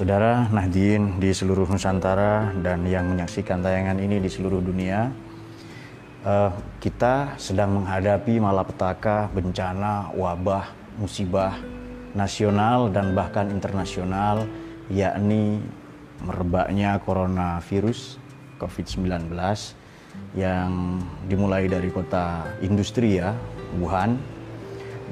Saudara 0.00 0.48
Nahdien 0.48 1.20
di 1.20 1.28
seluruh 1.28 1.68
Nusantara 1.68 2.56
dan 2.64 2.88
yang 2.88 3.12
menyaksikan 3.12 3.60
tayangan 3.60 4.00
ini 4.00 4.16
di 4.16 4.32
seluruh 4.32 4.64
dunia, 4.64 5.12
uh, 6.24 6.56
kita 6.80 7.36
sedang 7.36 7.76
menghadapi 7.76 8.40
malapetaka, 8.40 9.28
bencana, 9.28 10.08
wabah, 10.16 10.72
musibah 10.96 11.52
nasional 12.16 12.88
dan 12.88 13.12
bahkan 13.12 13.52
internasional, 13.52 14.48
yakni 14.88 15.60
merebaknya 16.24 16.96
coronavirus 17.04 18.16
COVID-19 18.56 19.36
yang 20.32 20.96
dimulai 21.28 21.68
dari 21.68 21.92
kota 21.92 22.48
industri 22.64 23.20
ya, 23.20 23.36
Wuhan, 23.76 24.16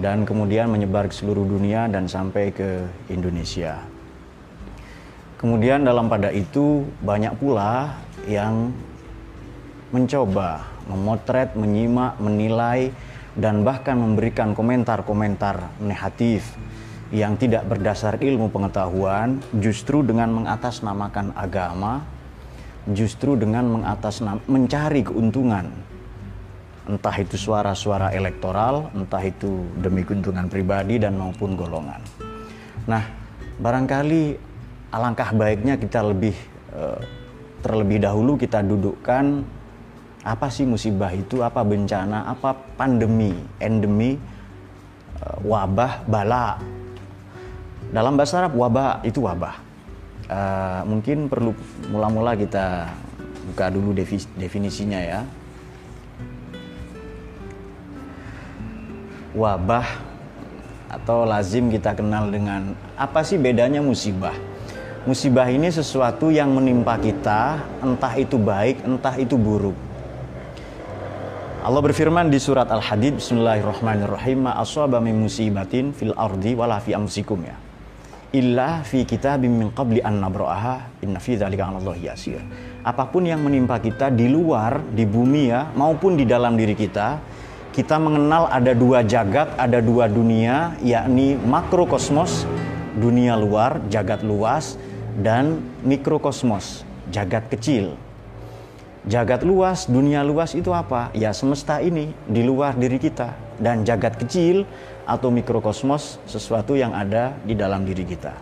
dan 0.01 0.25
kemudian 0.25 0.73
menyebar 0.73 1.13
ke 1.13 1.15
seluruh 1.21 1.45
dunia 1.45 1.93
dan 1.93 2.09
sampai 2.09 2.57
ke 2.57 2.89
Indonesia. 3.13 3.98
Kemudian 5.39 5.87
dalam 5.87 6.11
pada 6.11 6.35
itu 6.35 6.83
banyak 6.99 7.39
pula 7.39 7.95
yang 8.27 8.75
mencoba 9.95 10.67
memotret, 10.91 11.55
menyimak, 11.55 12.19
menilai, 12.19 12.91
dan 13.39 13.63
bahkan 13.63 13.95
memberikan 13.95 14.51
komentar-komentar 14.51 15.79
negatif 15.79 16.59
yang 17.15 17.39
tidak 17.39 17.65
berdasar 17.71 18.19
ilmu 18.19 18.51
pengetahuan, 18.51 19.39
justru 19.63 20.03
dengan 20.03 20.35
mengatasnamakan 20.43 21.33
agama, 21.39 22.03
justru 22.91 23.39
dengan 23.39 23.69
mengatasnam 23.71 24.43
mencari 24.51 25.07
keuntungan, 25.07 25.71
entah 26.89 27.17
itu 27.17 27.39
suara-suara 27.39 28.11
elektoral, 28.11 28.91
entah 28.91 29.23
itu 29.23 29.71
demi 29.79 30.03
keuntungan 30.03 30.51
pribadi 30.51 30.99
dan 30.99 31.15
maupun 31.15 31.55
golongan. 31.55 32.03
Nah, 32.91 33.05
barangkali 33.61 34.48
alangkah 34.89 35.33
baiknya 35.37 35.77
kita 35.77 36.01
lebih 36.01 36.35
uh, 36.73 37.01
terlebih 37.61 38.01
dahulu 38.01 38.39
kita 38.41 38.65
dudukkan 38.65 39.45
apa 40.29 40.47
sih 40.53 40.69
musibah 40.69 41.15
itu, 41.15 41.41
apa 41.41 41.65
bencana, 41.65 42.29
apa 42.29 42.53
pandemi, 42.77 43.33
endemi, 43.63 44.19
uh, 45.25 45.39
wabah, 45.47 46.05
bala. 46.05 46.61
Dalam 47.89 48.21
bahasa 48.21 48.45
Arab 48.45 48.53
wabah 48.59 49.01
itu 49.07 49.25
wabah. 49.25 49.57
Uh, 50.29 50.85
mungkin 50.85 51.25
perlu 51.25 51.57
mula-mula 51.89 52.37
kita 52.37 52.93
buka 53.49 53.73
dulu 53.73 53.97
definisinya 54.37 55.01
ya. 55.01 55.21
Wabah 59.33 59.87
atau 60.93 61.25
lazim 61.25 61.73
kita 61.73 61.97
kenal 61.97 62.29
dengan 62.29 62.77
apa 62.97 63.25
sih 63.25 63.41
bedanya 63.41 63.81
musibah? 63.81 64.37
Musibah 65.07 65.47
ini 65.47 65.71
sesuatu 65.71 66.33
yang 66.33 66.51
menimpa 66.51 66.99
kita, 66.99 67.63
entah 67.85 68.15
itu 68.19 68.41
baik, 68.41 68.83
entah 68.83 69.15
itu 69.21 69.39
buruk. 69.39 69.77
Allah 71.63 71.83
berfirman 71.85 72.33
di 72.33 72.39
surat 72.41 72.71
Al-Hadid 72.71 73.19
Bismillahirrahmanirrahim 73.21 74.49
ma 74.49 74.57
asaba 74.57 75.03
min 75.03 75.19
musibatin 75.21 75.91
fil 75.93 76.15
ardi 76.17 76.55
wala 76.55 76.81
fi 76.81 76.95
anfusikum 76.95 77.45
ya 77.45 77.69
illa 78.33 78.85
fi 78.85 79.09
kitabim 79.09 79.49
min 79.49 79.69
qabli 79.73 80.05
an 80.05 80.21
nabra'aha 80.21 81.01
inna 81.01 81.17
fi 81.17 81.41
dzalika 81.41 81.65
'alallahi 81.65 82.13
yasir. 82.13 82.41
Apa 82.85 83.09
pun 83.09 83.25
yang 83.25 83.41
menimpa 83.41 83.81
kita 83.81 84.13
di 84.13 84.29
luar 84.29 84.85
di 84.93 85.09
bumi 85.09 85.49
ya 85.49 85.73
maupun 85.73 86.17
di 86.17 86.29
dalam 86.29 86.57
diri 86.57 86.77
kita, 86.77 87.21
kita 87.73 87.97
mengenal 87.97 88.49
ada 88.53 88.77
dua 88.77 89.01
jagat, 89.01 89.49
ada 89.57 89.81
dua 89.81 90.13
dunia 90.13 90.77
yakni 90.85 91.41
makrokosmos, 91.41 92.45
dunia 93.01 93.33
luar, 93.39 93.81
jagat 93.89 94.21
luas 94.21 94.77
dan 95.19 95.59
mikrokosmos, 95.83 96.87
jagat 97.11 97.51
kecil. 97.51 97.99
Jagat 99.09 99.43
luas, 99.43 99.91
dunia 99.91 100.23
luas 100.23 100.55
itu 100.55 100.71
apa? 100.71 101.11
Ya 101.11 101.35
semesta 101.35 101.83
ini 101.83 102.15
di 102.31 102.47
luar 102.47 102.79
diri 102.79 103.03
kita 103.03 103.35
dan 103.59 103.83
jagat 103.83 104.15
kecil 104.21 104.63
atau 105.09 105.33
mikrokosmos 105.35 106.23
sesuatu 106.29 106.79
yang 106.79 106.95
ada 106.95 107.35
di 107.43 107.59
dalam 107.59 107.83
diri 107.83 108.07
kita. 108.07 108.37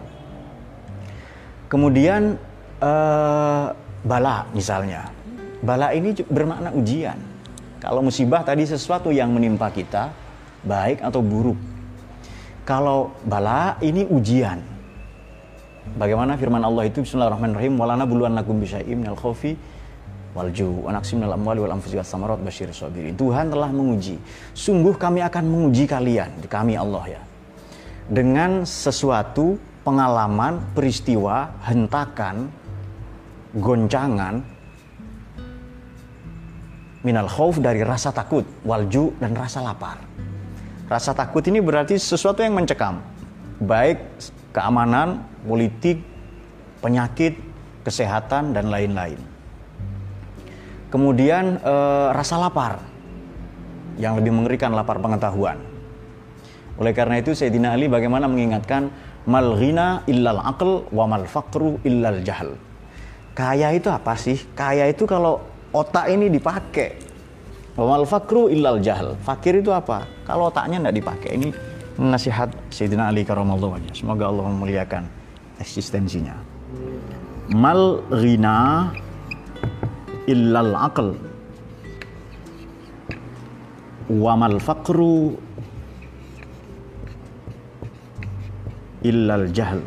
Kemudian 1.72 2.36
eh, 2.82 3.66
bala 4.04 4.36
misalnya. 4.52 5.08
Bala 5.64 5.96
ini 5.96 6.12
bermakna 6.28 6.74
ujian. 6.76 7.16
Kalau 7.80 8.04
musibah 8.04 8.42
tadi 8.44 8.66
sesuatu 8.66 9.14
yang 9.14 9.32
menimpa 9.32 9.70
kita, 9.72 10.12
baik 10.66 11.00
atau 11.00 11.22
buruk. 11.22 11.56
Kalau 12.66 13.14
bala 13.22 13.78
ini 13.78 14.02
ujian, 14.02 14.75
Bagaimana 15.94 16.34
firman 16.34 16.58
Allah 16.66 16.90
itu 16.90 17.06
Bismillahirrahmanirrahim 17.06 17.78
walana 17.78 18.02
buluan 18.02 18.34
nakum 18.34 18.58
bisyai'im 18.58 19.06
minal 19.06 19.14
khaufi 19.14 19.54
wal 20.34 20.50
ju 20.50 20.82
wa 20.82 20.90
naqsim 20.90 21.22
minal 21.22 21.38
amwali 21.38 21.62
wal 21.62 21.78
anfusi 21.78 21.94
was 21.94 22.10
samarat 22.10 22.42
basyir. 22.42 22.74
Tuhan 23.14 23.46
telah 23.54 23.70
menguji. 23.70 24.18
Sungguh 24.50 24.98
kami 24.98 25.22
akan 25.22 25.46
menguji 25.46 25.86
kalian, 25.86 26.42
kami 26.50 26.74
Allah 26.74 27.16
ya. 27.16 27.22
Dengan 28.10 28.66
sesuatu 28.66 29.62
pengalaman, 29.86 30.58
peristiwa, 30.74 31.54
hentakan, 31.62 32.50
goncangan 33.54 34.42
minal 37.06 37.30
khauf 37.30 37.62
dari 37.62 37.86
rasa 37.86 38.10
takut, 38.10 38.42
walju 38.66 39.14
dan 39.22 39.38
rasa 39.38 39.62
lapar. 39.62 40.02
Rasa 40.90 41.14
takut 41.14 41.46
ini 41.46 41.62
berarti 41.62 41.94
sesuatu 41.94 42.42
yang 42.42 42.58
mencekam, 42.58 42.98
baik 43.62 44.02
keamanan, 44.56 45.20
politik, 45.44 46.00
penyakit, 46.80 47.36
kesehatan, 47.84 48.56
dan 48.56 48.72
lain-lain. 48.72 49.20
Kemudian 50.88 51.60
e, 51.60 51.74
rasa 52.16 52.40
lapar, 52.40 52.80
yang 54.00 54.16
lebih 54.16 54.32
mengerikan 54.32 54.72
lapar 54.72 54.96
pengetahuan. 54.96 55.60
Oleh 56.80 56.92
karena 56.96 57.20
itu 57.20 57.36
Sayyidina 57.36 57.76
Ali 57.76 57.88
bagaimana 57.88 58.28
mengingatkan 58.28 58.88
mal 59.28 59.56
ghina 59.56 60.04
illal 60.08 60.40
aql 60.40 60.88
wa 60.92 61.04
mal 61.04 61.24
faqru 61.28 61.80
illal 61.84 62.20
jahl. 62.24 62.56
Kaya 63.36 63.76
itu 63.76 63.92
apa 63.92 64.16
sih? 64.16 64.40
Kaya 64.56 64.88
itu 64.88 65.04
kalau 65.04 65.44
otak 65.72 66.08
ini 66.08 66.32
dipakai. 66.32 66.96
Wa 67.76 67.84
mal 67.84 68.04
faqru 68.08 68.48
illal 68.48 68.80
jahl. 68.80 69.16
Fakir 69.20 69.60
itu 69.60 69.72
apa? 69.72 70.08
Kalau 70.24 70.48
otaknya 70.48 70.80
tidak 70.80 70.96
dipakai. 70.96 71.30
Ini 71.36 71.48
nasihat 71.96 72.52
Sayyidina 72.68 73.08
Ali 73.08 73.24
karamallahu 73.24 73.80
wajah. 73.80 73.92
Semoga 73.96 74.28
Allah 74.28 74.44
memuliakan 74.52 75.04
eksistensinya. 75.60 76.36
Mal 77.56 78.04
ghina 78.12 78.92
illal 80.28 80.74
aql 80.76 81.16
wa 84.12 84.32
mal 84.36 84.58
faqru 84.60 85.34
illal 89.06 89.48
jahl. 89.54 89.80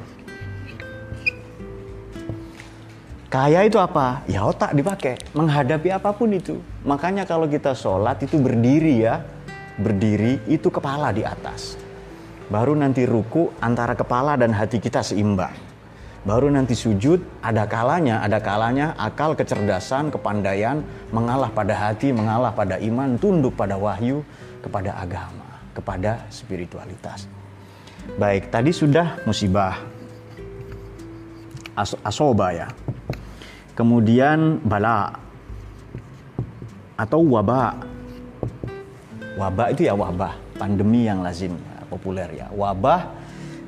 Kaya 3.29 3.61
itu 3.61 3.77
apa? 3.77 4.25
Ya 4.25 4.41
otak 4.41 4.73
dipakai 4.73 5.21
menghadapi 5.37 5.93
apa 5.93 6.09
pun 6.09 6.33
itu. 6.33 6.57
Makanya 6.81 7.29
kalau 7.29 7.45
kita 7.45 7.77
sholat 7.77 8.17
itu 8.25 8.41
berdiri 8.41 9.05
ya, 9.05 9.21
berdiri 9.77 10.41
itu 10.49 10.73
kepala 10.73 11.13
di 11.13 11.21
atas. 11.21 11.77
Baru 12.49 12.73
nanti 12.73 13.05
ruku 13.05 13.53
antara 13.61 13.93
kepala 13.93 14.33
dan 14.33 14.49
hati 14.57 14.81
kita 14.81 15.05
seimbang. 15.05 15.53
Baru 16.25 16.49
nanti 16.49 16.73
sujud 16.73 17.21
ada 17.45 17.69
kalanya, 17.69 18.25
ada 18.25 18.41
kalanya 18.41 18.97
akal, 18.97 19.37
kecerdasan, 19.37 20.09
kepandaian 20.09 20.81
mengalah 21.13 21.53
pada 21.53 21.77
hati, 21.77 22.09
mengalah 22.09 22.49
pada 22.49 22.81
iman, 22.81 23.21
tunduk 23.21 23.53
pada 23.53 23.77
wahyu, 23.77 24.25
kepada 24.65 24.97
agama, 24.97 25.61
kepada 25.77 26.25
spiritualitas. 26.33 27.29
Baik, 28.17 28.49
tadi 28.49 28.73
sudah 28.73 29.21
musibah. 29.29 29.77
As 31.77 31.93
asoba 32.01 32.51
ya. 32.51 32.67
Kemudian 33.77 34.57
bala 34.65 35.21
atau 36.97 37.21
wabah. 37.29 37.77
Wabah 39.37 39.67
itu 39.71 39.85
ya 39.87 39.93
wabah, 39.95 40.33
pandemi 40.57 41.07
yang 41.07 41.23
lazim 41.23 41.55
populer 41.89 42.29
ya. 42.37 42.47
Wabah, 42.53 43.09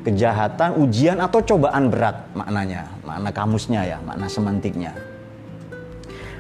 kejahatan, 0.02 0.82
ujian 0.82 1.22
atau 1.22 1.42
cobaan 1.46 1.94
berat 1.94 2.26
maknanya, 2.34 2.90
makna 3.06 3.30
kamusnya 3.30 3.82
ya, 3.86 3.98
makna 4.02 4.26
semantiknya. 4.30 4.94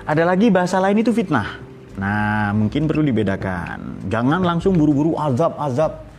Ada 0.06 0.26
lagi 0.26 0.50
bahasa 0.50 0.82
lain 0.82 1.06
itu 1.06 1.14
fitnah. 1.14 1.62
Nah, 1.96 2.56
mungkin 2.58 2.90
perlu 2.90 3.06
dibedakan. 3.06 4.10
Jangan 4.10 4.42
langsung 4.42 4.74
buru-buru 4.74 5.14
azab-azab. 5.14 6.10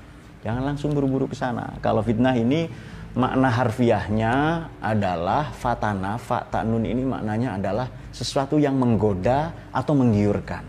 Jangan 0.46 0.62
langsung 0.74 0.94
buru-buru 0.94 1.26
ke 1.26 1.36
sana. 1.38 1.74
Kalau 1.82 2.02
fitnah 2.02 2.34
ini 2.38 2.70
makna 3.18 3.50
harfiahnya 3.50 4.34
adalah 4.78 5.50
fatana, 5.50 6.16
fatanun 6.16 6.86
ini 6.86 7.02
maknanya 7.02 7.58
adalah 7.58 7.86
sesuatu 8.14 8.56
yang 8.60 8.78
menggoda 8.78 9.50
atau 9.74 9.92
menggiurkan. 9.98 10.62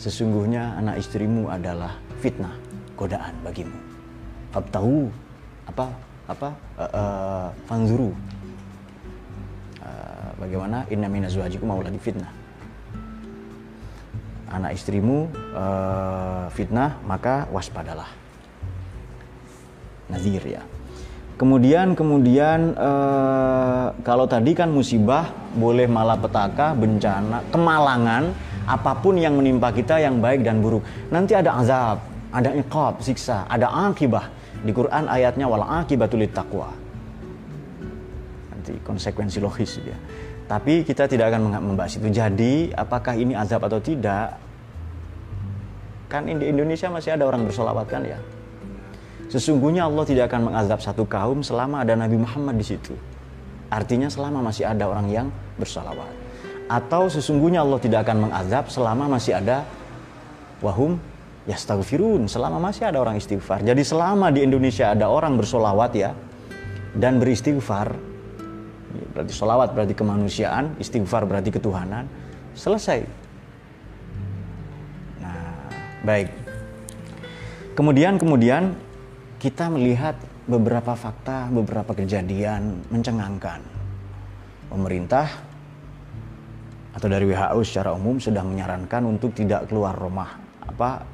Sesungguhnya 0.00 0.80
anak 0.80 0.98
istrimu 0.98 1.46
adalah 1.46 2.00
fitnah 2.18 2.61
godaan 3.02 3.34
bagimu. 3.42 3.74
Abtahu 4.54 5.10
apa 5.66 5.86
apa 6.30 6.48
uh, 6.78 6.90
uh, 6.94 7.46
fanzuru. 7.66 8.14
Uh, 9.82 10.30
bagaimana? 10.38 10.86
Inna 10.86 11.10
minazwajikum 11.10 11.66
mauladi 11.66 11.98
fitnah. 11.98 12.30
Anak 14.52 14.78
istrimu 14.78 15.26
uh, 15.56 16.46
fitnah 16.54 17.02
maka 17.02 17.50
waspadalah. 17.50 18.06
Nazir 20.06 20.44
ya. 20.46 20.62
Kemudian 21.40 21.98
kemudian 21.98 22.76
uh, 22.78 23.90
kalau 24.06 24.30
tadi 24.30 24.54
kan 24.54 24.70
musibah 24.70 25.32
boleh 25.58 25.90
malapetaka 25.90 26.76
bencana 26.76 27.42
kemalangan 27.50 28.30
apa 28.62 28.92
pun 29.02 29.18
yang 29.18 29.34
menimpa 29.34 29.74
kita 29.74 29.98
yang 29.98 30.22
baik 30.22 30.46
dan 30.46 30.62
buruk. 30.62 30.86
Nanti 31.10 31.34
ada 31.34 31.58
azab 31.58 32.11
ada 32.32 32.50
iqab 32.56 33.04
siksa 33.04 33.44
ada 33.44 33.68
akibah 33.92 34.32
di 34.64 34.72
Quran 34.72 35.04
ayatnya 35.06 35.46
wal 35.50 35.62
akibatul 35.62 36.24
taqwa. 36.32 36.70
Nanti 38.50 38.72
konsekuensi 38.80 39.38
logis 39.42 39.82
dia. 39.82 39.98
Tapi 40.46 40.84
kita 40.84 41.08
tidak 41.08 41.32
akan 41.32 41.64
membahas 41.64 41.96
itu. 41.96 42.08
Jadi, 42.12 42.68
apakah 42.76 43.16
ini 43.16 43.32
azab 43.32 43.64
atau 43.64 43.80
tidak? 43.80 44.36
Kan 46.12 46.28
di 46.28 46.44
Indonesia 46.44 46.92
masih 46.92 47.16
ada 47.16 47.24
orang 47.24 47.48
bersolawat 47.48 47.88
kan 47.88 48.04
ya. 48.04 48.20
Sesungguhnya 49.32 49.88
Allah 49.88 50.04
tidak 50.04 50.28
akan 50.28 50.52
mengazab 50.52 50.84
satu 50.84 51.08
kaum 51.08 51.40
selama 51.40 51.80
ada 51.80 51.96
Nabi 51.96 52.20
Muhammad 52.20 52.60
di 52.60 52.66
situ. 52.68 52.92
Artinya 53.72 54.12
selama 54.12 54.44
masih 54.44 54.68
ada 54.68 54.84
orang 54.84 55.08
yang 55.08 55.26
bersolawat. 55.56 56.12
Atau 56.68 57.08
sesungguhnya 57.08 57.64
Allah 57.64 57.80
tidak 57.80 58.04
akan 58.04 58.28
mengazab 58.28 58.68
selama 58.68 59.16
masih 59.16 59.40
ada 59.40 59.64
wahum 60.60 61.00
yastaghfirun 61.46 62.30
selama 62.30 62.62
masih 62.62 62.86
ada 62.86 63.02
orang 63.02 63.18
istighfar. 63.18 63.66
Jadi 63.66 63.82
selama 63.82 64.30
di 64.30 64.46
Indonesia 64.46 64.94
ada 64.94 65.10
orang 65.10 65.34
bersolawat 65.34 65.90
ya 65.98 66.14
dan 66.94 67.18
beristighfar, 67.18 67.96
berarti 69.16 69.32
solawat 69.34 69.74
berarti 69.74 69.94
kemanusiaan, 69.96 70.78
istighfar 70.78 71.26
berarti 71.26 71.50
ketuhanan, 71.50 72.06
selesai. 72.54 73.02
Nah, 75.18 75.66
baik. 76.06 76.28
Kemudian 77.72 78.20
kemudian 78.20 78.76
kita 79.40 79.66
melihat 79.72 80.14
beberapa 80.46 80.94
fakta, 80.94 81.50
beberapa 81.50 81.96
kejadian 81.96 82.86
mencengangkan. 82.92 83.64
Pemerintah 84.70 85.28
atau 86.92 87.08
dari 87.08 87.24
WHO 87.28 87.60
secara 87.64 87.96
umum 87.96 88.20
sudah 88.20 88.44
menyarankan 88.44 89.02
untuk 89.08 89.32
tidak 89.32 89.68
keluar 89.68 89.96
rumah 89.96 90.36
apa 90.60 91.04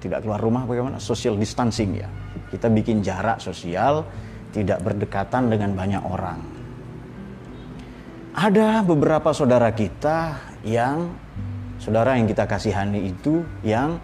tidak 0.00 0.22
keluar 0.24 0.40
rumah 0.40 0.68
bagaimana? 0.68 1.00
Social 1.00 1.34
distancing 1.40 1.96
ya. 1.96 2.08
Kita 2.52 2.68
bikin 2.68 3.00
jarak 3.00 3.40
sosial 3.40 4.04
tidak 4.52 4.80
berdekatan 4.84 5.48
dengan 5.52 5.72
banyak 5.76 6.02
orang. 6.04 6.40
Ada 8.36 8.84
beberapa 8.84 9.32
saudara 9.32 9.72
kita 9.72 10.36
yang 10.60 11.08
saudara 11.80 12.20
yang 12.20 12.28
kita 12.28 12.44
kasihani 12.44 13.08
itu 13.08 13.40
yang 13.64 13.96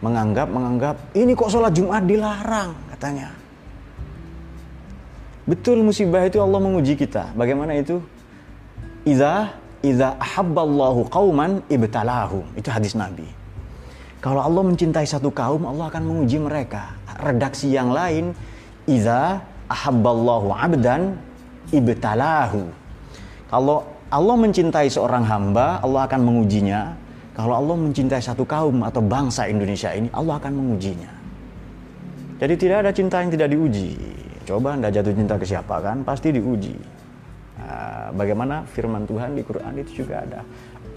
menganggap 0.00 0.48
menganggap 0.48 0.96
ini 1.12 1.36
kok 1.36 1.52
sholat 1.52 1.72
Jumat 1.76 2.04
dilarang 2.08 2.72
katanya. 2.96 3.28
Betul 5.46 5.84
musibah 5.84 6.24
itu 6.24 6.40
Allah 6.40 6.58
menguji 6.58 6.96
kita. 6.96 7.36
Bagaimana 7.36 7.76
itu? 7.76 8.00
Iza 9.06 9.52
Iza 9.84 10.18
ahabballahu 10.18 11.06
qauman 11.12 11.62
ibtalahum. 11.70 12.42
Itu 12.58 12.72
hadis 12.72 12.96
Nabi 12.96 13.35
kalau 14.24 14.40
Allah 14.40 14.62
mencintai 14.64 15.04
satu 15.04 15.28
kaum, 15.28 15.68
Allah 15.68 15.92
akan 15.92 16.02
menguji 16.02 16.40
mereka. 16.40 16.96
Redaksi 17.20 17.68
yang 17.72 17.92
lain, 17.92 18.32
Iza 18.88 19.40
ahabballahu 19.68 20.54
abdan 20.56 21.18
ibtalahu. 21.74 22.66
Kalau 23.46 23.86
Allah 24.10 24.36
mencintai 24.38 24.86
seorang 24.86 25.26
hamba, 25.26 25.82
Allah 25.82 26.06
akan 26.06 26.20
mengujinya. 26.22 26.94
Kalau 27.36 27.52
Allah 27.52 27.76
mencintai 27.76 28.22
satu 28.22 28.48
kaum 28.48 28.80
atau 28.86 29.04
bangsa 29.04 29.44
Indonesia 29.50 29.92
ini, 29.92 30.08
Allah 30.14 30.40
akan 30.40 30.52
mengujinya. 30.56 31.12
Jadi 32.40 32.54
tidak 32.56 32.86
ada 32.86 32.90
cinta 32.92 33.20
yang 33.20 33.32
tidak 33.32 33.48
diuji. 33.52 33.96
Coba 34.46 34.78
anda 34.78 34.88
jatuh 34.88 35.12
cinta 35.12 35.34
ke 35.36 35.44
siapa 35.44 35.82
kan? 35.82 36.06
Pasti 36.06 36.32
diuji. 36.32 36.76
Nah, 37.56 38.14
bagaimana 38.14 38.62
firman 38.68 39.04
Tuhan 39.08 39.34
di 39.34 39.42
Quran 39.42 39.72
itu 39.80 40.04
juga 40.04 40.22
ada. 40.22 40.40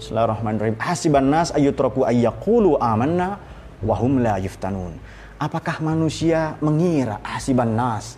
Bismillahirrahmanirrahim. 0.00 0.80
Hasiban 0.80 1.28
nas 1.28 1.52
ayyutraku 1.52 2.08
ayyaqulu 2.08 2.80
amanna 2.80 3.36
wahum 3.84 4.24
la 4.24 4.40
yuftanun. 4.40 4.96
Apakah 5.36 5.84
manusia 5.84 6.56
mengira 6.64 7.20
hasiban 7.20 7.76
nas 7.76 8.16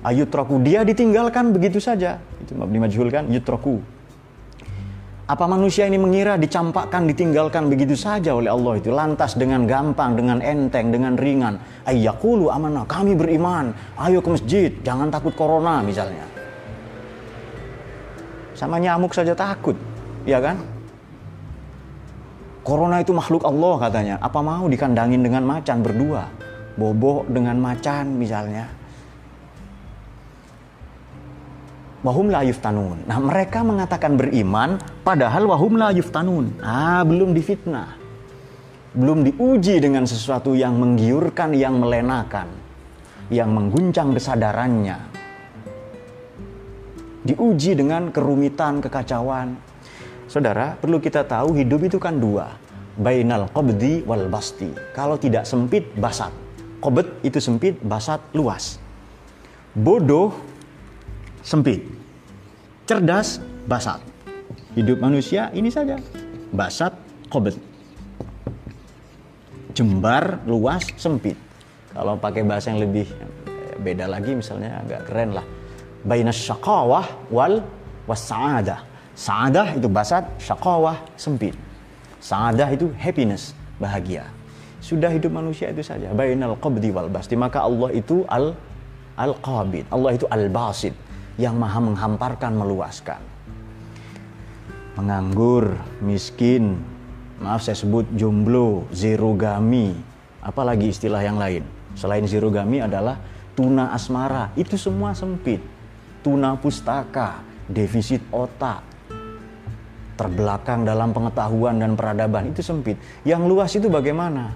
ayyutraku 0.00 0.56
dia 0.64 0.88
ditinggalkan 0.88 1.52
begitu 1.52 1.84
saja? 1.84 2.16
Itu 2.40 2.56
mabni 2.56 2.80
majhul 2.80 3.12
kan 3.12 3.28
yutraku. 3.28 3.76
Apa 5.28 5.44
manusia 5.44 5.84
ini 5.84 6.00
mengira 6.00 6.40
dicampakkan, 6.40 7.04
ditinggalkan 7.04 7.68
begitu 7.68 7.92
saja 7.92 8.32
oleh 8.32 8.48
Allah 8.48 8.80
itu 8.80 8.88
lantas 8.88 9.36
dengan 9.36 9.68
gampang, 9.68 10.16
dengan 10.16 10.40
enteng, 10.40 10.88
dengan 10.88 11.20
ringan. 11.20 11.60
Ayyakulu 11.84 12.48
amanah, 12.48 12.88
kami 12.88 13.12
beriman, 13.12 13.76
ayo 14.00 14.24
ke 14.24 14.32
masjid, 14.32 14.72
jangan 14.80 15.12
takut 15.12 15.36
corona 15.36 15.84
misalnya. 15.84 16.24
Sama 18.56 18.80
nyamuk 18.80 19.12
saja 19.12 19.36
takut, 19.36 19.76
ya 20.24 20.40
kan? 20.40 20.77
Corona 22.68 23.00
itu 23.00 23.16
makhluk 23.16 23.48
Allah 23.48 23.74
katanya. 23.80 24.14
Apa 24.20 24.44
mau 24.44 24.68
dikandangin 24.68 25.24
dengan 25.24 25.40
macan 25.40 25.80
berdua? 25.80 26.28
Bobo 26.76 27.24
dengan 27.24 27.56
macan 27.56 28.20
misalnya. 28.20 28.68
Wahum 32.04 32.28
la 32.28 32.44
yuftanun. 32.44 33.08
Nah 33.08 33.16
mereka 33.24 33.64
mengatakan 33.64 34.20
beriman 34.20 34.76
padahal 35.00 35.48
wahum 35.48 35.80
la 35.80 35.96
yuftanun. 35.96 36.60
Ah 36.60 37.00
belum 37.08 37.32
difitnah. 37.32 37.96
Belum 38.92 39.24
diuji 39.24 39.80
dengan 39.80 40.04
sesuatu 40.04 40.52
yang 40.52 40.76
menggiurkan, 40.76 41.56
yang 41.56 41.80
melenakan. 41.80 42.52
Yang 43.32 43.48
mengguncang 43.48 44.12
kesadarannya. 44.12 44.98
Diuji 47.24 47.80
dengan 47.80 48.12
kerumitan, 48.12 48.84
kekacauan, 48.84 49.56
Saudara, 50.28 50.76
perlu 50.76 51.00
kita 51.00 51.24
tahu 51.24 51.56
hidup 51.56 51.88
itu 51.88 51.96
kan 51.96 52.20
dua. 52.20 52.52
Bainal 53.00 53.48
qabdi 53.48 54.04
wal 54.04 54.28
basti. 54.28 54.68
Kalau 54.92 55.16
tidak 55.16 55.48
sempit, 55.48 55.88
basat. 55.96 56.28
Qobd 56.84 57.24
itu 57.24 57.40
sempit, 57.40 57.80
basat 57.80 58.20
luas. 58.36 58.76
Bodoh 59.72 60.36
sempit. 61.40 61.80
Cerdas 62.84 63.40
basat. 63.64 64.04
Hidup 64.76 65.00
manusia 65.00 65.48
ini 65.56 65.72
saja. 65.72 65.96
Basat 66.52 66.92
qobd. 67.32 67.56
Jembar 69.72 70.44
luas 70.44 70.84
sempit. 71.00 71.40
Kalau 71.96 72.20
pakai 72.20 72.44
bahasa 72.44 72.68
yang 72.68 72.84
lebih 72.84 73.08
eh, 73.48 73.80
beda 73.80 74.04
lagi 74.04 74.36
misalnya 74.36 74.84
agak 74.84 75.08
keren 75.08 75.40
lah. 75.40 75.46
Bainas 76.04 76.36
syaqawah 76.36 77.32
wal 77.32 77.64
wasa'adah 78.04 78.87
Sa'adah 79.18 79.74
itu 79.74 79.90
basat, 79.90 80.30
syakawah 80.38 81.02
sempit. 81.18 81.58
Sa'adah 82.22 82.70
itu 82.70 82.94
happiness, 82.94 83.50
bahagia. 83.82 84.30
Sudah 84.78 85.10
hidup 85.10 85.34
manusia 85.34 85.74
itu 85.74 85.82
saja. 85.82 86.14
Bainal 86.14 86.54
qabdi 86.54 86.94
wal 86.94 87.10
basti. 87.10 87.34
Maka 87.34 87.66
Allah 87.66 87.90
itu 87.98 88.22
al 88.30 88.54
al 89.18 89.34
qabid. 89.42 89.90
Allah 89.90 90.14
itu 90.14 90.22
al 90.30 90.46
basit 90.46 90.94
yang 91.34 91.58
maha 91.58 91.82
menghamparkan, 91.82 92.54
meluaskan. 92.54 93.18
Menganggur, 94.94 95.74
miskin, 95.98 96.78
maaf 97.42 97.66
saya 97.66 97.74
sebut 97.74 98.06
jomblo, 98.14 98.86
zerogami, 98.94 99.98
apalagi 100.42 100.94
istilah 100.94 101.26
yang 101.26 101.42
lain. 101.42 101.66
Selain 101.98 102.22
zerogami 102.26 102.82
adalah 102.82 103.18
tuna 103.58 103.90
asmara, 103.90 104.54
itu 104.54 104.78
semua 104.78 105.10
sempit. 105.14 105.58
Tuna 106.22 106.54
pustaka, 106.58 107.42
defisit 107.70 108.22
otak, 108.34 108.87
terbelakang 110.18 110.82
dalam 110.82 111.14
pengetahuan 111.14 111.78
dan 111.78 111.94
peradaban 111.94 112.50
itu 112.50 112.58
sempit. 112.60 112.98
Yang 113.22 113.42
luas 113.46 113.70
itu 113.78 113.86
bagaimana? 113.86 114.50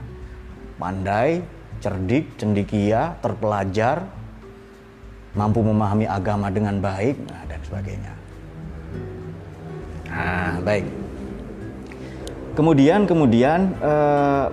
Pandai, 0.83 1.39
cerdik, 1.79 2.35
cendikia, 2.35 3.15
terpelajar, 3.23 4.03
mampu 5.39 5.63
memahami 5.63 6.11
agama 6.11 6.51
dengan 6.51 6.83
baik, 6.83 7.15
nah, 7.31 7.47
dan 7.47 7.61
sebagainya. 7.63 8.13
Nah, 10.11 10.59
baik. 10.67 10.85
Kemudian, 12.53 13.09
kemudian 13.09 13.73
eh, 13.81 14.47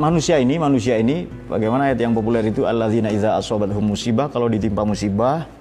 manusia 0.00 0.40
ini, 0.40 0.58
manusia 0.58 0.98
ini, 0.98 1.28
bagaimana 1.46 1.92
ayat 1.92 2.02
yang 2.02 2.16
populer 2.16 2.42
itu 2.48 2.66
alladzina 2.66 3.12
iza 3.12 3.38
asobathum 3.38 3.94
musibah 3.94 4.26
kalau 4.32 4.50
ditimpa 4.50 4.82
musibah 4.82 5.59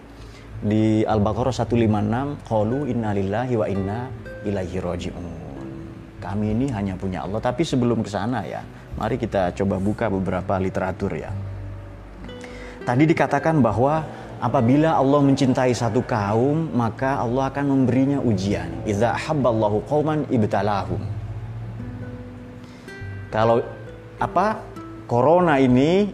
di 0.60 1.08
Al-Baqarah 1.08 1.56
156 1.56 2.44
qalu 2.44 2.92
innalillahi 2.92 3.54
wa 3.56 3.66
inna 3.68 4.00
ilaihi 4.44 4.78
rajiun. 4.84 5.26
Kami 6.20 6.52
ini 6.52 6.68
hanya 6.76 7.00
punya 7.00 7.24
Allah, 7.24 7.40
tapi 7.40 7.64
sebelum 7.64 8.04
ke 8.04 8.12
sana 8.12 8.44
ya, 8.44 8.60
mari 9.00 9.16
kita 9.16 9.56
coba 9.56 9.80
buka 9.80 10.12
beberapa 10.12 10.60
literatur 10.60 11.16
ya. 11.16 11.32
tadi 12.84 13.06
dikatakan 13.06 13.62
bahwa 13.64 14.04
apabila 14.44 15.00
Allah 15.00 15.22
mencintai 15.24 15.72
satu 15.72 16.04
kaum, 16.04 16.74
maka 16.76 17.24
Allah 17.24 17.48
akan 17.48 17.66
memberinya 17.70 18.20
ujian. 18.20 18.68
Idza 18.84 19.16
habballahu 19.16 19.80
qauman 19.88 20.28
ibtalahum. 20.28 21.00
Kalau 23.30 23.62
apa? 24.20 24.60
Corona 25.10 25.58
ini 25.58 26.06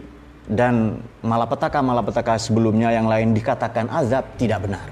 dan 0.46 1.02
malapetaka-malapetaka 1.26 2.38
sebelumnya 2.38 2.94
yang 2.94 3.10
lain 3.10 3.34
dikatakan 3.34 3.90
azab 3.90 4.22
tidak 4.38 4.62
benar. 4.62 4.86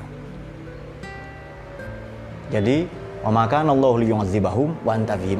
Jadi, 2.50 2.86
Allah 3.24 3.72
liyu'adzibahum 4.04 4.84
wa 4.84 4.94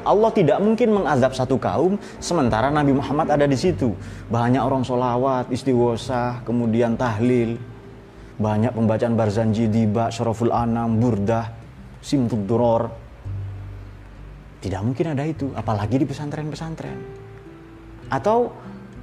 Allah 0.09 0.30
tidak 0.33 0.59
mungkin 0.64 0.88
mengazab 0.97 1.37
satu 1.37 1.61
kaum 1.61 2.00
sementara 2.16 2.73
Nabi 2.73 2.97
Muhammad 2.97 3.28
ada 3.28 3.44
di 3.44 3.59
situ. 3.61 3.92
Banyak 4.33 4.64
orang 4.64 4.88
solawat, 4.88 5.52
istighosah, 5.52 6.40
kemudian 6.49 6.97
tahlil. 6.97 7.61
Banyak 8.40 8.73
pembacaan 8.73 9.14
barzan 9.14 9.52
jidiba, 9.52 10.09
syaraful 10.09 10.50
anam, 10.50 10.97
burdah, 10.97 11.52
simtud 12.00 12.49
duror. 12.49 12.88
Tidak 14.64 14.80
mungkin 14.80 15.12
ada 15.12 15.28
itu, 15.28 15.52
apalagi 15.52 16.00
di 16.00 16.09
pesantren-pesantren. 16.09 16.99
Atau 18.09 18.49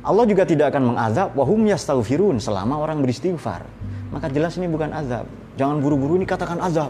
Allah 0.01 0.25
juga 0.25 0.43
tidak 0.50 0.74
akan 0.74 0.93
mengazab 0.93 1.29
wahum 1.38 1.62
yastaghfirun 1.70 2.41
selama 2.41 2.81
orang 2.81 3.05
beristighfar. 3.05 3.62
Maka 4.10 4.34
jelas 4.34 4.58
ini 4.58 4.65
bukan 4.65 4.89
azab. 4.89 5.29
Jangan 5.62 5.77
buru-buru 5.77 6.17
ini 6.17 6.25
katakan 6.25 6.58
azab. 6.58 6.89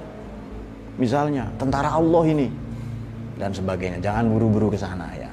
Misalnya 0.96 1.52
tentara 1.60 1.92
Allah 1.92 2.24
ini. 2.32 2.48
Dan 3.36 3.52
sebagainya. 3.52 4.00
Jangan 4.00 4.32
buru-buru 4.32 4.72
ke 4.72 4.80
sana 4.80 5.12
ya. 5.20 5.28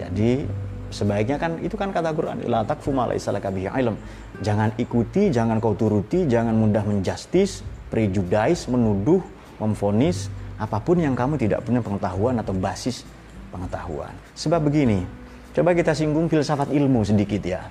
Jadi 0.00 0.48
sebaiknya 0.88 1.36
kan 1.36 1.60
itu 1.60 1.76
kan 1.76 1.92
kata 1.92 2.16
Quran. 2.16 2.40
La 2.48 2.64
takfu 2.64 2.88
ma 2.88 3.04
ilm. 3.12 3.96
Jangan 4.40 4.72
ikuti 4.80 5.28
jangan 5.28 5.60
kau 5.60 5.76
turuti 5.76 6.24
jangan 6.24 6.56
mudah 6.56 6.82
menjustis 6.88 7.62
prejudice 7.92 8.66
menuduh 8.66 9.22
memfonis 9.62 10.32
apa 10.58 10.80
pun 10.82 10.98
yang 10.98 11.14
kamu 11.14 11.38
tidak 11.38 11.62
punya 11.62 11.78
pengetahuan 11.84 12.40
atau 12.40 12.56
basis 12.56 13.06
pengetahuan. 13.54 14.10
Sebab 14.34 14.66
begini 14.66 15.23
coba 15.54 15.70
kita 15.72 15.94
singgung 15.94 16.26
filsafat 16.26 16.74
ilmu 16.74 17.06
sedikit 17.06 17.42
ya 17.46 17.62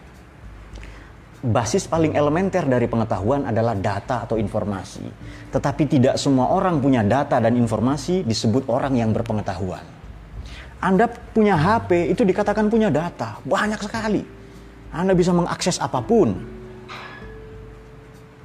basis 1.43 1.91
paling 1.91 2.15
elementer 2.15 2.63
dari 2.63 2.87
pengetahuan 2.87 3.43
adalah 3.43 3.75
data 3.75 4.23
atau 4.23 4.39
informasi. 4.39 5.03
Tetapi 5.51 5.83
tidak 5.91 6.15
semua 6.15 6.55
orang 6.55 6.79
punya 6.79 7.03
data 7.03 7.43
dan 7.43 7.59
informasi 7.59 8.23
disebut 8.23 8.71
orang 8.71 8.95
yang 8.95 9.11
berpengetahuan. 9.11 9.83
Anda 10.79 11.11
punya 11.11 11.59
HP 11.59 12.15
itu 12.15 12.23
dikatakan 12.23 12.71
punya 12.71 12.87
data, 12.87 13.43
banyak 13.43 13.79
sekali. 13.83 14.23
Anda 14.95 15.11
bisa 15.11 15.35
mengakses 15.35 15.83
apa 15.83 15.99
pun. 15.99 16.31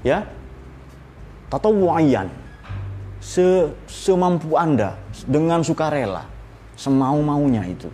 Ya. 0.02 0.26
Tatawu'ayan. 1.54 2.30
Se 3.22 3.70
semampu 3.86 4.54
Anda 4.54 4.94
dengan 5.26 5.62
sukarela, 5.62 6.26
semau-maunya 6.78 7.66
itu. 7.66 7.90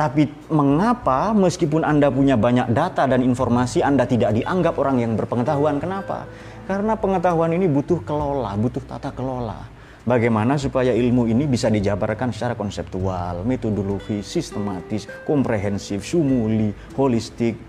Tapi 0.00 0.24
mengapa 0.48 1.36
meskipun 1.36 1.84
Anda 1.84 2.08
punya 2.08 2.32
banyak 2.32 2.72
data 2.72 3.04
dan 3.04 3.20
informasi 3.20 3.84
Anda 3.84 4.08
tidak 4.08 4.32
dianggap 4.32 4.80
orang 4.80 4.96
yang 4.96 5.12
berpengetahuan? 5.12 5.76
Kenapa? 5.76 6.24
Karena 6.64 6.96
pengetahuan 6.96 7.52
ini 7.52 7.68
butuh 7.68 8.00
kelola, 8.08 8.56
butuh 8.56 8.80
tata 8.80 9.12
kelola. 9.12 9.60
Bagaimana 10.08 10.56
supaya 10.56 10.96
ilmu 10.96 11.28
ini 11.28 11.44
bisa 11.44 11.68
dijabarkan 11.68 12.32
secara 12.32 12.56
konseptual, 12.56 13.44
metodologi, 13.44 14.24
sistematis, 14.24 15.04
komprehensif, 15.28 16.00
sumuli, 16.00 16.72
holistik, 16.96 17.60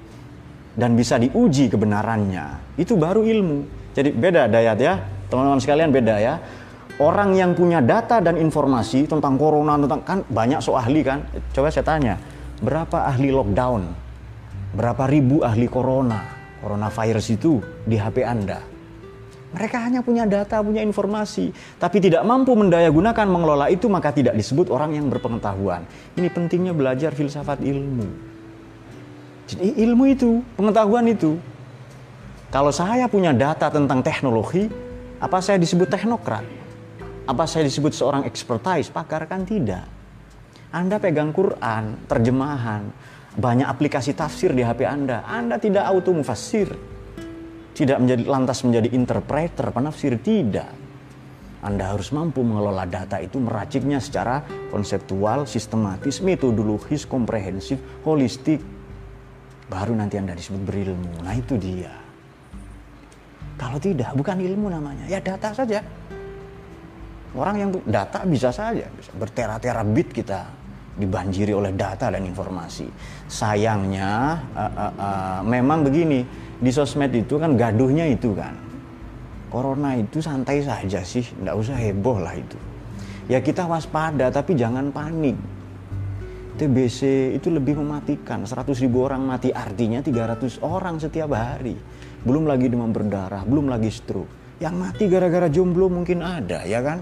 dan 0.71 0.95
bisa 0.95 1.19
diuji 1.19 1.67
kebenarannya. 1.67 2.79
Itu 2.79 2.95
baru 2.95 3.27
ilmu. 3.27 3.91
Jadi 3.91 4.15
beda 4.15 4.47
Dayat 4.47 4.79
ya, 4.79 5.03
teman-teman 5.27 5.59
sekalian 5.59 5.91
beda 5.91 6.15
ya 6.15 6.39
orang 6.99 7.37
yang 7.37 7.55
punya 7.55 7.79
data 7.79 8.19
dan 8.19 8.35
informasi 8.35 9.07
tentang 9.07 9.37
corona 9.37 9.79
tentang 9.79 10.01
kan 10.03 10.19
banyak 10.27 10.59
so 10.59 10.75
ahli 10.75 11.05
kan 11.05 11.23
coba 11.55 11.71
saya 11.71 11.85
tanya 11.85 12.15
berapa 12.59 13.07
ahli 13.07 13.29
lockdown 13.31 13.81
berapa 14.75 15.03
ribu 15.07 15.45
ahli 15.45 15.69
corona 15.71 16.19
coronavirus 16.59 17.27
itu 17.37 17.61
di 17.87 17.95
HP 17.95 18.25
Anda 18.25 18.71
mereka 19.51 19.83
hanya 19.83 19.99
punya 19.99 20.23
data, 20.23 20.63
punya 20.63 20.79
informasi, 20.79 21.51
tapi 21.75 21.99
tidak 21.99 22.23
mampu 22.23 22.55
mendayagunakan 22.55 23.27
mengelola 23.27 23.67
itu 23.67 23.91
maka 23.91 24.15
tidak 24.15 24.31
disebut 24.39 24.71
orang 24.71 24.95
yang 24.95 25.11
berpengetahuan. 25.11 25.83
Ini 26.15 26.31
pentingnya 26.31 26.71
belajar 26.71 27.11
filsafat 27.11 27.59
ilmu. 27.59 28.07
Jadi 29.51 29.75
ilmu 29.83 30.07
itu, 30.07 30.39
pengetahuan 30.55 31.03
itu. 31.11 31.35
Kalau 32.47 32.71
saya 32.71 33.11
punya 33.11 33.35
data 33.35 33.67
tentang 33.67 33.99
teknologi, 33.99 34.71
apa 35.19 35.43
saya 35.43 35.59
disebut 35.59 35.91
teknokrat? 35.91 36.60
Apa 37.31 37.47
saya 37.47 37.63
disebut 37.63 37.95
seorang 37.95 38.27
expertise? 38.27 38.91
Pakar 38.91 39.23
kan 39.23 39.47
tidak. 39.47 39.87
Anda 40.75 40.99
pegang 40.99 41.31
Quran, 41.31 42.03
terjemahan, 42.03 42.91
banyak 43.39 43.63
aplikasi 43.71 44.11
tafsir 44.11 44.51
di 44.51 44.59
HP 44.67 44.83
Anda. 44.83 45.23
Anda 45.23 45.55
tidak 45.55 45.87
auto 45.87 46.11
mufassir. 46.11 46.67
Tidak 47.71 47.97
menjadi 48.03 48.27
lantas 48.27 48.67
menjadi 48.67 48.91
interpreter, 48.91 49.71
penafsir 49.71 50.19
tidak. 50.19 50.75
Anda 51.63 51.95
harus 51.95 52.11
mampu 52.11 52.43
mengelola 52.43 52.83
data 52.83 53.23
itu 53.23 53.39
meraciknya 53.39 54.03
secara 54.03 54.43
konseptual, 54.67 55.47
sistematis, 55.47 56.19
metodologis, 56.19 57.07
komprehensif, 57.07 57.79
holistik. 58.03 58.59
Baru 59.71 59.95
nanti 59.95 60.19
Anda 60.19 60.35
disebut 60.35 60.67
berilmu. 60.67 61.23
Nah 61.23 61.31
itu 61.31 61.55
dia. 61.55 61.95
Kalau 63.55 63.79
tidak, 63.79 64.11
bukan 64.19 64.35
ilmu 64.35 64.67
namanya. 64.67 65.07
Ya 65.07 65.23
data 65.23 65.55
saja. 65.55 65.79
Orang 67.31 67.55
yang 67.55 67.69
data 67.87 68.27
bisa 68.27 68.51
saja, 68.51 68.91
bisa 68.91 69.11
bertera-tera 69.15 69.87
bit 69.87 70.11
kita 70.11 70.51
dibanjiri 70.99 71.55
oleh 71.55 71.71
data 71.71 72.11
dan 72.11 72.27
informasi. 72.27 72.91
Sayangnya, 73.31 74.35
uh, 74.51 74.61
uh, 74.67 74.93
uh, 74.99 75.39
memang 75.47 75.87
begini 75.87 76.27
di 76.59 76.71
sosmed 76.75 77.15
itu 77.15 77.39
kan 77.39 77.55
gaduhnya 77.55 78.03
itu 78.11 78.35
kan. 78.35 78.51
Corona 79.47 79.95
itu 79.95 80.19
santai 80.19 80.63
saja 80.63 81.03
sih, 81.03 81.23
nggak 81.23 81.55
usah 81.55 81.75
heboh 81.75 82.19
lah 82.19 82.35
itu. 82.35 82.59
Ya 83.31 83.39
kita 83.39 83.63
waspada, 83.63 84.27
tapi 84.27 84.59
jangan 84.59 84.91
panik. 84.91 85.39
TBC 86.59 87.31
itu 87.39 87.47
lebih 87.47 87.79
mematikan, 87.79 88.43
100 88.43 88.75
ribu 88.83 89.07
orang 89.07 89.23
mati 89.23 89.55
artinya 89.55 90.03
300 90.03 90.59
orang 90.61 90.99
setiap 90.99 91.31
hari. 91.31 91.79
Belum 92.27 92.43
lagi 92.43 92.67
demam 92.67 92.91
berdarah, 92.91 93.47
belum 93.47 93.71
lagi 93.71 93.87
stroke. 93.87 94.59
Yang 94.61 94.75
mati 94.77 95.03
gara-gara 95.07 95.47
jomblo 95.47 95.89
mungkin 95.89 96.21
ada, 96.21 96.67
ya 96.67 96.83
kan? 96.83 97.01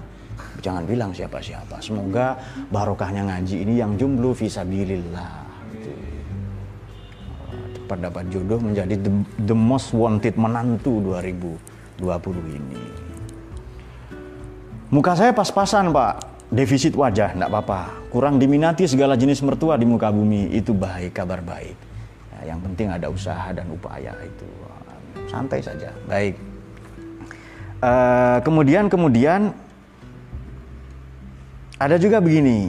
Jangan 0.60 0.84
bilang 0.84 1.10
siapa-siapa. 1.16 1.80
Semoga 1.80 2.36
barokahnya 2.68 3.24
ngaji 3.24 3.64
ini 3.64 3.74
yang 3.80 3.96
jomblo 3.96 4.36
visabilillah. 4.36 5.48
Cepat 7.74 7.98
dapat 8.06 8.24
jodoh 8.28 8.60
menjadi 8.60 8.94
the, 9.00 9.12
the 9.50 9.56
most 9.56 9.96
wanted 9.96 10.36
menantu 10.36 11.00
2020 11.02 12.60
ini. 12.60 12.84
Muka 14.90 15.14
saya 15.14 15.30
pas-pasan 15.30 15.94
pak, 15.94 16.18
defisit 16.50 16.98
wajah, 16.98 17.38
enggak 17.38 17.50
apa-apa. 17.50 18.10
Kurang 18.10 18.42
diminati 18.42 18.90
segala 18.90 19.14
jenis 19.14 19.38
mertua 19.46 19.78
di 19.78 19.86
muka 19.86 20.10
bumi, 20.10 20.50
itu 20.50 20.74
baik, 20.74 21.14
kabar 21.14 21.38
baik. 21.40 21.78
Ya, 22.34 22.52
yang 22.52 22.58
penting 22.58 22.90
ada 22.90 23.06
usaha 23.06 23.54
dan 23.54 23.70
upaya 23.70 24.10
itu. 24.26 24.46
Santai 25.30 25.62
saja, 25.62 25.94
baik. 26.10 26.34
Uh, 27.80 28.42
kemudian 28.42 28.90
kemudian 28.90 29.54
ada 31.80 31.96
juga 31.96 32.20
begini. 32.20 32.68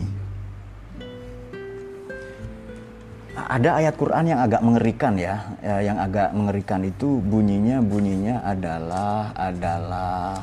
Ada 3.36 3.84
ayat 3.84 4.00
Quran 4.00 4.32
yang 4.32 4.40
agak 4.40 4.64
mengerikan 4.64 5.20
ya, 5.20 5.44
ya, 5.60 5.84
yang 5.84 6.00
agak 6.00 6.32
mengerikan 6.32 6.88
itu 6.88 7.20
bunyinya 7.20 7.84
bunyinya 7.84 8.40
adalah 8.48 9.36
adalah 9.36 10.40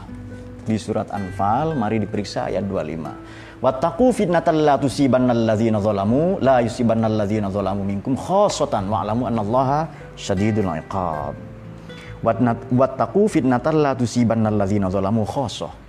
di 0.68 0.76
surat 0.76 1.08
Anfal, 1.08 1.72
mari 1.72 2.04
diperiksa 2.04 2.52
ayat 2.52 2.68
25. 2.68 3.64
Wattaqu 3.64 4.12
fitnatan 4.12 4.60
la 4.60 4.76
tusibannal 4.76 5.48
ladzina 5.48 5.80
zalamu 5.80 6.37
la 6.44 6.60
yusibannal 6.60 7.16
ladzina 7.16 7.48
zalamu 7.48 7.80
minkum 7.88 8.12
khassatan 8.12 8.92
wa'lamu 8.92 9.25
annallaha 9.25 9.88
syadidul 10.12 10.68
iqab. 10.76 11.32
Wattaqu 12.76 13.22
fitnatan 13.32 13.80
la 13.80 13.96
tusibannal 13.96 14.52
ladzina 14.52 14.92
zalamu 14.92 15.25
khassah 15.25 15.88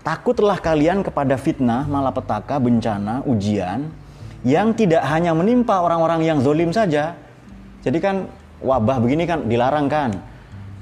Takutlah 0.00 0.56
kalian 0.56 1.04
kepada 1.04 1.36
fitnah, 1.36 1.84
malapetaka, 1.84 2.56
bencana, 2.56 3.20
ujian 3.28 3.92
yang 4.40 4.72
tidak 4.72 5.04
hanya 5.04 5.36
menimpa 5.36 5.84
orang-orang 5.84 6.24
yang 6.24 6.38
zolim 6.40 6.72
saja. 6.72 7.12
Jadi 7.84 7.98
kan 8.00 8.24
wabah 8.64 8.96
begini 8.96 9.28
kan 9.28 9.44
dilarang 9.44 9.88
kan 9.92 10.10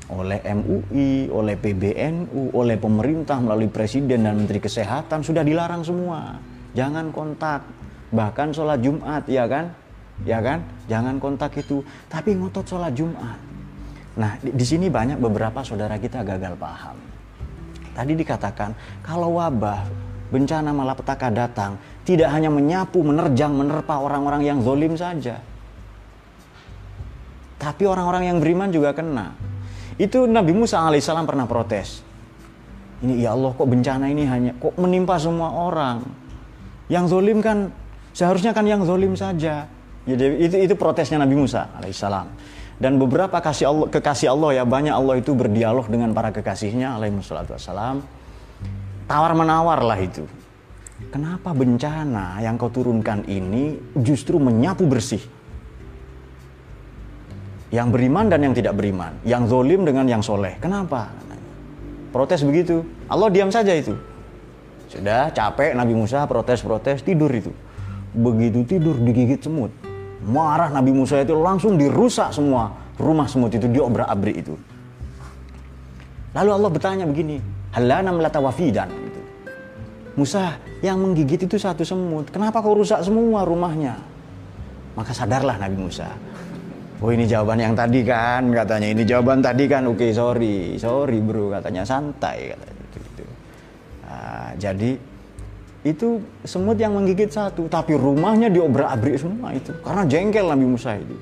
oleh 0.08 0.40
MUI, 0.40 1.28
oleh 1.28 1.54
PBNU, 1.58 2.56
oleh 2.56 2.76
pemerintah 2.80 3.36
melalui 3.42 3.68
presiden 3.68 4.24
dan 4.24 4.40
menteri 4.40 4.62
kesehatan 4.62 5.20
sudah 5.20 5.44
dilarang 5.44 5.84
semua. 5.84 6.40
Jangan 6.72 7.12
kontak, 7.12 7.66
bahkan 8.14 8.54
sholat 8.54 8.80
Jumat 8.80 9.28
ya 9.28 9.44
kan, 9.44 9.68
ya 10.24 10.40
kan, 10.40 10.64
jangan 10.88 11.20
kontak 11.20 11.58
itu. 11.60 11.84
Tapi 12.08 12.38
ngotot 12.40 12.64
sholat 12.64 12.94
Jumat. 12.96 13.36
Nah, 14.18 14.34
di, 14.40 14.50
di 14.54 14.64
sini 14.64 14.88
banyak 14.88 15.20
beberapa 15.20 15.60
saudara 15.60 16.00
kita 16.00 16.24
gagal 16.24 16.56
paham. 16.56 17.07
Tadi 17.98 18.14
dikatakan 18.14 19.02
kalau 19.02 19.42
wabah, 19.42 19.82
bencana 20.30 20.70
malapetaka 20.70 21.34
datang, 21.34 21.74
tidak 22.06 22.30
hanya 22.30 22.46
menyapu, 22.46 23.02
menerjang, 23.02 23.50
menerpa 23.58 23.98
orang-orang 23.98 24.46
yang 24.46 24.62
zolim 24.62 24.94
saja. 24.94 25.42
Tapi 27.58 27.82
orang-orang 27.90 28.30
yang 28.30 28.38
beriman 28.38 28.70
juga 28.70 28.94
kena. 28.94 29.34
Itu 29.98 30.30
Nabi 30.30 30.54
Musa 30.54 30.78
alaihissalam 30.78 31.26
pernah 31.26 31.50
protes. 31.50 32.06
Ini 33.02 33.18
ya 33.18 33.34
Allah 33.34 33.50
kok 33.50 33.66
bencana 33.66 34.06
ini 34.06 34.22
hanya 34.30 34.54
kok 34.62 34.78
menimpa 34.78 35.18
semua 35.18 35.50
orang. 35.58 36.06
Yang 36.86 37.18
zolim 37.18 37.42
kan 37.42 37.74
seharusnya 38.14 38.54
kan 38.54 38.62
yang 38.62 38.86
zolim 38.86 39.18
saja. 39.18 39.66
Jadi 40.06 40.22
ya, 40.22 40.30
itu 40.46 40.56
itu 40.70 40.74
protesnya 40.78 41.18
Nabi 41.18 41.34
Musa 41.34 41.66
alaihissalam. 41.82 42.30
Dan 42.78 43.02
beberapa 43.02 43.42
kasih 43.42 43.74
Allah, 43.74 43.86
kekasih 43.90 44.30
Allah 44.30 44.62
ya 44.62 44.64
banyak 44.64 44.94
Allah 44.94 45.18
itu 45.18 45.34
berdialog 45.34 45.90
dengan 45.90 46.14
para 46.14 46.30
kekasihnya 46.30 46.94
alaihissalam. 46.94 48.06
Tawar 49.10 49.32
menawar 49.34 49.82
lah 49.82 49.98
itu. 49.98 50.22
Kenapa 51.10 51.54
bencana 51.54 52.38
yang 52.38 52.54
kau 52.54 52.70
turunkan 52.70 53.26
ini 53.26 53.78
justru 53.98 54.38
menyapu 54.38 54.86
bersih 54.86 55.22
yang 57.68 57.92
beriman 57.92 58.30
dan 58.32 58.46
yang 58.46 58.54
tidak 58.54 58.74
beriman, 58.74 59.14
yang 59.26 59.44
zolim 59.44 59.84
dengan 59.84 60.08
yang 60.08 60.22
soleh. 60.24 60.56
Kenapa? 60.58 61.12
Protes 62.08 62.40
begitu. 62.40 62.86
Allah 63.10 63.28
diam 63.28 63.52
saja 63.52 63.74
itu. 63.76 63.92
Sudah 64.88 65.28
capek 65.28 65.76
Nabi 65.76 65.92
Musa 65.92 66.24
protes-protes 66.24 67.04
tidur 67.04 67.28
itu. 67.28 67.52
Begitu 68.16 68.64
tidur 68.64 68.96
digigit 68.96 69.44
semut. 69.44 69.68
Marah 70.26 70.70
Nabi 70.74 70.90
Musa 70.90 71.22
itu 71.22 71.36
langsung 71.38 71.78
dirusak 71.78 72.34
semua 72.34 72.74
rumah 72.98 73.30
semut 73.30 73.54
itu 73.54 73.70
diobrak-abrik 73.70 74.36
itu. 74.42 74.54
Lalu 76.34 76.50
Allah 76.50 76.70
bertanya 76.70 77.04
begini, 77.06 77.38
halana 77.72 78.10
melata 78.10 78.42
wafidan 78.42 78.90
gitu. 78.90 79.20
Musa, 80.18 80.58
yang 80.82 80.98
menggigit 80.98 81.46
itu 81.46 81.54
satu 81.54 81.86
semut. 81.86 82.26
Kenapa 82.34 82.58
kau 82.58 82.74
rusak 82.74 82.98
semua 83.06 83.46
rumahnya? 83.46 83.94
Maka 84.98 85.14
sadarlah 85.14 85.54
Nabi 85.62 85.78
Musa. 85.78 86.10
Oh 86.98 87.14
ini 87.14 87.30
jawaban 87.30 87.62
yang 87.62 87.78
tadi 87.78 88.02
kan 88.02 88.50
katanya 88.50 88.90
ini 88.90 89.06
jawaban 89.06 89.38
tadi 89.38 89.70
kan 89.70 89.86
oke 89.86 90.02
okay, 90.02 90.10
sorry 90.10 90.74
sorry 90.82 91.22
bro 91.22 91.46
katanya 91.46 91.86
santai 91.86 92.50
katanya 92.50 92.74
gitu, 92.74 92.98
gitu. 92.98 93.24
Nah, 94.02 94.50
jadi 94.58 94.90
itu 95.88 96.20
semut 96.44 96.76
yang 96.76 96.92
menggigit 96.94 97.32
satu 97.32 97.66
tapi 97.66 97.96
rumahnya 97.96 98.52
diobrak-abrik 98.52 99.16
semua 99.16 99.56
itu 99.56 99.72
karena 99.80 100.02
jengkel 100.04 100.46
Nabi 100.48 100.66
Musa 100.68 100.96
itu 100.96 101.16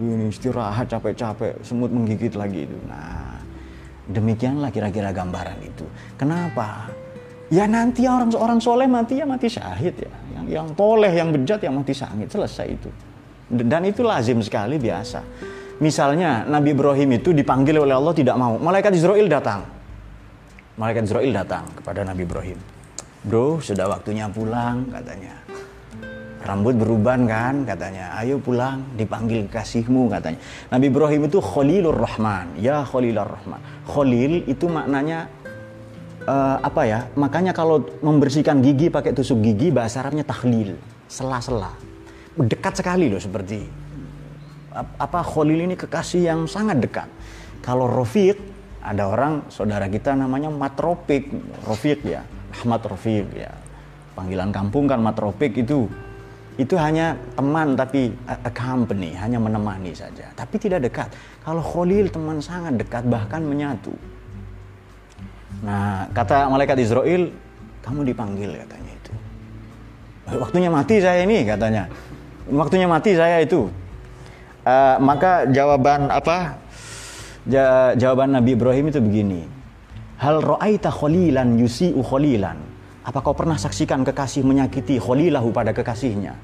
ini 0.00 0.32
istirahat 0.32 0.88
capek-capek 0.88 1.60
semut 1.60 1.92
menggigit 1.92 2.32
lagi 2.34 2.64
itu 2.64 2.76
nah 2.88 3.36
demikianlah 4.08 4.72
kira-kira 4.72 5.12
gambaran 5.12 5.58
itu 5.60 5.84
kenapa 6.16 6.88
ya 7.52 7.68
nanti 7.68 8.08
orang 8.08 8.32
orang 8.34 8.58
soleh 8.58 8.88
mati 8.88 9.20
ya 9.20 9.26
mati 9.28 9.46
syahid 9.52 9.94
ya 10.00 10.12
yang 10.34 10.46
yang 10.48 10.66
toleh 10.72 11.12
yang 11.12 11.28
bejat 11.30 11.60
ya 11.60 11.70
mati 11.70 11.92
sangit 11.92 12.32
selesai 12.32 12.66
itu 12.66 12.90
dan 13.50 13.82
itu 13.82 14.06
lazim 14.06 14.38
sekali 14.38 14.78
biasa. 14.78 15.26
Misalnya 15.82 16.46
Nabi 16.46 16.70
Ibrahim 16.70 17.18
itu 17.18 17.34
dipanggil 17.34 17.82
oleh 17.82 17.98
Allah 17.98 18.14
tidak 18.14 18.38
mau. 18.38 18.54
Malaikat 18.62 18.94
Israel 18.94 19.26
datang. 19.26 19.66
Malaikat 20.78 21.10
Israel 21.10 21.30
datang 21.34 21.66
kepada 21.74 22.06
Nabi 22.06 22.22
Ibrahim. 22.22 22.58
Bro, 23.20 23.60
sudah 23.60 23.86
waktunya 23.88 24.26
pulang 24.32 24.88
katanya. 24.88 25.36
Rambut 26.40 26.72
beruban 26.72 27.28
kan 27.28 27.68
katanya. 27.68 28.16
Ayo 28.16 28.40
pulang, 28.40 28.80
dipanggil 28.96 29.44
kasihmu 29.46 30.08
katanya. 30.08 30.40
Nabi 30.72 30.88
Ibrahim 30.88 31.28
itu 31.28 31.38
Khalilur 31.38 31.96
Rahman. 32.00 32.56
Ya 32.56 32.80
Khalilur 32.80 33.28
Rahman. 33.28 33.60
Khalil 33.84 34.48
itu 34.48 34.64
maknanya 34.66 35.28
uh, 36.24 36.64
apa 36.64 36.82
ya? 36.88 37.00
Makanya 37.12 37.52
kalau 37.52 37.84
membersihkan 38.00 38.64
gigi 38.64 38.88
pakai 38.88 39.12
tusuk 39.12 39.44
gigi 39.44 39.68
bahasa 39.68 40.00
Arabnya 40.00 40.24
tahlil, 40.24 40.80
sela-sela 41.04 41.90
dekat 42.38 42.78
sekali 42.78 43.10
loh 43.10 43.20
seperti 43.20 43.60
apa 44.74 45.20
Khalil 45.26 45.66
ini 45.66 45.74
kekasih 45.74 46.30
yang 46.30 46.40
sangat 46.46 46.78
dekat. 46.78 47.08
Kalau 47.60 47.90
Rofiq 47.90 48.38
ada 48.80 49.10
orang 49.10 49.50
saudara 49.52 49.90
kita 49.90 50.16
namanya 50.16 50.48
Matropik, 50.48 51.28
Rofiq 51.66 52.00
ya, 52.06 52.22
Ahmad 52.54 52.82
Rofiq 52.84 53.26
ya. 53.34 53.52
Panggilan 54.14 54.50
kampung 54.50 54.90
kan 54.90 55.00
Matropik 55.00 55.54
itu 55.56 55.86
itu 56.58 56.76
hanya 56.76 57.16
teman 57.38 57.72
tapi 57.72 58.12
a 58.28 58.52
company, 58.52 59.16
hanya 59.16 59.40
menemani 59.40 59.96
saja, 59.96 60.28
tapi 60.36 60.60
tidak 60.60 60.84
dekat. 60.84 61.08
Kalau 61.40 61.64
Khalil 61.64 62.12
teman 62.12 62.36
sangat 62.44 62.76
dekat 62.76 63.08
bahkan 63.08 63.40
menyatu. 63.40 63.96
Nah, 65.64 66.04
kata 66.12 66.52
malaikat 66.52 66.76
Israel, 66.84 67.32
kamu 67.80 68.12
dipanggil 68.12 68.60
katanya 68.60 68.92
itu. 68.92 69.12
Waktunya 70.36 70.68
mati 70.68 71.00
saya 71.00 71.24
ini 71.24 71.48
katanya 71.48 71.88
waktunya 72.50 72.90
mati 72.90 73.14
saya 73.14 73.40
itu. 73.40 73.70
Uh, 74.60 74.96
maka 75.00 75.48
jawaban 75.48 76.12
apa? 76.12 76.60
Ja, 77.48 77.96
jawaban 77.96 78.36
Nabi 78.36 78.52
Ibrahim 78.52 78.92
itu 78.92 79.00
begini. 79.00 79.48
Hal 80.20 80.44
ro'aita 80.44 80.92
kholilan 80.92 81.56
yusi'u 81.56 81.96
kholilan. 82.04 82.60
Apa 83.08 83.24
kau 83.24 83.32
pernah 83.32 83.56
saksikan 83.56 84.04
kekasih 84.04 84.44
menyakiti 84.44 85.00
kholilahu 85.00 85.48
pada 85.48 85.72
kekasihnya? 85.72 86.36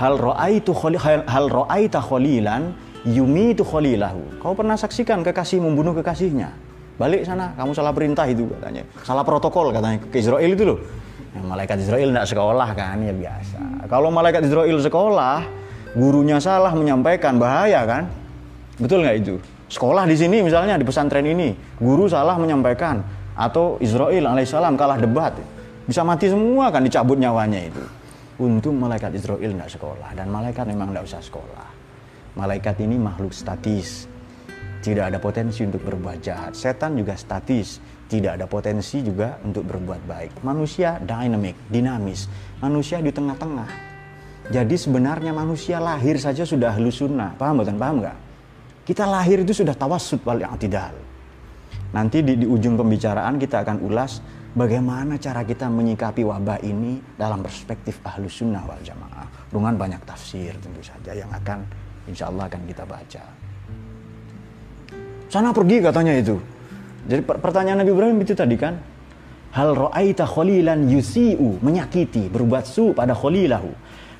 Hal 0.00 0.16
ro'aitu 0.16 0.72
hal, 0.72 1.28
hal 1.28 1.46
ro'aita 1.52 2.00
kholilan 2.00 2.72
yumitu 3.04 3.60
kholilahu. 3.60 4.40
Kau 4.40 4.56
pernah 4.56 4.80
saksikan 4.80 5.20
kekasih 5.20 5.60
membunuh 5.60 5.92
kekasihnya? 6.00 6.48
Balik 6.96 7.28
sana, 7.28 7.52
kamu 7.60 7.76
salah 7.76 7.92
perintah 7.92 8.24
itu 8.24 8.48
katanya. 8.56 8.88
Salah 9.04 9.24
protokol 9.24 9.68
katanya 9.68 10.00
ke 10.00 10.16
Israel 10.16 10.50
itu 10.56 10.64
loh. 10.64 10.80
Yang 11.36 11.44
malaikat 11.44 11.76
Israel 11.84 12.08
tidak 12.16 12.26
sekolah 12.32 12.68
kan 12.72 12.96
ya 13.04 13.12
biasa. 13.12 13.60
Kalau 13.84 14.08
malaikat 14.08 14.48
Israel 14.48 14.78
sekolah, 14.80 15.44
gurunya 15.92 16.40
salah 16.40 16.72
menyampaikan 16.72 17.36
bahaya 17.36 17.84
kan? 17.84 18.08
Betul 18.80 19.04
nggak 19.04 19.16
itu? 19.20 19.36
Sekolah 19.70 20.02
di 20.02 20.18
sini 20.18 20.42
misalnya 20.42 20.74
di 20.74 20.82
pesantren 20.82 21.22
ini, 21.22 21.54
guru 21.78 22.10
salah 22.10 22.34
menyampaikan 22.34 23.06
atau 23.38 23.78
Israel 23.78 24.34
alaihissalam 24.34 24.74
kalah 24.74 24.98
debat, 24.98 25.30
bisa 25.86 26.02
mati 26.02 26.26
semua 26.26 26.74
kan 26.74 26.82
dicabut 26.82 27.14
nyawanya 27.14 27.70
itu. 27.70 27.84
Untung 28.42 28.82
malaikat 28.82 29.14
Israel 29.14 29.38
tidak 29.38 29.70
sekolah 29.70 30.10
dan 30.18 30.26
malaikat 30.26 30.66
memang 30.66 30.90
tidak 30.90 31.06
usah 31.06 31.22
sekolah. 31.22 31.68
Malaikat 32.34 32.82
ini 32.82 32.98
makhluk 32.98 33.30
statis, 33.30 34.10
tidak 34.82 35.12
ada 35.14 35.22
potensi 35.22 35.62
untuk 35.62 35.86
berbuat 35.86 36.18
jahat. 36.18 36.58
Setan 36.58 36.98
juga 36.98 37.14
statis, 37.14 37.78
tidak 38.10 38.42
ada 38.42 38.50
potensi 38.50 39.04
juga 39.06 39.38
untuk 39.44 39.70
berbuat 39.70 40.02
baik. 40.02 40.32
Manusia 40.42 40.98
dynamic, 40.98 41.54
dinamis. 41.70 42.26
Manusia 42.58 42.98
di 42.98 43.14
tengah-tengah. 43.14 43.70
Jadi 44.50 44.74
sebenarnya 44.74 45.30
manusia 45.30 45.78
lahir 45.78 46.18
saja 46.18 46.42
sudah 46.42 46.74
halus 46.74 46.98
sunnah. 46.98 47.38
Paham 47.38 47.62
bukan? 47.62 47.76
Paham 47.78 47.96
nggak? 48.02 48.29
Kita 48.90 49.06
lahir 49.06 49.46
itu 49.46 49.54
sudah 49.54 49.78
tawasud 49.78 50.18
wal 50.26 50.42
i'tidal. 50.42 50.98
Nanti 51.94 52.26
di, 52.26 52.42
di 52.42 52.46
ujung 52.50 52.74
pembicaraan 52.74 53.38
kita 53.38 53.62
akan 53.62 53.86
ulas 53.86 54.18
bagaimana 54.50 55.14
cara 55.14 55.46
kita 55.46 55.70
menyikapi 55.70 56.26
wabah 56.26 56.58
ini 56.66 56.98
dalam 57.14 57.38
perspektif 57.38 58.02
ahlus 58.02 58.42
sunnah 58.42 58.66
wal 58.66 58.82
jamaah. 58.82 59.30
Dengan 59.46 59.78
banyak 59.78 60.02
tafsir 60.02 60.58
tentu 60.58 60.82
saja 60.82 61.14
yang 61.14 61.30
akan 61.30 61.62
insya 62.10 62.34
Allah 62.34 62.50
akan 62.50 62.66
kita 62.66 62.82
baca. 62.82 63.22
Sana 65.30 65.54
pergi 65.54 65.76
katanya 65.78 66.18
itu. 66.18 66.34
Jadi 67.06 67.22
pertanyaan 67.22 67.86
Nabi 67.86 67.94
Ibrahim 67.94 68.18
itu 68.26 68.34
tadi 68.34 68.58
kan, 68.58 68.74
hal 69.54 69.70
ra'aita 69.70 70.26
kholilan 70.26 70.90
yusi'u 70.90 71.62
menyakiti 71.62 72.26
berbuat 72.26 72.66
su 72.66 72.90
pada 72.90 73.14
kholilahu. 73.14 73.70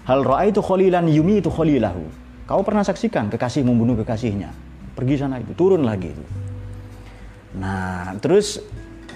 Hal 0.07 0.23
ra'aitu 0.23 0.63
kholilan 0.63 1.11
yumitu 1.11 1.51
kholilahu. 1.51 2.30
Kau 2.51 2.67
pernah 2.67 2.83
saksikan 2.83 3.31
kekasih 3.31 3.63
membunuh 3.63 3.95
kekasihnya? 4.03 4.51
Pergi 4.99 5.23
sana 5.23 5.39
itu, 5.39 5.55
turun 5.55 5.87
lagi 5.87 6.11
itu. 6.11 6.25
Nah, 7.55 8.19
terus 8.19 8.59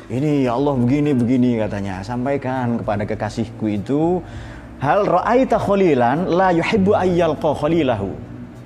ini 0.06 0.46
ya 0.46 0.54
Allah 0.54 0.78
begini 0.78 1.10
begini 1.18 1.58
katanya. 1.58 2.06
Sampaikan 2.06 2.78
kepada 2.78 3.02
kekasihku 3.02 3.66
itu 3.74 4.22
hal 4.78 5.02
ra'aita 5.02 5.58
kholilan 5.58 6.30
la 6.30 6.54
yuhibbu 6.54 6.94
ayyalqa 6.94 7.50
kholilahu. 7.58 8.14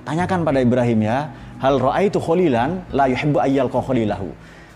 Tanyakan 0.05 0.45
pada 0.45 0.61
Ibrahim 0.61 1.01
ya, 1.01 1.33
hal 1.65 1.81
ra'aitu 1.81 2.21
kholilan 2.21 2.85
la 2.93 3.09
yuhibbu 3.09 3.41
ayyalqa 3.41 3.81
kholilahu 3.81 4.29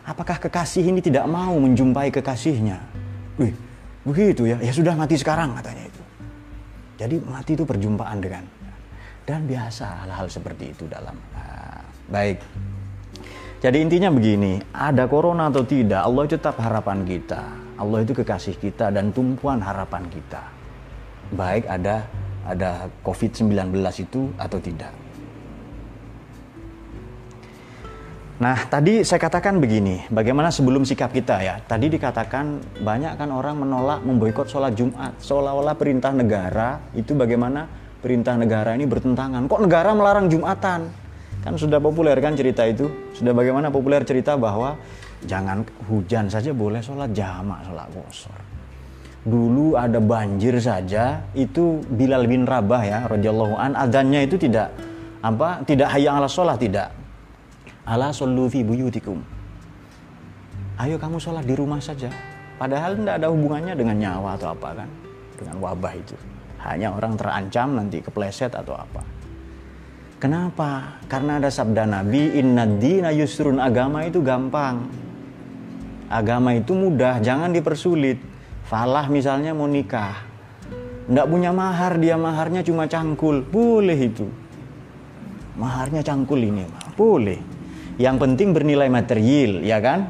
apakah 0.06 0.38
kekasih 0.38 0.82
ini 0.82 1.00
tidak 1.02 1.26
mau 1.30 1.54
menjumpai 1.58 2.10
kekasihnya? 2.10 2.78
Wih, 3.38 3.54
begitu 4.06 4.46
ya. 4.50 4.58
Ya 4.58 4.72
sudah 4.74 4.94
mati 4.98 5.16
sekarang 5.16 5.54
katanya 5.58 5.84
itu. 5.86 6.02
Jadi 6.98 7.16
mati 7.24 7.52
itu 7.54 7.64
perjumpaan 7.66 8.18
dengan 8.22 8.44
dan 9.26 9.46
biasa 9.46 10.06
hal-hal 10.06 10.26
seperti 10.26 10.74
itu 10.74 10.84
dalam 10.90 11.14
nah, 11.34 11.82
baik. 12.10 12.42
Jadi 13.62 13.78
intinya 13.78 14.10
begini, 14.10 14.58
ada 14.74 15.06
corona 15.06 15.46
atau 15.46 15.62
tidak, 15.62 16.02
Allah 16.02 16.26
itu 16.26 16.34
tetap 16.34 16.58
harapan 16.58 17.06
kita. 17.06 17.42
Allah 17.78 18.02
itu 18.02 18.10
kekasih 18.10 18.58
kita 18.58 18.90
dan 18.90 19.14
tumpuan 19.14 19.62
harapan 19.62 20.02
kita. 20.10 20.42
Baik 21.30 21.70
ada 21.70 22.02
ada 22.42 22.90
COVID-19 23.06 23.70
itu 24.02 24.34
atau 24.34 24.58
tidak. 24.58 24.90
Nah, 28.42 28.58
tadi 28.66 29.06
saya 29.06 29.22
katakan 29.22 29.62
begini, 29.62 30.10
bagaimana 30.10 30.50
sebelum 30.50 30.82
sikap 30.82 31.14
kita 31.14 31.38
ya? 31.38 31.62
Tadi 31.62 31.86
dikatakan 31.86 32.58
banyak 32.82 33.14
kan 33.14 33.30
orang 33.30 33.62
menolak 33.62 34.02
memboikot 34.02 34.50
sholat 34.50 34.74
Jumat, 34.74 35.14
seolah-olah 35.22 35.78
perintah 35.78 36.10
negara 36.10 36.82
itu 36.98 37.14
bagaimana 37.14 37.81
perintah 38.02 38.34
negara 38.34 38.74
ini 38.74 38.84
bertentangan. 38.84 39.46
Kok 39.46 39.62
negara 39.62 39.94
melarang 39.94 40.26
Jumatan? 40.26 40.90
Kan 41.42 41.54
sudah 41.54 41.78
populer 41.78 42.18
kan 42.18 42.34
cerita 42.34 42.66
itu? 42.66 42.90
Sudah 43.14 43.30
bagaimana 43.30 43.70
populer 43.70 44.02
cerita 44.02 44.34
bahwa 44.34 44.76
jangan 45.22 45.62
hujan 45.86 46.26
saja 46.26 46.50
boleh 46.50 46.82
sholat 46.82 47.14
jamak, 47.14 47.62
sholat 47.66 47.86
kosor. 47.94 48.40
Dulu 49.22 49.78
ada 49.78 50.02
banjir 50.02 50.58
saja, 50.58 51.22
itu 51.30 51.78
Bilal 51.94 52.26
bin 52.26 52.42
Rabah 52.42 52.82
ya, 52.82 52.98
radhiyallahu 53.06 53.54
an, 53.54 53.78
adanya 53.78 54.18
itu 54.18 54.34
tidak 54.34 54.74
apa? 55.22 55.62
Tidak 55.62 55.86
hayya 55.86 56.18
ala 56.18 56.26
sholat, 56.26 56.58
tidak 56.58 56.90
Ala 57.82 58.14
sallu 58.14 58.46
fi 58.46 58.62
buyutikum. 58.62 59.18
Ayo 60.78 60.94
kamu 61.02 61.18
sholat 61.18 61.42
di 61.42 61.54
rumah 61.58 61.82
saja. 61.82 62.06
Padahal 62.54 62.94
tidak 62.94 63.18
ada 63.18 63.26
hubungannya 63.26 63.74
dengan 63.74 63.98
nyawa 63.98 64.38
atau 64.38 64.54
apa 64.54 64.82
kan. 64.82 64.88
Dengan 65.34 65.58
wabah 65.58 65.92
itu. 65.98 66.14
Hanya 66.62 66.94
orang 66.94 67.18
terancam 67.18 67.74
nanti 67.74 67.98
kepleset 67.98 68.54
atau 68.54 68.78
apa. 68.78 69.02
Kenapa? 70.22 71.02
Karena 71.10 71.42
ada 71.42 71.50
sabda 71.50 71.82
Nabi, 71.82 72.38
inna 72.38 72.62
dina 72.62 73.10
yusrun 73.10 73.58
agama 73.58 74.06
itu 74.06 74.22
gampang. 74.22 74.86
Agama 76.06 76.54
itu 76.54 76.78
mudah, 76.78 77.18
jangan 77.18 77.50
dipersulit. 77.50 78.22
Falah 78.62 79.10
misalnya 79.10 79.50
mau 79.50 79.66
nikah. 79.66 80.22
Tidak 81.10 81.26
punya 81.26 81.50
mahar, 81.50 81.98
dia 81.98 82.14
maharnya 82.14 82.62
cuma 82.62 82.86
cangkul. 82.86 83.42
Boleh 83.42 83.98
itu. 83.98 84.30
Maharnya 85.58 86.06
cangkul 86.06 86.38
ini, 86.38 86.70
boleh. 86.94 87.42
Yang 87.98 88.16
penting 88.22 88.54
bernilai 88.54 88.86
material, 88.86 89.66
ya 89.66 89.82
kan? 89.82 90.06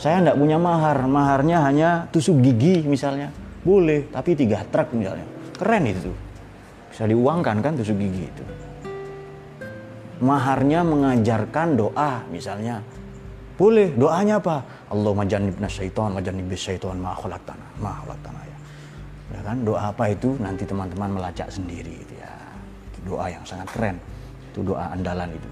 Saya 0.00 0.24
tidak 0.24 0.40
punya 0.40 0.56
mahar, 0.56 1.04
maharnya 1.04 1.60
hanya 1.60 1.90
tusuk 2.08 2.40
gigi 2.40 2.88
misalnya. 2.88 3.30
Boleh, 3.66 4.06
tapi 4.14 4.38
tiga 4.38 4.62
truk 4.70 4.94
misalnya. 4.94 5.26
Keren 5.58 5.90
itu. 5.90 6.14
Bisa 6.86 7.02
diuangkan 7.10 7.58
kan 7.58 7.74
tusuk 7.74 7.98
gigi 7.98 8.30
itu. 8.30 8.44
Maharnya 10.22 10.86
mengajarkan 10.86 11.74
doa 11.74 12.22
misalnya. 12.30 12.78
Boleh, 13.58 13.90
doanya 13.90 14.38
apa? 14.38 14.62
Allah 14.86 15.12
majanibna 15.16 15.66
syaitan, 15.66 16.14
majanibna 16.14 16.54
syaitan, 16.54 16.94
ma'akhlak 16.94 17.42
tanah, 17.42 17.70
ma'akhlak 17.82 18.20
tanah 18.22 18.44
ya. 18.46 18.58
Ya 19.34 19.40
kan, 19.42 19.56
doa 19.66 19.90
apa 19.90 20.14
itu 20.14 20.38
nanti 20.38 20.62
teman-teman 20.62 21.18
melacak 21.18 21.50
sendiri 21.50 21.90
gitu 22.06 22.14
ya. 22.22 22.32
Itu 22.94 22.98
doa 23.10 23.26
yang 23.26 23.42
sangat 23.42 23.66
keren. 23.74 23.96
Itu 24.54 24.62
doa 24.62 24.94
andalan 24.94 25.34
itu. 25.34 25.50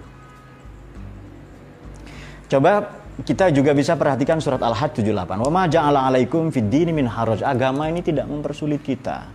Coba 2.55 2.87
kita 3.23 3.55
juga 3.55 3.71
bisa 3.71 3.95
perhatikan 3.95 4.43
surat 4.43 4.59
Al-Hajj 4.59 5.07
78. 5.07 5.39
Wa 5.39 5.51
ma 5.55 5.71
ja'ala 5.71 6.11
'alaikum 6.11 6.51
fid 6.51 6.67
dini 6.67 6.91
min 6.91 7.07
haraj. 7.07 7.47
Agama 7.47 7.87
ini 7.87 8.03
tidak 8.03 8.27
mempersulit 8.27 8.83
kita. 8.83 9.31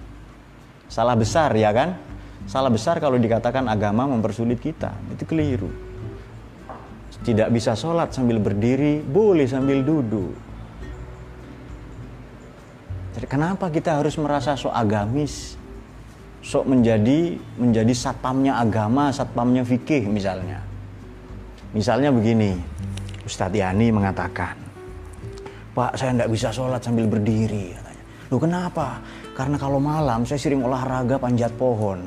Salah 0.92 1.16
besar 1.16 1.56
ya 1.56 1.72
kan? 1.72 1.96
Salah 2.44 2.68
besar 2.68 3.00
kalau 3.00 3.16
dikatakan 3.16 3.72
agama 3.72 4.04
mempersulit 4.04 4.60
kita. 4.60 4.92
Itu 5.16 5.24
keliru. 5.24 5.72
Tidak 7.24 7.48
bisa 7.52 7.72
sholat 7.76 8.12
sambil 8.12 8.44
berdiri, 8.44 9.00
boleh 9.00 9.48
sambil 9.48 9.80
duduk. 9.80 10.36
Jadi 13.16 13.28
kenapa 13.28 13.68
kita 13.72 14.00
harus 14.00 14.16
merasa 14.20 14.56
sok 14.60 14.72
agamis? 14.76 15.56
Sok 16.40 16.68
menjadi 16.68 17.36
menjadi 17.60 17.92
satpamnya 17.92 18.60
agama, 18.60 19.12
satpamnya 19.12 19.68
fikih 19.68 20.08
misalnya. 20.08 20.64
Misalnya 21.76 22.10
begini, 22.10 22.56
Ustadz 23.30 23.54
Yani 23.54 23.94
mengatakan, 23.94 24.58
Pak 25.78 25.94
saya 25.94 26.18
tidak 26.18 26.30
bisa 26.34 26.50
sholat 26.50 26.82
sambil 26.82 27.06
berdiri. 27.06 27.78
Katanya. 27.78 28.04
Loh 28.34 28.42
kenapa? 28.42 28.88
Karena 29.38 29.56
kalau 29.62 29.78
malam 29.78 30.26
saya 30.26 30.42
sering 30.42 30.66
olahraga 30.66 31.22
panjat 31.22 31.54
pohon 31.54 32.02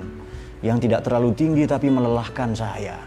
yang 0.66 0.82
tidak 0.82 1.06
terlalu 1.06 1.30
tinggi 1.38 1.64
tapi 1.64 1.86
melelahkan 1.86 2.50
saya. 2.52 2.98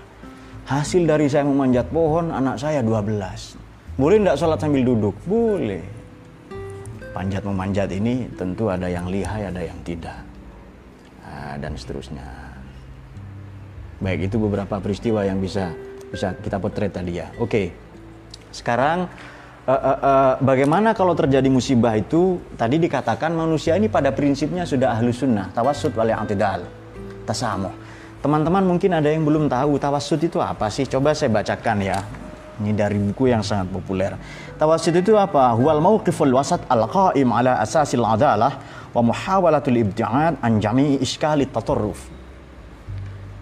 Hasil 0.65 1.05
dari 1.05 1.29
saya 1.29 1.45
memanjat 1.45 1.91
pohon 1.91 2.33
anak 2.33 2.57
saya 2.57 2.81
12. 2.81 3.99
Boleh 3.99 4.17
tidak 4.17 4.37
sholat 4.39 4.59
sambil 4.63 4.81
duduk? 4.81 5.15
Boleh. 5.29 5.83
Panjat 7.13 7.43
memanjat 7.45 7.91
ini 7.93 8.27
tentu 8.33 8.67
ada 8.71 8.89
yang 8.89 9.07
lihai, 9.07 9.47
ada 9.47 9.61
yang 9.61 9.77
tidak. 9.85 10.19
Nah, 11.21 11.55
dan 11.61 11.77
seterusnya. 11.77 12.25
Baik 14.01 14.27
itu 14.27 14.35
beberapa 14.41 14.81
peristiwa 14.81 15.23
yang 15.23 15.39
bisa 15.39 15.71
bisa 16.09 16.33
kita 16.41 16.57
potret 16.59 16.91
tadi 16.91 17.21
ya. 17.21 17.29
Oke. 17.37 17.51
Okay. 17.51 17.84
Sekarang 18.55 19.11
uh, 19.67 19.71
uh, 19.75 19.99
uh, 19.99 20.33
bagaimana 20.39 20.95
kalau 20.95 21.11
terjadi 21.11 21.51
musibah 21.51 21.91
itu? 21.99 22.39
Tadi 22.55 22.79
dikatakan 22.79 23.35
manusia 23.35 23.75
ini 23.75 23.91
pada 23.91 24.15
prinsipnya 24.15 24.63
sudah 24.63 24.95
ahlu 24.95 25.11
sunnah 25.11 25.51
tawasud 25.51 25.91
wal 25.91 26.07
i'tidal 26.07 26.63
tasamuh. 27.27 27.75
Teman-teman 28.23 28.63
mungkin 28.63 28.95
ada 28.95 29.11
yang 29.11 29.27
belum 29.27 29.51
tahu 29.51 29.75
tawasud 29.75 30.23
itu 30.23 30.39
apa 30.39 30.71
sih? 30.71 30.87
Coba 30.87 31.11
saya 31.11 31.35
bacakan 31.35 31.83
ya. 31.83 31.99
Ini 32.55 32.71
dari 32.71 32.95
buku 32.95 33.27
yang 33.27 33.43
sangat 33.43 33.67
populer. 33.67 34.15
Tawasud 34.55 34.95
itu 34.95 35.19
apa? 35.19 35.51
Huwal 35.59 35.83
mauqiful 35.83 36.31
wasat 36.31 36.63
al 36.71 36.87
qaim 36.87 37.27
ala 37.35 37.59
asasil 37.59 37.99
adalah 37.99 38.55
wa 38.95 39.11
muhawalatul 39.11 39.75
ibtiad 39.75 40.39
an 40.39 40.63
jami'i 40.63 41.03
iskali 41.03 41.51
tatarruf. 41.51 42.07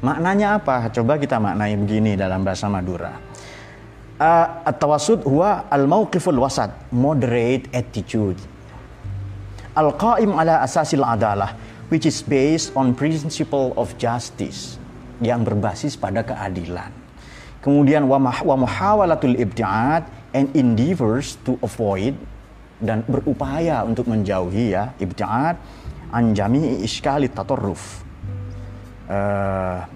Maknanya 0.01 0.57
apa? 0.57 0.89
Coba 0.89 1.21
kita 1.21 1.37
maknai 1.37 1.77
begini 1.77 2.17
dalam 2.17 2.41
bahasa 2.41 2.65
Madura 2.65 3.32
uh, 4.19 4.67
at-tawassud 4.67 5.23
huwa 5.25 5.65
al-mauqiful 5.69 6.37
wasat, 6.37 6.73
moderate 6.93 7.69
attitude. 7.73 8.37
Al-qaim 9.73 10.33
ala 10.37 10.61
asasil 10.61 11.01
adalah, 11.01 11.57
which 11.89 12.05
is 12.05 12.21
based 12.21 12.73
on 12.77 12.93
principle 12.93 13.73
of 13.77 13.93
justice, 13.97 14.77
yang 15.21 15.41
berbasis 15.41 15.95
pada 15.95 16.21
keadilan. 16.21 16.91
Kemudian 17.63 18.03
wa 18.11 18.19
muhawalatul 18.59 19.39
ibtiad 19.39 20.03
and 20.35 20.51
endeavors 20.51 21.39
to 21.47 21.55
avoid 21.63 22.11
dan 22.83 23.07
berupaya 23.07 23.87
untuk 23.87 24.11
menjauhi 24.11 24.75
ya 24.75 24.91
ibtiad 24.99 25.55
an 26.11 26.35
jami'i 26.35 26.83
iskali 26.83 27.31
tatarruf. 27.31 28.03
Uh, 29.07 29.87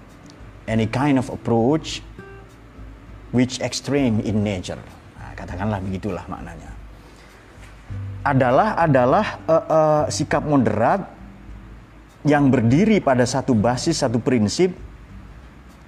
any 0.64 0.88
kind 0.88 1.20
of 1.20 1.28
approach 1.28 2.00
which 3.32 3.60
extreme 3.60 4.20
in 4.24 4.40
nature. 4.40 4.80
Nah, 5.18 5.32
katakanlah 5.36 5.80
begitulah 5.84 6.24
maknanya. 6.28 6.70
Adalah 8.24 8.76
adalah 8.76 9.26
uh, 9.48 9.66
uh, 9.68 10.04
sikap 10.08 10.44
moderat 10.44 11.06
yang 12.26 12.50
berdiri 12.52 13.00
pada 13.00 13.24
satu 13.24 13.54
basis, 13.54 14.02
satu 14.04 14.18
prinsip 14.20 14.74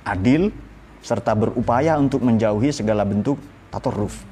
adil 0.07 0.49
serta 1.01 1.37
berupaya 1.37 1.97
untuk 1.97 2.25
menjauhi 2.25 2.73
segala 2.73 3.05
bentuk 3.05 3.41
tatoruf. 3.73 4.25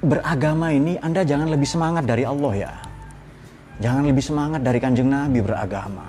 Beragama 0.00 0.72
ini 0.72 0.96
Anda 1.00 1.28
jangan 1.28 1.52
lebih 1.52 1.68
semangat 1.68 2.08
dari 2.08 2.24
Allah 2.24 2.52
ya. 2.56 2.72
Jangan 3.84 4.04
lebih 4.08 4.24
semangat 4.24 4.60
dari 4.64 4.80
kanjeng 4.80 5.12
Nabi 5.12 5.44
beragama. 5.44 6.08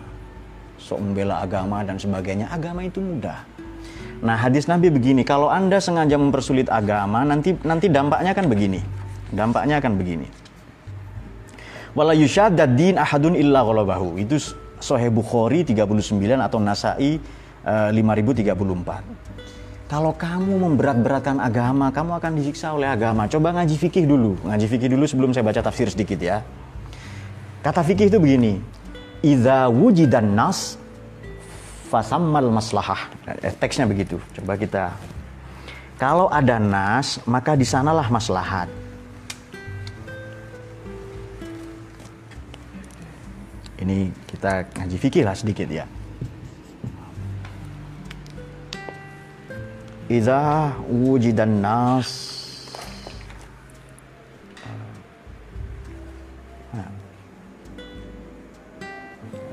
Sok 0.79 1.01
membela 1.01 1.43
agama 1.43 1.83
dan 1.83 1.99
sebagainya. 1.99 2.47
Agama 2.51 2.87
itu 2.87 3.03
mudah 3.03 3.54
Nah, 4.25 4.41
hadis 4.41 4.65
Nabi 4.65 4.89
begini, 4.89 5.21
kalau 5.21 5.53
Anda 5.53 5.77
sengaja 5.77 6.17
mempersulit 6.17 6.65
agama, 6.73 7.21
nanti 7.21 7.53
nanti 7.61 7.93
dampaknya 7.93 8.33
kan 8.33 8.49
begini. 8.49 8.81
Dampaknya 9.29 9.77
akan 9.77 9.93
begini. 10.01 10.25
Wala 11.93 12.17
yushadad 12.17 12.73
din 12.73 12.97
ahadun 12.97 13.37
illa 13.37 13.61
ghalabahu. 13.61 14.17
Itu 14.17 14.41
Sahih 14.81 15.13
Bukhari 15.13 15.61
39 15.61 16.41
atau 16.41 16.57
Nasai 16.57 17.21
uh, 17.63 17.93
eh, 17.93 18.01
5034. 18.01 19.85
Kalau 19.85 20.17
kamu 20.17 20.53
memberat-beratkan 20.57 21.37
agama, 21.37 21.93
kamu 21.93 22.17
akan 22.17 22.31
disiksa 22.33 22.73
oleh 22.73 22.89
agama. 22.89 23.29
Coba 23.29 23.53
ngaji 23.53 23.77
fikih 23.77 24.09
dulu. 24.09 24.33
Ngaji 24.41 24.65
fikih 24.65 24.89
dulu 24.89 25.05
sebelum 25.05 25.29
saya 25.37 25.45
baca 25.45 25.61
tafsir 25.61 25.85
sedikit 25.93 26.17
ya. 26.17 26.41
Kata 27.61 27.85
fikih 27.85 28.09
itu 28.09 28.17
begini. 28.17 28.57
Idza 29.21 29.69
wujidan 29.69 30.33
nas 30.33 30.81
fasammal 31.85 32.49
maslahah. 32.49 33.13
Eh, 33.45 33.53
teksnya 33.53 33.85
begitu. 33.85 34.17
Coba 34.33 34.57
kita 34.57 34.91
kalau 35.95 36.27
ada 36.27 36.59
nas, 36.59 37.23
maka 37.23 37.55
di 37.55 37.63
sanalah 37.63 38.11
maslahat. 38.11 38.67
Ini 43.79 44.11
kita 44.27 44.67
ngaji 44.75 44.97
fikih 44.99 45.23
lah 45.23 45.35
sedikit 45.35 45.71
ya. 45.71 45.87
Iza 50.11 50.69
wujidan 50.85 51.63
nas 51.63 52.09
nah. 56.75 56.91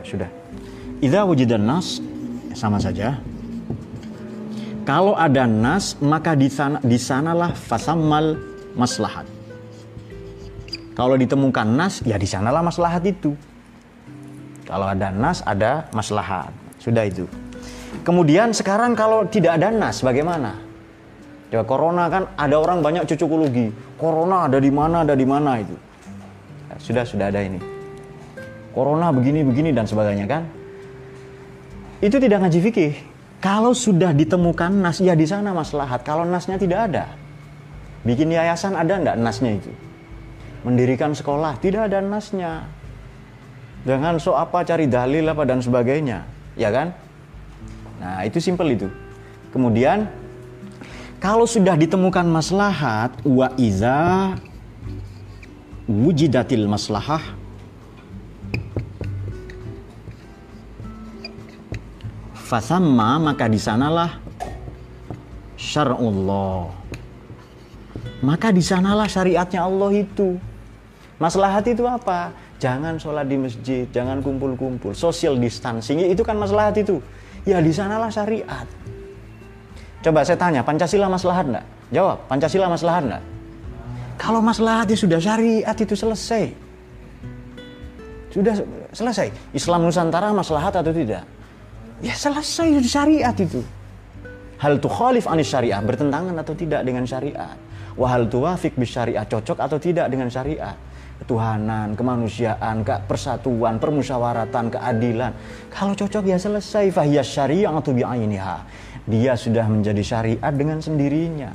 Sudah. 0.03 0.31
Iza 0.99 1.23
wujidan 1.23 1.63
nas 1.63 2.03
sama 2.53 2.79
saja. 2.79 3.19
Kalau 4.83 5.15
ada 5.15 5.47
nas, 5.47 5.95
maka 6.03 6.35
di 6.35 6.51
sana 6.51 6.83
di 6.83 6.99
sanalah 6.99 7.55
fasamal 7.55 8.35
maslahat. 8.75 9.27
Kalau 10.93 11.15
ditemukan 11.15 11.67
nas, 11.73 12.03
ya 12.03 12.19
di 12.19 12.27
sanalah 12.27 12.61
maslahat 12.61 13.07
itu. 13.07 13.33
Kalau 14.67 14.91
ada 14.91 15.15
nas, 15.15 15.41
ada 15.47 15.87
maslahat. 15.95 16.51
Sudah 16.83 17.07
itu. 17.07 17.31
Kemudian 18.03 18.51
sekarang 18.51 18.99
kalau 18.99 19.23
tidak 19.31 19.61
ada 19.61 19.71
nas, 19.71 20.03
bagaimana? 20.03 20.59
Ya 21.53 21.61
corona 21.63 22.09
kan 22.09 22.33
ada 22.35 22.57
orang 22.59 22.81
banyak 22.81 23.05
cucukologi. 23.07 23.71
Corona 24.01 24.49
ada 24.49 24.59
di 24.59 24.73
mana, 24.73 25.05
ada 25.05 25.15
di 25.15 25.27
mana 25.29 25.61
itu. 25.61 25.77
Sudah 26.81 27.05
sudah 27.05 27.29
ada 27.29 27.45
ini. 27.45 27.61
Corona 28.73 29.13
begini 29.13 29.45
begini 29.45 29.71
dan 29.71 29.85
sebagainya 29.85 30.27
kan. 30.27 30.43
Itu 32.03 32.19
tidak 32.19 32.43
ngaji 32.43 32.59
fikih. 32.59 32.93
Kalau 33.39 33.73
sudah 33.73 34.11
ditemukan 34.11 34.71
nas, 34.83 34.99
ya 34.99 35.15
di 35.15 35.27
sana 35.27 35.55
maslahat. 35.55 36.03
Kalau 36.03 36.27
nasnya 36.27 36.59
tidak 36.59 36.91
ada, 36.91 37.15
bikin 38.03 38.35
yayasan 38.35 38.75
ada 38.75 38.99
enggak 38.99 39.17
nasnya 39.19 39.55
itu? 39.59 39.71
mendirikan 40.63 41.13
sekolah 41.13 41.59
tidak 41.59 41.91
ada 41.91 41.99
nasnya 42.03 42.67
jangan 43.83 44.19
so 44.23 44.39
apa 44.39 44.63
cari 44.63 44.87
dalil 44.87 45.27
apa 45.27 45.43
dan 45.43 45.59
sebagainya 45.59 46.23
ya 46.55 46.71
kan 46.71 46.95
nah 47.99 48.23
itu 48.23 48.39
simpel 48.39 48.71
itu 48.71 48.89
kemudian 49.51 50.07
kalau 51.19 51.47
sudah 51.47 51.75
ditemukan 51.75 52.27
maslahat 52.27 53.11
wa 53.27 53.51
iza 53.59 54.35
wujidatil 55.91 56.71
maslahah 56.71 57.23
fasamma 62.53 63.17
maka 63.17 63.49
di 63.49 63.57
sanalah 63.57 64.21
syar'ullah 65.57 66.69
maka 68.21 68.53
di 68.53 68.61
sanalah 68.61 69.09
syariatnya 69.09 69.65
Allah 69.65 69.91
itu 69.97 70.37
Maslahat 71.23 71.63
itu 71.71 71.87
apa? 71.87 72.35
Jangan 72.59 72.99
sholat 72.99 73.31
di 73.31 73.39
masjid, 73.39 73.87
jangan 73.95 74.19
kumpul-kumpul. 74.19 74.91
Social 74.91 75.39
distancing 75.39 76.03
itu 76.03 76.19
kan 76.27 76.35
maslahat 76.35 76.75
itu. 76.83 76.99
Ya 77.47 77.63
di 77.63 77.71
sanalah 77.71 78.11
syariat. 78.11 78.67
Coba 80.03 80.27
saya 80.27 80.35
tanya, 80.35 80.67
Pancasila 80.67 81.07
maslahat 81.07 81.47
enggak? 81.47 81.67
Jawab, 81.95 82.19
Pancasila 82.27 82.67
maslahat 82.67 83.07
enggak? 83.07 83.23
Kalau 84.19 84.43
maslahat 84.43 84.91
itu 84.91 85.07
sudah 85.07 85.23
syariat 85.23 85.77
itu 85.79 85.95
selesai. 85.95 86.45
Sudah 88.35 88.55
selesai. 88.91 89.31
Islam 89.55 89.87
Nusantara 89.87 90.35
maslahat 90.35 90.75
atau 90.75 90.91
tidak? 90.91 91.23
Ya 92.03 92.19
selesai 92.19 92.67
itu 92.75 92.91
syariat 92.91 93.35
itu. 93.39 93.63
Hal 94.59 94.79
tu 94.83 94.91
khalif 94.91 95.31
anis 95.31 95.51
syariah 95.51 95.79
bertentangan 95.79 96.35
atau 96.35 96.55
tidak 96.55 96.83
dengan 96.83 97.07
syariat. 97.07 97.55
Wahal 97.95 98.27
tuwafik 98.27 98.75
bis 98.75 98.91
syariah 98.91 99.23
cocok 99.23 99.59
atau 99.59 99.79
tidak 99.79 100.11
dengan 100.11 100.27
syariat 100.27 100.75
ketuhanan, 101.23 101.95
kemanusiaan, 101.95 102.83
ke 102.83 102.99
persatuan, 103.07 103.79
permusyawaratan, 103.79 104.75
keadilan. 104.75 105.31
Kalau 105.71 105.95
cocok 105.95 106.27
ya 106.27 106.35
selesai 106.35 106.91
fahiyas 106.91 107.31
syariah 107.31 107.71
atau 107.71 107.95
bi'ainiha. 107.95 108.57
Dia 109.07 109.39
sudah 109.39 109.71
menjadi 109.71 110.03
syariat 110.03 110.51
dengan 110.51 110.83
sendirinya. 110.83 111.55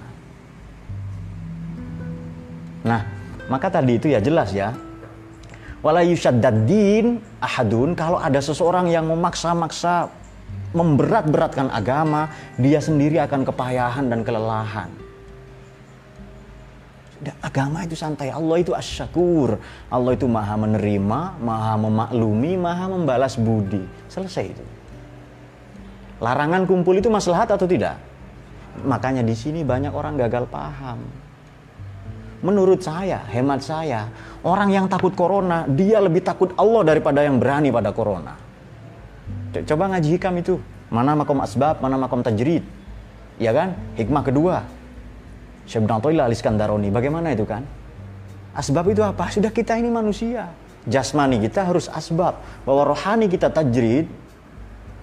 Nah, 2.87 3.01
maka 3.51 3.67
tadi 3.67 3.99
itu 3.99 4.07
ya 4.07 4.23
jelas 4.23 4.55
ya. 4.55 4.71
Wala 5.83 6.03
yushaddaddin 6.07 7.19
ahadun 7.43 7.91
kalau 7.93 8.19
ada 8.19 8.39
seseorang 8.39 8.87
yang 8.87 9.07
memaksa-maksa 9.07 10.09
memberat-beratkan 10.77 11.73
agama, 11.73 12.29
dia 12.61 12.77
sendiri 12.77 13.17
akan 13.17 13.41
kepayahan 13.49 14.05
dan 14.05 14.21
kelelahan 14.21 15.07
agama 17.41 17.81
itu 17.83 17.97
santai. 17.97 18.29
Allah 18.29 18.61
itu 18.61 18.71
asyakur. 18.77 19.57
Allah 19.89 20.11
itu 20.13 20.29
maha 20.29 20.55
menerima, 20.59 21.19
maha 21.41 21.73
memaklumi, 21.79 22.53
maha 22.59 22.85
membalas 22.91 23.33
budi. 23.39 23.81
Selesai 24.11 24.45
itu. 24.53 24.65
Larangan 26.21 26.65
kumpul 26.65 26.97
itu 26.97 27.09
maslahat 27.09 27.49
atau 27.53 27.65
tidak? 27.69 27.97
Makanya 28.85 29.25
di 29.25 29.33
sini 29.33 29.65
banyak 29.65 29.93
orang 29.93 30.17
gagal 30.17 30.45
paham. 30.49 31.01
Menurut 32.37 32.85
saya, 32.85 33.25
hemat 33.33 33.65
saya, 33.65 34.13
orang 34.45 34.69
yang 34.69 34.85
takut 34.85 35.17
corona, 35.17 35.65
dia 35.65 35.97
lebih 35.97 36.21
takut 36.21 36.53
Allah 36.53 36.85
daripada 36.85 37.25
yang 37.25 37.41
berani 37.41 37.73
pada 37.73 37.89
corona. 37.89 38.46
Coba 39.65 39.89
ngaji 39.95 40.19
hikam 40.19 40.35
itu. 40.37 40.59
Mana 40.91 41.17
makom 41.17 41.39
asbab, 41.41 41.79
mana 41.79 41.97
makom 41.97 42.21
tajrid. 42.21 42.63
Ya 43.37 43.53
kan? 43.53 43.77
Hikmah 43.97 44.23
kedua, 44.25 44.65
Syekh 45.67 45.83
Ibn 45.83 45.99
Atta'illah 45.99 46.25
al-Iskandaroni. 46.31 46.87
Bagaimana 46.89 47.35
itu 47.35 47.43
kan? 47.43 47.67
Asbab 48.55 48.89
itu 48.89 49.03
apa? 49.05 49.29
Sudah 49.29 49.53
kita 49.53 49.77
ini 49.77 49.91
manusia. 49.91 50.49
Jasmani 50.87 51.43
kita 51.43 51.67
harus 51.67 51.91
asbab. 51.91 52.39
Bahwa 52.63 52.95
rohani 52.95 53.27
kita 53.27 53.51
tajrid. 53.51 54.07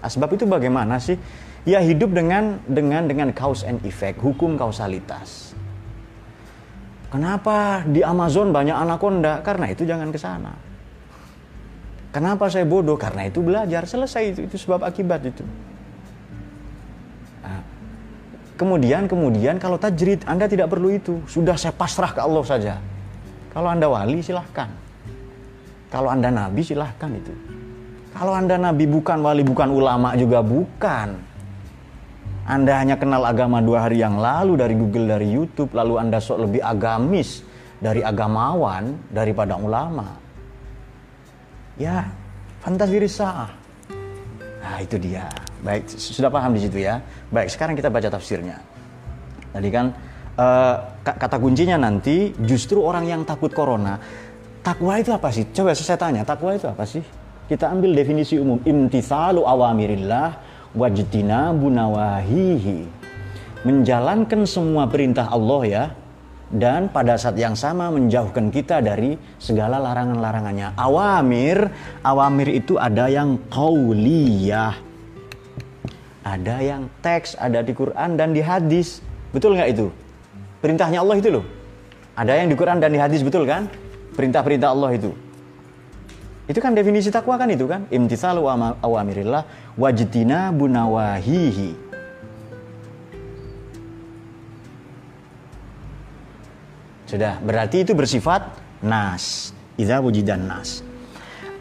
Asbab 0.01 0.35
itu 0.35 0.49
bagaimana 0.49 0.97
sih? 0.99 1.21
Ya 1.65 1.81
hidup 1.81 2.13
dengan 2.13 2.61
dengan 2.69 3.09
dengan 3.09 3.29
cause 3.33 3.65
and 3.65 3.81
effect, 3.89 4.21
hukum 4.21 4.57
kausalitas. 4.57 5.57
Kenapa 7.09 7.87
di 7.87 8.03
Amazon 8.03 8.51
banyak 8.51 8.75
anaconda? 8.75 9.41
Karena 9.41 9.71
itu 9.71 9.87
jangan 9.87 10.11
ke 10.11 10.19
sana. 10.19 10.53
Kenapa 12.15 12.47
saya 12.47 12.63
bodoh? 12.63 12.95
Karena 12.95 13.27
itu 13.27 13.43
belajar. 13.43 13.83
Selesai 13.91 14.23
itu, 14.31 14.41
itu 14.47 14.55
sebab 14.55 14.87
akibat 14.87 15.27
itu. 15.27 15.43
Kemudian, 18.55 19.11
kemudian 19.11 19.59
kalau 19.59 19.75
tajrid 19.75 20.23
Anda 20.31 20.47
tidak 20.47 20.71
perlu 20.71 20.95
itu. 20.95 21.19
Sudah 21.27 21.59
saya 21.59 21.75
pasrah 21.75 22.15
ke 22.15 22.23
Allah 22.23 22.45
saja. 22.47 22.75
Kalau 23.51 23.67
Anda 23.67 23.91
wali 23.91 24.23
silahkan. 24.23 24.71
Kalau 25.91 26.07
Anda 26.07 26.31
nabi 26.31 26.63
silahkan 26.63 27.11
itu. 27.11 27.35
Kalau 28.15 28.31
Anda 28.31 28.55
nabi 28.63 28.87
bukan 28.87 29.19
wali, 29.27 29.43
bukan 29.43 29.75
ulama 29.75 30.15
juga 30.15 30.39
bukan. 30.39 31.19
Anda 32.47 32.79
hanya 32.79 32.95
kenal 32.95 33.27
agama 33.27 33.59
dua 33.59 33.91
hari 33.91 33.99
yang 33.99 34.23
lalu 34.23 34.55
dari 34.55 34.75
Google, 34.79 35.11
dari 35.11 35.35
YouTube, 35.35 35.75
lalu 35.75 35.99
Anda 35.99 36.23
sok 36.23 36.47
lebih 36.47 36.63
agamis 36.63 37.43
dari 37.83 38.07
agamawan 38.07 39.11
daripada 39.11 39.59
ulama. 39.59 40.24
Ya, 41.75 42.07
fantasi 42.63 43.03
risah. 43.03 43.51
Nah, 44.63 44.79
itu 44.79 44.95
dia. 44.97 45.27
Baik, 45.65 45.91
sudah 45.91 46.31
paham 46.31 46.55
di 46.55 46.63
situ 46.63 46.79
ya. 46.79 47.03
Baik, 47.35 47.51
sekarang 47.51 47.75
kita 47.75 47.91
baca 47.91 48.07
tafsirnya. 48.07 48.63
Tadi 49.51 49.69
kan 49.75 49.91
uh, 50.39 50.77
kata 51.03 51.37
kuncinya 51.43 51.79
nanti 51.79 52.31
justru 52.47 52.79
orang 52.79 53.11
yang 53.11 53.23
takut 53.27 53.51
corona. 53.51 53.99
Takwa 54.65 54.97
itu 55.03 55.11
apa 55.13 55.29
sih? 55.35 55.51
Coba 55.51 55.75
saya 55.77 55.99
tanya, 55.99 56.23
takwa 56.25 56.55
itu 56.55 56.71
apa 56.71 56.87
sih? 56.87 57.03
Kita 57.45 57.69
ambil 57.69 57.93
definisi 57.93 58.41
umum, 58.41 58.57
imtithalu 58.65 59.45
awamirillah 59.45 60.41
wajtina 60.73 61.53
bunawahihi. 61.53 62.89
Menjalankan 63.69 64.49
semua 64.49 64.89
perintah 64.89 65.29
Allah 65.29 65.63
ya, 65.69 65.85
dan 66.53 66.93
pada 66.93 67.17
saat 67.17 67.39
yang 67.41 67.57
sama 67.57 67.89
menjauhkan 67.89 68.53
kita 68.53 68.85
dari 68.85 69.17
segala 69.41 69.81
larangan-larangannya. 69.81 70.77
Awamir, 70.77 71.73
awamir 72.05 72.49
itu 72.53 72.77
ada 72.77 73.09
yang 73.09 73.41
qauliyah, 73.49 74.77
ada 76.25 76.57
yang 76.65 76.89
teks, 77.05 77.37
ada 77.37 77.61
di 77.61 77.73
Quran 77.77 78.17
dan 78.17 78.33
di 78.33 78.41
hadis. 78.41 79.05
Betul 79.33 79.57
nggak 79.61 79.71
itu? 79.73 79.89
Perintahnya 80.65 81.05
Allah 81.05 81.21
itu 81.21 81.29
loh. 81.29 81.45
Ada 82.17 82.41
yang 82.41 82.49
di 82.49 82.57
Quran 82.57 82.79
dan 82.81 82.95
di 82.95 83.01
hadis, 83.03 83.21
betul 83.21 83.45
kan? 83.45 83.69
Perintah-perintah 84.15 84.71
Allah 84.71 84.95
itu. 84.95 85.11
Itu 86.45 86.61
kan 86.61 86.77
definisi 86.77 87.09
takwa 87.09 87.41
kan 87.41 87.49
itu 87.49 87.65
kan? 87.65 87.89
Imtithalu 87.89 88.45
awamirillah 88.81 89.45
wajtina 89.81 90.53
bunawahihi. 90.53 91.84
Sudah, 97.15 97.39
berarti 97.39 97.87
itu 97.87 97.95
bersifat 97.95 98.59
nas. 98.83 99.55
Idza 99.79 100.03
wujidan 100.03 100.51
nas. 100.51 100.83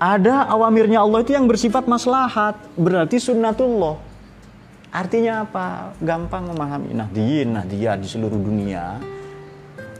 Ada 0.01 0.49
awamirnya 0.49 1.05
Allah 1.05 1.21
itu 1.21 1.37
yang 1.37 1.45
bersifat 1.45 1.85
maslahat, 1.85 2.57
berarti 2.73 3.21
sunnatullah. 3.21 4.01
Artinya 4.89 5.45
apa? 5.45 5.93
Gampang 6.01 6.49
memahami. 6.49 6.97
Nah, 6.97 7.05
dia, 7.13 7.45
nah 7.45 7.61
dia 7.69 7.93
di 7.93 8.09
seluruh 8.09 8.33
dunia. 8.33 8.97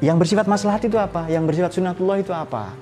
Yang 0.02 0.26
bersifat 0.26 0.50
maslahat 0.50 0.82
itu 0.90 0.98
apa? 0.98 1.30
Yang 1.30 1.54
bersifat 1.54 1.72
sunatullah 1.78 2.18
itu 2.18 2.34
apa? 2.34 2.74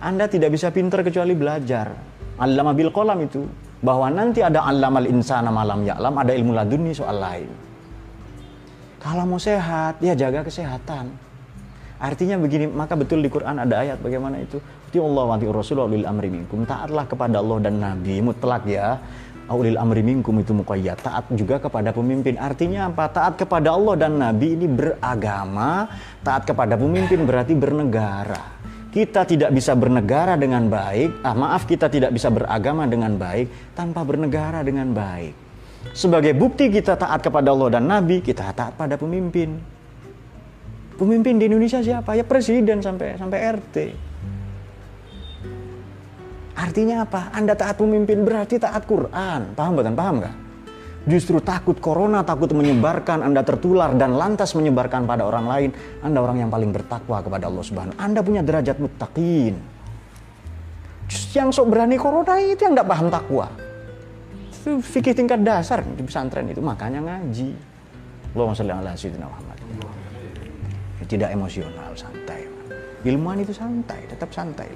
Anda 0.00 0.32
tidak 0.32 0.56
bisa 0.56 0.72
pinter 0.72 1.04
kecuali 1.04 1.36
belajar. 1.36 1.92
Allama 2.40 2.72
bil 2.72 2.88
kolam 2.88 3.20
itu. 3.20 3.44
Bahwa 3.84 4.08
nanti 4.08 4.40
ada 4.40 4.64
allamal 4.64 5.04
insana 5.04 5.52
malam 5.52 5.84
ya'lam, 5.84 6.16
ada 6.16 6.32
ilmu 6.32 6.56
laduni 6.56 6.96
soal 6.96 7.20
lain. 7.20 7.52
Kalau 8.96 9.28
mau 9.28 9.36
sehat, 9.36 10.00
ya 10.00 10.16
jaga 10.16 10.40
kesehatan. 10.40 11.21
Artinya 12.02 12.34
begini, 12.34 12.66
maka 12.66 12.98
betul 12.98 13.22
di 13.22 13.30
Quran 13.30 13.62
ada 13.62 13.86
ayat 13.86 14.02
bagaimana 14.02 14.42
itu. 14.42 14.58
Allah 14.98 15.24
wa 15.24 15.38
Rasulullah 15.38 15.88
lil 15.88 16.02
amri 16.02 16.28
minkum. 16.28 16.66
Taatlah 16.66 17.06
kepada 17.06 17.38
Allah 17.38 17.58
dan 17.62 17.78
Nabi 17.78 18.18
mutlak 18.20 18.66
ya 18.66 18.98
Aulil 19.50 19.74
amri 19.74 20.06
minkum 20.06 20.38
itu 20.38 20.54
muqayyad. 20.54 21.02
Taat 21.02 21.26
juga 21.34 21.58
kepada 21.58 21.90
pemimpin. 21.90 22.38
Artinya 22.38 22.88
apa? 22.88 23.10
Taat 23.10 23.34
kepada 23.36 23.74
Allah 23.74 23.94
dan 24.06 24.14
Nabi 24.16 24.54
ini 24.54 24.64
beragama. 24.70 25.90
Taat 26.22 26.46
kepada 26.46 26.78
pemimpin 26.78 27.26
berarti 27.26 27.52
bernegara. 27.58 28.62
Kita 28.92 29.26
tidak 29.28 29.50
bisa 29.50 29.76
bernegara 29.76 30.38
dengan 30.38 30.68
baik. 30.68 31.24
Ah, 31.26 31.34
maaf, 31.34 31.68
kita 31.68 31.92
tidak 31.92 32.12
bisa 32.14 32.28
beragama 32.32 32.86
dengan 32.86 33.16
baik 33.18 33.76
tanpa 33.76 34.04
bernegara 34.04 34.64
dengan 34.64 34.92
baik. 34.94 35.34
Sebagai 35.90 36.38
bukti 36.38 36.70
kita 36.70 36.94
taat 36.94 37.20
kepada 37.20 37.50
Allah 37.50 37.76
dan 37.76 37.84
Nabi, 37.90 38.22
kita 38.22 38.54
taat 38.54 38.78
pada 38.78 38.94
pemimpin. 38.94 39.58
Pemimpin 40.96 41.40
di 41.40 41.48
Indonesia 41.48 41.80
siapa? 41.80 42.14
Ya 42.14 42.24
presiden 42.24 42.84
sampai 42.84 43.16
sampai 43.16 43.38
RT. 43.58 43.76
Artinya 46.52 47.02
apa? 47.08 47.32
Anda 47.32 47.56
taat 47.56 47.80
pemimpin 47.80 48.22
berarti 48.22 48.60
taat 48.60 48.84
Quran. 48.84 49.56
Paham 49.56 49.72
bukan? 49.74 49.94
Paham 49.96 50.14
nggak? 50.20 50.36
Justru 51.02 51.42
takut 51.42 51.74
corona, 51.82 52.22
takut 52.22 52.54
menyebarkan, 52.54 53.26
Anda 53.26 53.42
tertular 53.42 53.90
dan 53.98 54.14
lantas 54.14 54.54
menyebarkan 54.54 55.02
pada 55.02 55.26
orang 55.26 55.50
lain. 55.50 55.70
Anda 55.98 56.22
orang 56.22 56.46
yang 56.46 56.50
paling 56.52 56.70
bertakwa 56.70 57.18
kepada 57.18 57.50
Allah 57.50 57.64
Subhanahu. 57.66 57.98
Anda 57.98 58.22
punya 58.22 58.46
derajat 58.46 58.78
muttaqin. 58.78 59.58
Yang 61.34 61.48
sok 61.58 61.66
berani 61.74 61.98
corona 61.98 62.38
itu 62.38 62.62
yang 62.62 62.78
tidak 62.78 62.88
paham 62.88 63.10
takwa. 63.10 63.50
Itu 64.54 64.78
fikih 64.78 65.18
tingkat 65.18 65.42
dasar 65.42 65.82
di 65.82 66.02
pesantren 66.06 66.46
itu 66.46 66.62
makanya 66.62 67.02
ngaji. 67.02 67.50
Allahumma 68.32 68.54
sholli 68.54 68.72
ala 68.72 68.92
sayyidina 68.94 69.26
Muhammad. 69.26 69.58
Tidak 71.06 71.28
emosional, 71.30 71.92
santai. 71.94 72.46
Ilmuwan 73.02 73.42
itu 73.42 73.50
santai, 73.50 74.06
tetap 74.06 74.30
santai. 74.30 74.70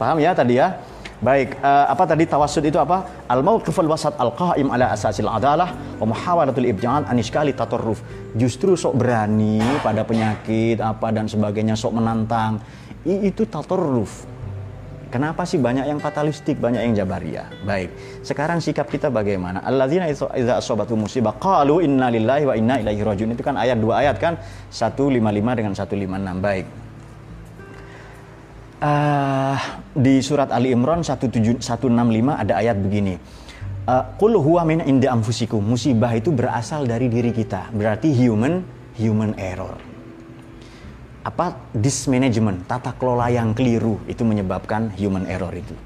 Paham 0.00 0.16
ya 0.16 0.32
tadi 0.32 0.56
ya? 0.56 0.80
Baik, 1.20 1.60
uh, 1.60 1.84
apa 1.92 2.08
tadi 2.08 2.24
tawasud 2.24 2.64
itu 2.64 2.80
apa? 2.80 3.04
Al 3.28 3.44
mauqiful 3.44 3.84
wasat 3.84 4.16
al 4.16 4.32
qaim 4.32 4.72
ala 4.72 4.96
asasil 4.96 5.28
adalah 5.28 5.76
wa 6.00 6.08
muhawalatul 6.08 6.64
ibjad 6.64 7.04
an 7.04 7.20
iskali 7.20 7.52
tatarruf. 7.52 8.00
Justru 8.32 8.72
sok 8.72 8.96
berani 8.96 9.60
pada 9.84 10.00
penyakit 10.00 10.80
apa 10.80 11.12
dan 11.12 11.28
sebagainya 11.28 11.76
sok 11.76 12.00
menantang. 12.00 12.64
I, 13.04 13.28
itu 13.28 13.44
tatarruf. 13.44 14.24
Kenapa 15.10 15.42
sih 15.42 15.58
banyak 15.58 15.90
yang 15.90 15.98
fatalistik, 15.98 16.62
banyak 16.62 16.86
yang 16.86 16.94
jabariyah? 17.02 17.66
Baik. 17.66 17.90
Sekarang 18.22 18.62
sikap 18.62 18.86
kita 18.86 19.10
bagaimana? 19.10 19.58
Alladzina 19.66 20.06
idza 20.06 20.54
asabatu 20.54 20.94
musibah 20.94 21.34
qalu 21.34 21.82
inna 21.82 22.14
lillahi 22.14 22.44
wa 22.46 22.54
inna 22.54 22.74
ilaihi 22.78 23.02
rajiun. 23.02 23.34
Itu 23.34 23.42
kan 23.42 23.58
ayat 23.58 23.82
dua 23.82 24.06
ayat 24.06 24.22
kan? 24.22 24.38
155 24.70 25.58
dengan 25.58 25.72
156. 25.74 26.46
Baik 26.46 26.66
uh, 28.80 29.58
di 29.92 30.18
surat 30.24 30.48
Ali 30.50 30.72
Imran 30.72 31.04
165 31.04 31.60
ada 32.32 32.52
ayat 32.56 32.76
begini. 32.80 33.20
Uh, 33.88 34.04
Qul 34.20 34.36
huwa 34.36 34.64
min 34.68 34.80
inda 34.84 35.12
anfusikum. 35.12 35.60
Musibah 35.60 36.12
itu 36.16 36.32
berasal 36.32 36.84
dari 36.88 37.08
diri 37.08 37.32
kita. 37.32 37.72
Berarti 37.72 38.12
human 38.12 38.64
human 38.96 39.36
error. 39.40 39.89
Apa 41.20 41.52
dismanagement, 41.76 42.64
tata 42.64 42.96
kelola 42.96 43.28
yang 43.28 43.52
keliru 43.52 44.00
itu 44.08 44.24
menyebabkan 44.24 44.88
human 44.96 45.28
error 45.28 45.52
itu. 45.52 45.76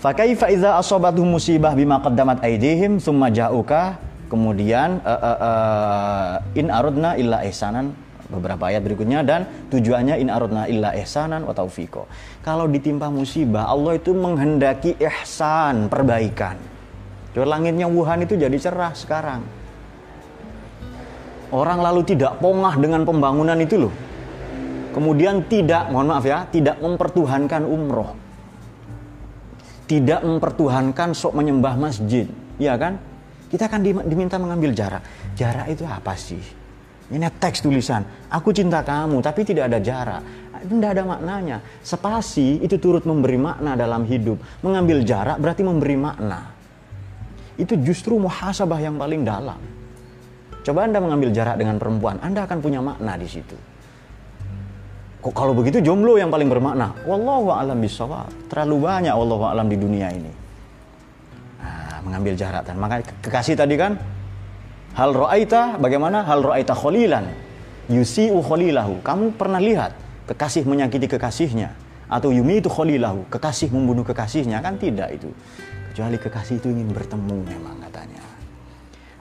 Fakaifa 0.00 0.48
idza 0.48 0.80
asabatuhum 0.80 1.36
musibah 1.36 1.76
bima 1.76 2.00
qaddamat 2.00 2.40
aydihim 2.40 2.96
thumma 2.96 3.28
ja'uka 3.28 4.00
kemudian 4.32 5.04
uh, 5.04 5.12
uh, 5.12 5.38
uh, 5.42 6.32
in 6.56 6.72
aradna 6.72 7.20
illa 7.20 7.44
ihsanan 7.44 7.92
beberapa 8.32 8.72
ayat 8.72 8.80
berikutnya 8.80 9.20
dan 9.20 9.44
tujuannya 9.68 10.16
in 10.16 10.32
aradna 10.32 10.64
illa 10.70 10.96
ihsanan 10.96 11.44
wa 11.44 11.52
taufiqo. 11.52 12.08
Kalau 12.40 12.64
ditimpa 12.64 13.12
musibah, 13.12 13.68
Allah 13.68 14.00
itu 14.00 14.16
menghendaki 14.16 14.96
ihsan, 14.96 15.92
perbaikan. 15.92 16.56
Coba 17.36 17.58
langitnya 17.58 17.84
Wuhan 17.84 18.24
itu 18.24 18.40
jadi 18.40 18.56
cerah 18.56 18.96
sekarang. 18.96 19.44
Orang 21.50 21.82
lalu 21.82 22.06
tidak 22.06 22.38
pongah 22.40 22.78
dengan 22.78 23.04
pembangunan 23.04 23.58
itu 23.60 23.86
loh. 23.86 23.92
Kemudian 24.90 25.46
tidak, 25.46 25.90
mohon 25.94 26.10
maaf 26.10 26.26
ya, 26.26 26.46
tidak 26.50 26.78
mempertuhankan 26.82 27.62
umroh. 27.62 28.14
Tidak 29.86 30.22
mempertuhankan 30.22 31.14
sok 31.14 31.34
menyembah 31.34 31.74
masjid. 31.78 32.26
Ya 32.58 32.78
kan? 32.78 32.98
Kita 33.50 33.66
akan 33.66 33.82
diminta 34.06 34.38
mengambil 34.38 34.70
jarak. 34.70 35.02
Jarak 35.34 35.66
itu 35.70 35.82
apa 35.82 36.14
sih? 36.14 36.42
Ini 37.10 37.26
teks 37.42 37.66
tulisan, 37.66 38.06
aku 38.30 38.54
cinta 38.54 38.86
kamu 38.86 39.18
tapi 39.18 39.42
tidak 39.42 39.66
ada 39.66 39.82
jarak. 39.82 40.22
Tidak 40.62 40.90
ada 40.94 41.02
maknanya. 41.02 41.58
Spasi 41.82 42.62
itu 42.62 42.78
turut 42.78 43.02
memberi 43.02 43.34
makna 43.34 43.74
dalam 43.74 44.06
hidup. 44.06 44.38
Mengambil 44.62 45.02
jarak 45.02 45.42
berarti 45.42 45.66
memberi 45.66 45.98
makna. 45.98 46.54
Itu 47.58 47.74
justru 47.82 48.14
muhasabah 48.14 48.78
yang 48.78 48.94
paling 48.94 49.26
dalam. 49.26 49.58
Coba 50.62 50.86
Anda 50.86 51.02
mengambil 51.02 51.34
jarak 51.34 51.58
dengan 51.58 51.80
perempuan, 51.80 52.20
Anda 52.22 52.46
akan 52.46 52.58
punya 52.62 52.78
makna 52.78 53.18
di 53.18 53.26
situ. 53.26 53.56
Kok 55.20 55.34
kalau 55.36 55.52
begitu 55.52 55.84
jomblo 55.84 56.16
yang 56.16 56.32
paling 56.32 56.48
bermakna? 56.48 56.96
Wallahu 57.04 57.52
a'lam 57.52 57.76
bisawab. 57.80 58.32
Terlalu 58.48 58.76
banyak 58.88 59.12
wallahu 59.12 59.44
a'lam 59.44 59.68
di 59.68 59.76
dunia 59.76 60.08
ini. 60.08 60.32
Nah, 61.60 62.00
mengambil 62.00 62.32
jarak 62.36 62.64
dan 62.64 62.80
maka 62.80 63.04
kekasih 63.20 63.52
tadi 63.52 63.76
kan 63.76 64.00
Hal 64.90 65.14
ro'aita 65.14 65.78
bagaimana? 65.78 66.26
Hal 66.26 66.42
ro'aita 66.42 66.74
kholilan. 66.74 67.30
Yusi'u 67.90 68.42
kholilahu. 68.42 69.02
Kamu 69.02 69.38
pernah 69.38 69.62
lihat 69.62 69.94
kekasih 70.26 70.66
menyakiti 70.66 71.06
kekasihnya 71.10 71.74
atau 72.10 72.34
yumi 72.34 72.58
itu 72.58 72.66
kholilahu, 72.66 73.26
kekasih 73.30 73.70
membunuh 73.70 74.02
kekasihnya 74.02 74.58
kan 74.58 74.78
tidak 74.78 75.14
itu. 75.14 75.30
Kecuali 75.90 76.18
kekasih 76.18 76.58
itu 76.58 76.70
ingin 76.70 76.90
bertemu 76.90 77.38
memang 77.50 77.76
katanya. 77.86 78.22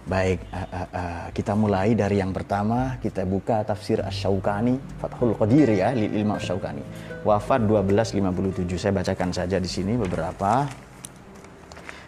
Baik, 0.10 0.41
uh, 0.50 0.58
uh, 0.58 0.88
uh, 0.89 1.26
kita 1.30 1.54
mulai 1.54 1.93
dari 1.93 2.17
yang 2.17 2.34
pertama, 2.34 2.98
kita 2.98 3.30
buka 3.30 3.62
tafsir 3.62 4.02
Asy-Syaukani, 4.02 4.82
Fathul 4.98 5.38
Qadir 5.38 5.69
ya, 5.69 5.93
lil 5.93 6.10
Imam 6.10 6.41
Asy-Syaukani. 6.41 6.82
Wafat 7.22 7.69
1257. 7.69 8.74
Saya 8.82 8.89
bacakan 8.98 9.30
saja 9.30 9.62
di 9.62 9.69
sini 9.69 9.93
beberapa. 10.02 10.65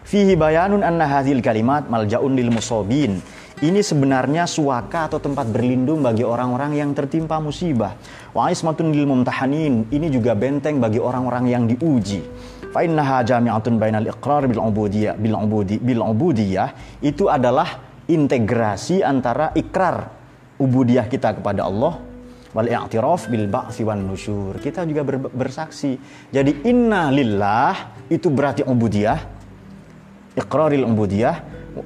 Fihi 0.01 0.33
bayanun 0.33 0.81
anna 0.81 1.05
hadhil 1.05 1.45
kalimat 1.45 1.85
maljaun 1.93 2.33
lil 2.33 2.49
musobin 2.49 3.21
ini 3.61 3.85
sebenarnya 3.85 4.49
suaka 4.49 5.05
atau 5.05 5.21
tempat 5.21 5.45
berlindung 5.53 6.01
bagi 6.01 6.25
orang-orang 6.25 6.81
yang 6.81 6.97
tertimpa 6.97 7.37
musibah. 7.37 7.93
Wa 8.33 8.49
ismatun 8.49 8.89
lil 8.89 9.05
mumtahanin. 9.05 9.85
Ini 9.93 10.09
juga 10.09 10.33
benteng 10.33 10.81
bagi 10.81 10.97
orang-orang 10.97 11.45
yang 11.45 11.63
diuji. 11.69 12.25
Fa 12.73 12.81
innaha 12.81 13.21
jami'atun 13.21 13.77
bainal 13.77 14.09
iqrar 14.09 14.49
bil 14.49 14.57
ubudiyah 14.57 15.13
bil 15.13 15.37
ubudi 15.37 15.77
bil 15.77 16.01
ubudiyah 16.01 16.73
itu 17.05 17.29
adalah 17.29 17.90
integrasi 18.09 19.05
antara 19.05 19.53
ikrar 19.53 20.09
ubudiyah 20.61 21.05
kita 21.09 21.37
kepada 21.41 21.65
Allah 21.65 22.01
wal 22.51 22.67
i'tiraf 22.67 23.31
bil 23.31 23.47
ba'si 23.47 23.81
wan 23.87 24.03
nusyur. 24.03 24.59
Kita 24.59 24.83
juga 24.83 25.01
ber, 25.07 25.17
bersaksi. 25.31 25.95
Jadi 26.29 26.67
inna 26.67 27.09
lillah 27.09 28.07
itu 28.11 28.27
berarti 28.27 28.61
ubudiyah. 28.67 29.19
Iqraril 30.31 30.87
ubudiyah 30.87 31.35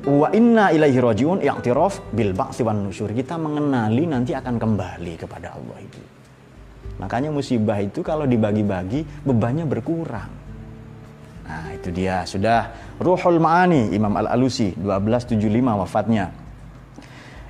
wa 0.06 0.30
inna 0.34 0.74
ilaihi 0.74 0.98
rajiun 0.98 1.40
i'tiraf 1.42 2.14
bil 2.14 2.34
ba'si 2.34 2.66
wan 2.66 2.82
nusyur. 2.82 3.14
Kita 3.14 3.38
mengenali 3.38 4.10
nanti 4.10 4.34
akan 4.34 4.56
kembali 4.58 5.14
kepada 5.22 5.54
Allah 5.54 5.78
itu. 5.82 6.02
Makanya 6.96 7.30
musibah 7.30 7.78
itu 7.84 8.00
kalau 8.02 8.24
dibagi-bagi 8.24 9.28
bebannya 9.28 9.68
berkurang. 9.68 10.32
Nah, 11.46 11.70
itu 11.78 11.94
dia 11.94 12.26
sudah 12.26 12.85
Ruhul 12.96 13.44
Maani 13.44 13.92
Imam 13.92 14.16
Al-Alusi 14.16 14.72
1275 14.80 15.82
wafatnya. 15.84 16.32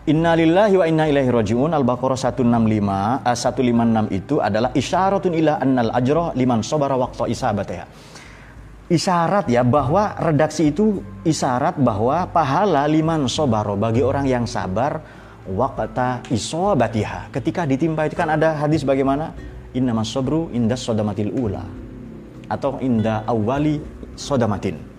Inna 0.05 0.37
lillahi 0.37 0.75
wa 0.77 0.85
inna 0.85 1.05
ilaihi 1.09 1.29
rajiun. 1.33 1.73
Al-Baqarah 1.73 2.17
165 2.17 2.45
uh, 2.45 3.33
156 3.33 4.09
itu 4.13 4.35
adalah 4.41 4.69
isyaratun 4.73 5.33
ila 5.33 5.57
annal 5.57 5.89
ajra 5.93 6.33
liman 6.37 6.61
sabara 6.61 6.93
waqta 6.97 7.25
isabatih 7.29 7.85
isyarat 8.85 9.49
ya 9.49 9.65
bahwa 9.65 10.13
redaksi 10.21 10.69
itu 10.69 11.01
isyarat 11.25 11.81
bahwa 11.81 12.29
pahala 12.29 12.85
liman 12.85 13.25
sobaro 13.25 13.73
bagi 13.73 14.05
orang 14.05 14.29
yang 14.29 14.45
sabar 14.45 15.01
wakata 15.49 16.25
isobatiha 16.29 17.33
ketika 17.33 17.65
ditimpa 17.65 18.05
itu 18.05 18.17
kan 18.17 18.33
ada 18.33 18.57
hadis 18.57 18.85
bagaimana? 18.85 19.33
Inna 19.75 19.91
sobru 20.07 20.47
indah 20.55 20.79
sodamatil 20.79 21.35
ula. 21.35 21.65
Atau 22.45 22.77
indah 22.77 23.25
awali 23.25 23.81
sodamatin 24.13 24.94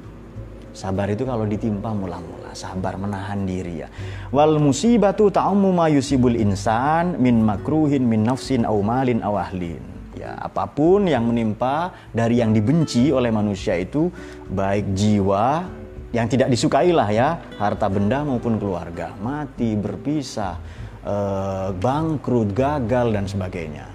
sabar 0.77 1.09
itu 1.09 1.25
kalau 1.25 1.49
ditimpa 1.49 1.97
mula-mula 1.97 2.53
sabar 2.53 3.01
menahan 3.01 3.49
diri 3.49 3.81
ya 3.81 3.89
wal 4.29 4.61
musibatu 4.61 5.33
ta'ummu 5.33 5.73
ma 5.73 5.89
yusibul 5.89 6.37
insan 6.37 7.17
min 7.17 7.41
makruhin 7.41 8.05
min 8.05 8.29
nafsin 8.29 8.69
au 8.69 8.85
malin 8.85 9.25
au 9.25 9.41
ahlin 9.41 9.97
Ya, 10.17 10.33
apa 10.41 10.65
pun 10.65 11.05
yang 11.05 11.29
menimpa 11.29 11.93
dari 12.09 12.41
yang 12.41 12.57
dibenci 12.57 13.13
oleh 13.13 13.29
manusia 13.29 13.77
itu 13.77 14.09
baik 14.49 14.97
jiwa 14.97 15.69
yang 16.17 16.25
tidak 16.25 16.49
disukai 16.49 16.89
lah 16.89 17.13
ya, 17.13 17.37
harta 17.61 17.93
benda 17.93 18.25
maupun 18.25 18.57
keluarga, 18.57 19.13
mati, 19.21 19.77
berpisah, 19.77 20.57
eh, 21.05 21.69
bangkrut, 21.77 22.57
gagal 22.57 23.13
dan 23.13 23.29
sebagainya. 23.29 23.87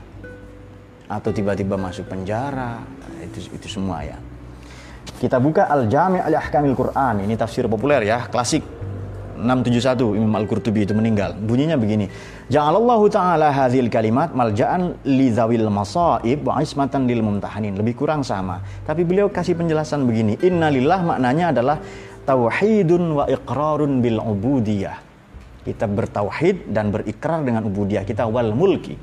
Atau 1.09 1.33
tiba-tiba 1.33 1.73
masuk 1.73 2.05
penjara, 2.05 2.85
itu 3.25 3.49
itu 3.57 3.67
semua 3.67 4.05
ya. 4.05 4.21
Kita 5.21 5.37
buka 5.37 5.69
Al-Jami' 5.69 6.17
Al-Ahkamil 6.17 6.73
Quran. 6.73 7.21
Ini 7.21 7.37
tafsir 7.37 7.69
populer 7.69 8.09
ya, 8.09 8.25
klasik. 8.25 8.65
671 9.37 10.17
Imam 10.17 10.33
Al-Qurtubi 10.33 10.81
itu 10.81 10.97
meninggal. 10.97 11.37
Bunyinya 11.37 11.77
begini. 11.77 12.09
Ja'alallahu 12.49 13.05
ta'ala 13.05 13.53
hadhil 13.53 13.85
kalimat 13.93 14.33
malja'an 14.33 14.97
li 15.05 15.29
zawil 15.29 15.69
masaib 15.69 16.41
wa 16.41 16.57
ismatan 16.57 17.05
lil 17.05 17.21
mumtahanin. 17.21 17.77
Lebih 17.77 18.01
kurang 18.01 18.25
sama. 18.25 18.65
Tapi 18.81 19.05
beliau 19.05 19.29
kasih 19.29 19.53
penjelasan 19.53 20.09
begini. 20.09 20.41
Innalillah 20.41 21.05
maknanya 21.05 21.53
adalah 21.53 21.77
tauhidun 22.25 23.21
wa 23.21 23.25
iqrarun 23.29 24.01
bil 24.01 24.17
ubudiyah. 24.17 24.97
Kita 25.61 25.85
bertauhid 25.85 26.73
dan 26.73 26.89
berikrar 26.89 27.45
dengan 27.45 27.69
ubudiyah 27.69 28.09
kita 28.09 28.25
wal 28.25 28.57
mulki 28.57 28.97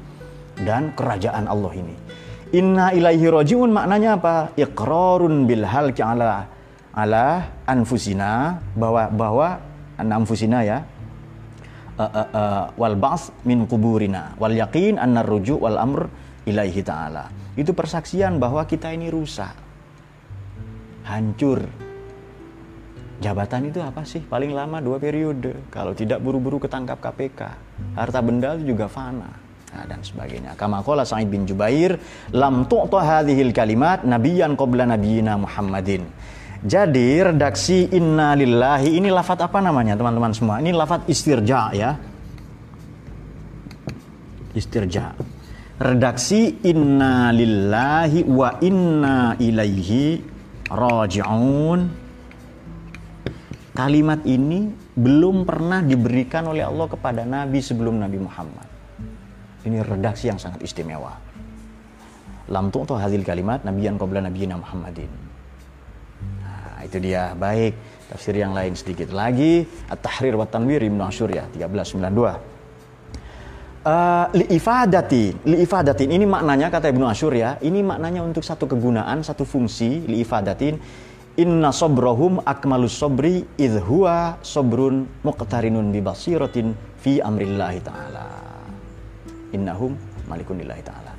dan 0.67 0.91
kerajaan 0.99 1.47
Allah 1.47 1.73
ini. 1.79 1.95
Inna 2.57 2.97
ilaihi 2.97 3.29
rojiun 3.29 3.69
maknanya 3.69 4.17
apa? 4.17 4.57
Iqrarun 4.57 5.45
bil 5.45 5.69
halki 5.69 6.01
ala 6.01 6.49
ala 6.97 7.27
anfusina 7.69 8.57
bahwa 8.73 9.13
bahwa 9.13 9.49
anfusina 10.01 10.65
ya 10.65 10.79
uh, 12.01 12.03
uh, 12.03 12.29
uh, 12.33 12.65
wal 12.75 12.97
ba's 12.97 13.29
min 13.45 13.69
kuburina 13.69 14.33
wal 14.41 14.51
yakin 14.51 14.97
annar 14.97 15.29
ruju 15.29 15.61
wal 15.61 15.77
amr 15.77 16.09
ilaihi 16.49 16.81
ta'ala. 16.81 17.29
Itu 17.53 17.77
persaksian 17.77 18.41
bahwa 18.41 18.65
kita 18.65 18.97
ini 18.97 19.13
rusak. 19.13 19.53
Hancur. 21.05 21.61
Jabatan 23.19 23.69
itu 23.69 23.83
apa 23.83 24.07
sih? 24.07 24.23
Paling 24.23 24.55
lama 24.55 24.79
dua 24.79 24.97
periode. 24.97 25.69
Kalau 25.69 25.93
tidak 25.93 26.23
buru-buru 26.23 26.63
ketangkap 26.63 27.03
KPK. 27.03 27.41
Harta 27.99 28.23
benda 28.23 28.55
itu 28.55 28.73
juga 28.73 28.87
fana. 28.87 29.48
Nah, 29.69 29.85
dan 29.85 30.01
sebagainya. 30.01 30.57
Kama 30.57 30.81
qala 30.81 31.05
Sa'id 31.05 31.29
bin 31.29 31.45
Jubair, 31.45 32.01
lam 32.33 32.65
tu'ta 32.65 33.05
hadhil 33.05 33.53
kalimat 33.53 34.01
nabiyan 34.01 34.57
qabla 34.57 34.89
nabiyina 34.89 35.37
Muhammadin. 35.37 36.09
Jadi 36.59 37.23
redaksi 37.23 37.87
inna 37.95 38.35
lillahi 38.35 38.99
ini 38.99 39.13
lafat 39.13 39.47
apa 39.47 39.63
namanya 39.63 39.95
teman-teman 39.95 40.35
semua? 40.35 40.59
Ini 40.59 40.75
lafat 40.75 41.07
istirja 41.07 41.71
ya. 41.71 41.91
Istirja. 44.57 45.15
Redaksi 45.79 46.67
inna 46.67 47.31
lillahi 47.31 48.27
wa 48.27 48.59
inna 48.59 49.39
ilaihi 49.39 50.19
raji'un. 50.67 51.81
Kalimat 53.79 54.27
ini 54.27 54.67
belum 54.99 55.47
pernah 55.47 55.87
diberikan 55.87 56.51
oleh 56.51 56.67
Allah 56.67 56.91
kepada 56.91 57.23
Nabi 57.23 57.63
sebelum 57.63 58.03
Nabi 58.03 58.19
Muhammad. 58.19 58.68
Ini 59.67 59.83
redaksi 59.83 60.31
yang 60.31 60.39
sangat 60.39 60.63
istimewa. 60.63 61.19
Lam 62.49 62.71
tu'tu 62.71 62.95
hadhil 62.95 63.27
kalimat 63.27 63.67
nabiyan 63.67 63.99
qabla 63.99 64.25
nabiyina 64.25 64.57
Muhammadin 64.57 65.29
Nah, 66.79 66.87
itu 66.87 66.99
dia. 67.03 67.35
Baik, 67.35 67.75
tafsir 68.07 68.39
yang 68.39 68.55
lain 68.55 68.79
sedikit 68.79 69.11
lagi. 69.11 69.67
At-Tahrir 69.91 70.39
wa 70.39 70.47
Tanwir 70.47 70.79
Ibnu 70.79 71.03
Asyur 71.03 71.31
ya, 71.31 71.51
1392. 71.59 72.39
Uh, 73.89 74.27
liifadati, 74.35 75.33
liifadatin 75.49 76.11
ini 76.13 76.27
maknanya 76.27 76.71
kata 76.71 76.91
Ibnu 76.93 77.07
Asyur 77.09 77.35
ya, 77.35 77.57
ini 77.63 77.81
maknanya 77.83 78.21
untuk 78.23 78.47
satu 78.47 78.71
kegunaan, 78.71 79.27
satu 79.27 79.43
fungsi 79.43 80.07
liifadatin. 80.07 80.79
Inna 81.39 81.71
sobrahum 81.71 82.43
akmalus 82.43 82.99
sobri 82.99 83.47
idhuwa 83.55 84.43
sobrun 84.43 85.07
muqtarinun 85.23 85.95
bi 85.95 86.03
basiratin 86.03 86.75
fi 86.99 87.23
amrillahi 87.23 87.79
ta'ala. 87.79 88.48
Innahum 89.55 89.97
malikunillahi 90.29 90.83
ta'ala. 90.85 91.13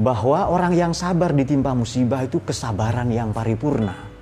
Bahwa 0.00 0.48
orang 0.48 0.72
yang 0.72 0.92
sabar 0.96 1.36
ditimpa 1.36 1.76
musibah 1.76 2.24
itu 2.24 2.40
kesabaran 2.40 3.12
yang 3.12 3.30
paripurna 3.30 4.12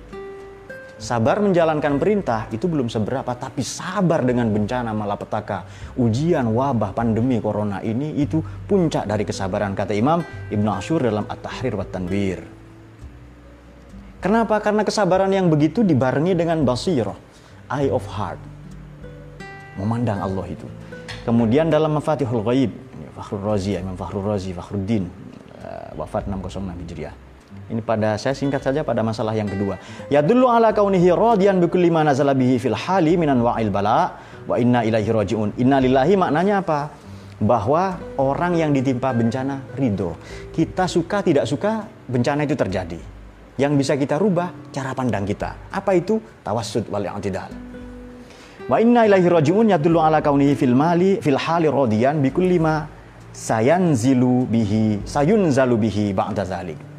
Sabar 1.01 1.41
menjalankan 1.41 1.97
perintah 1.97 2.45
itu 2.53 2.69
belum 2.69 2.85
seberapa, 2.85 3.33
tapi 3.33 3.65
sabar 3.65 4.21
dengan 4.21 4.53
bencana 4.53 4.93
malapetaka, 4.93 5.65
ujian, 5.97 6.45
wabah, 6.53 6.93
pandemi 6.93 7.41
corona 7.41 7.81
ini 7.81 8.21
itu 8.21 8.37
puncak 8.69 9.09
dari 9.09 9.25
kesabaran 9.25 9.73
kata 9.73 9.97
Imam 9.97 10.21
Ibn 10.53 10.67
Ashur 10.77 11.01
dalam 11.01 11.25
At-Tahrir 11.25 11.73
wa 11.73 11.89
Tanwir. 11.89 12.45
Kenapa? 14.21 14.61
Karena 14.61 14.85
kesabaran 14.85 15.33
yang 15.33 15.49
begitu 15.49 15.81
dibarengi 15.81 16.37
dengan 16.37 16.61
basirah, 16.61 17.17
eye 17.73 17.89
of 17.89 18.05
heart. 18.05 18.37
Memandang 19.81 20.21
Allah 20.21 20.45
itu. 20.53 20.69
Kemudian 21.25 21.73
dalam 21.73 21.97
Mafatihul 21.97 22.45
Ghaib, 22.45 22.71
Fakhrul 23.15 23.43
Razi, 23.43 23.75
Imam 23.75 23.97
Fakhrul 23.99 24.23
Razi, 24.23 24.51
Fakhruddin, 24.55 25.09
eh, 25.59 25.89
wafat 25.99 26.27
606 26.27 26.77
Hijriah 26.87 27.15
ini 27.71 27.79
pada 27.79 28.19
saya 28.19 28.35
singkat 28.35 28.59
saja 28.59 28.83
pada 28.83 28.99
masalah 28.99 29.31
yang 29.31 29.47
kedua. 29.47 29.79
Ya 30.11 30.19
dulu 30.19 30.51
ala 30.51 30.75
kaunihi 30.75 31.07
radiyan 31.11 31.63
bi 31.63 31.71
kulli 31.71 31.87
ma 31.87 32.03
nazala 32.03 32.35
bihi 32.35 32.59
fil 32.59 32.75
hali 32.75 33.15
minan 33.15 33.39
wa'il 33.39 33.71
bala 33.71 34.19
wa 34.43 34.55
inna 34.59 34.83
ilaihi 34.83 35.07
rajiun. 35.07 35.55
Inna 35.55 35.79
lillahi 35.79 36.19
maknanya 36.19 36.59
apa? 36.63 36.91
Bahwa 37.41 37.97
orang 38.19 38.59
yang 38.59 38.71
ditimpa 38.75 39.15
bencana 39.15 39.63
ridho. 39.79 40.19
Kita 40.51 40.85
suka 40.85 41.23
tidak 41.23 41.47
suka 41.47 41.87
bencana 42.11 42.43
itu 42.43 42.59
terjadi. 42.59 42.99
Yang 43.55 43.73
bisa 43.79 43.93
kita 43.95 44.19
rubah 44.19 44.71
cara 44.75 44.91
pandang 44.91 45.23
kita. 45.23 45.71
Apa 45.71 45.95
itu? 45.95 46.19
Tawassud 46.43 46.91
wal 46.91 47.07
i'tidal. 47.07 47.51
Wa 48.67 48.77
inna 48.83 49.07
ilaihi 49.09 49.27
rajiun 49.31 49.73
yadullu 49.73 49.99
ala 49.99 50.19
kaunihi 50.21 50.53
fil 50.59 50.75
mali 50.75 51.17
fil 51.23 51.39
hali 51.39 51.71
radiyan 51.71 52.21
bi 52.21 52.29
kulli 52.29 52.61
ma 52.61 53.00
sayanzilu 53.31 54.45
bihi 54.47 55.03
sayunzalu 55.07 55.75
bihi 55.87 56.05
ba'da 56.11 56.43
zalik 56.43 56.91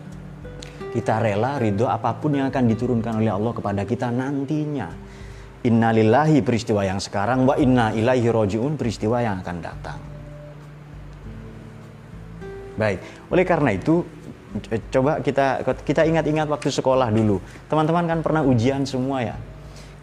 kita 0.92 1.24
rela 1.24 1.56
ridho 1.56 1.88
apa 1.88 2.12
pun 2.20 2.36
yang 2.36 2.52
akan 2.52 2.68
diturunkan 2.68 3.24
oleh 3.24 3.32
Allah 3.32 3.52
kepada 3.56 3.82
kita 3.88 4.12
nantinya. 4.12 4.92
Innalillahi 5.64 6.44
peristiwa 6.44 6.84
yang 6.84 7.00
sekarang, 7.00 7.48
wa 7.48 7.56
inna 7.56 7.96
ilaihi 7.96 8.28
rojiun 8.28 8.76
peristiwa 8.76 9.24
yang 9.24 9.40
akan 9.40 9.56
datang. 9.64 9.98
Baik, 12.76 12.98
oleh 13.32 13.44
karena 13.48 13.70
itu 13.72 14.04
coba 14.92 15.24
kita 15.24 15.64
kita 15.80 16.04
ingat-ingat 16.04 16.44
waktu 16.50 16.68
sekolah 16.68 17.08
dulu. 17.08 17.40
Teman-teman 17.72 18.04
kan 18.04 18.18
pernah 18.20 18.42
ujian 18.44 18.84
semua 18.84 19.24
ya. 19.24 19.36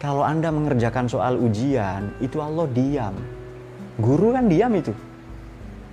Kalau 0.02 0.26
Anda 0.26 0.50
mengerjakan 0.50 1.06
soal 1.06 1.38
ujian, 1.38 2.18
itu 2.18 2.40
Allah 2.42 2.66
diam. 2.72 3.14
Guru 4.00 4.34
kan 4.34 4.50
diam 4.50 4.74
itu. 4.74 4.96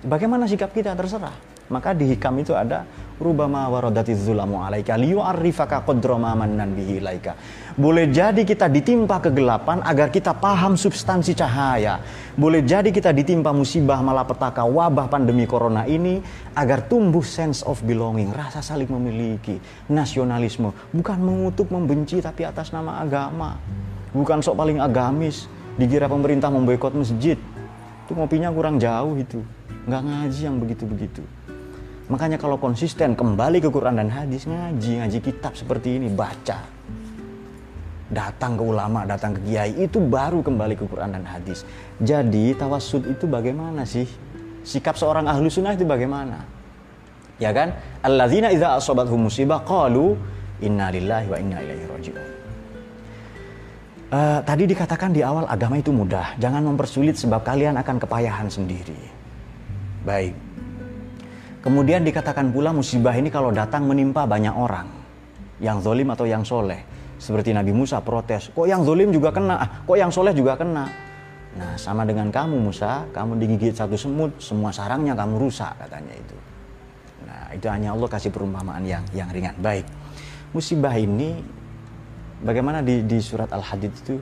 Bagaimana 0.07 0.47
sikap 0.47 0.71
kita 0.71 0.95
terserah. 0.95 1.35
Maka 1.67 1.91
di 1.91 2.07
hikam 2.07 2.39
itu 2.39 2.55
ada 2.55 2.87
rubama 3.19 3.67
waradati 3.67 4.15
dzulamu 4.15 4.63
alaika 4.63 4.95
liyu'arrifaka 4.95 5.83
qadrama 5.83 6.31
mannan 6.31 6.71
bihi 6.71 7.03
ilaika. 7.03 7.35
Boleh 7.75 8.07
jadi 8.07 8.47
kita 8.47 8.71
ditimpa 8.71 9.19
kegelapan 9.19 9.83
agar 9.83 10.07
kita 10.07 10.31
paham 10.31 10.79
substansi 10.79 11.35
cahaya. 11.35 11.99
Boleh 12.39 12.63
jadi 12.63 12.87
kita 12.87 13.11
ditimpa 13.11 13.51
musibah 13.51 13.99
malapetaka 13.99 14.63
wabah 14.63 15.11
pandemi 15.11 15.43
corona 15.43 15.83
ini 15.83 16.23
agar 16.55 16.87
tumbuh 16.87 17.27
sense 17.27 17.59
of 17.67 17.83
belonging, 17.83 18.31
rasa 18.31 18.63
saling 18.63 18.87
memiliki, 18.87 19.59
nasionalisme, 19.91 20.71
bukan 20.95 21.19
mengutuk 21.19 21.67
membenci 21.67 22.23
tapi 22.23 22.47
atas 22.47 22.71
nama 22.71 23.03
agama. 23.03 23.59
Bukan 24.15 24.39
sok 24.39 24.55
paling 24.55 24.79
agamis, 24.79 25.51
dikira 25.75 26.07
pemerintah 26.07 26.47
memboikot 26.47 26.95
masjid. 26.95 27.35
Itu 28.07 28.15
ngopinya 28.15 28.55
kurang 28.55 28.79
jauh 28.79 29.19
itu. 29.19 29.43
Nggak 29.87 30.01
ngaji 30.03 30.41
yang 30.43 30.57
begitu-begitu. 30.59 31.23
Makanya 32.07 32.35
kalau 32.39 32.55
konsisten 32.59 33.15
kembali 33.15 33.59
ke 33.63 33.67
Quran 33.71 33.99
dan 33.99 34.11
hadis 34.11 34.47
ngaji, 34.47 35.03
ngaji 35.03 35.19
kitab 35.19 35.55
seperti 35.55 35.99
ini, 35.99 36.07
baca. 36.11 36.59
Datang 38.07 38.55
ke 38.55 38.63
ulama, 38.63 39.03
datang 39.03 39.35
ke 39.35 39.43
kiai, 39.43 39.75
itu 39.75 39.99
baru 39.99 40.39
kembali 40.39 40.75
ke 40.79 40.87
Quran 40.87 41.15
dan 41.19 41.23
hadis. 41.27 41.67
Jadi 41.99 42.55
tawasud 42.55 43.03
itu 43.07 43.27
bagaimana 43.27 43.83
sih? 43.83 44.07
Sikap 44.63 44.95
seorang 44.95 45.27
ahlu 45.27 45.51
sunnah 45.51 45.75
itu 45.75 45.83
bagaimana? 45.83 46.43
Ya 47.39 47.51
kan? 47.51 47.75
Alladzina 48.03 48.51
idza 48.51 48.79
asabathum 48.79 49.27
musibah 49.27 49.63
qalu 49.63 50.15
inna 50.63 50.91
lillahi 50.91 51.27
wa 51.27 51.37
inna 51.39 51.57
ilaihi 51.63 51.85
raji'un. 51.87 52.25
Uh, 54.07 54.39
tadi 54.47 54.63
dikatakan 54.63 55.11
di 55.11 55.19
awal 55.19 55.43
agama 55.51 55.75
itu 55.75 55.91
mudah, 55.91 56.39
jangan 56.39 56.63
mempersulit 56.63 57.19
sebab 57.19 57.43
kalian 57.43 57.75
akan 57.75 57.99
kepayahan 57.99 58.47
sendiri. 58.47 59.16
Baik, 60.07 60.31
Kemudian 61.67 61.99
dikatakan 62.07 62.55
pula 62.55 62.71
musibah 62.71 63.11
ini 63.11 63.27
kalau 63.27 63.51
datang 63.51 63.83
menimpa 63.91 64.23
banyak 64.23 64.55
orang. 64.55 64.87
Yang 65.59 65.83
zolim 65.83 66.07
atau 66.15 66.23
yang 66.23 66.47
soleh. 66.47 66.79
Seperti 67.19 67.51
Nabi 67.51 67.75
Musa 67.75 67.99
protes, 67.99 68.47
kok 68.55 68.63
yang 68.71 68.87
zolim 68.87 69.11
juga 69.11 69.35
kena, 69.35 69.59
ah, 69.59 69.69
kok 69.83 69.97
yang 69.99 70.07
soleh 70.07 70.31
juga 70.31 70.55
kena. 70.55 70.87
Nah 71.59 71.75
sama 71.75 72.07
dengan 72.07 72.31
kamu 72.31 72.55
Musa, 72.55 73.03
kamu 73.11 73.35
digigit 73.35 73.75
satu 73.75 73.99
semut, 73.99 74.31
semua 74.39 74.71
sarangnya 74.71 75.11
kamu 75.11 75.41
rusak 75.43 75.75
katanya 75.75 76.15
itu. 76.15 76.37
Nah 77.27 77.51
itu 77.51 77.67
hanya 77.67 77.91
Allah 77.91 78.07
kasih 78.07 78.31
perumpamaan 78.31 78.85
yang 78.87 79.03
yang 79.11 79.27
ringan. 79.27 79.59
Baik, 79.59 79.89
musibah 80.55 80.95
ini 80.95 81.41
bagaimana 82.45 82.79
di, 82.79 83.03
di 83.03 83.19
surat 83.19 83.51
Al-Hadid 83.51 83.91
itu 83.91 84.15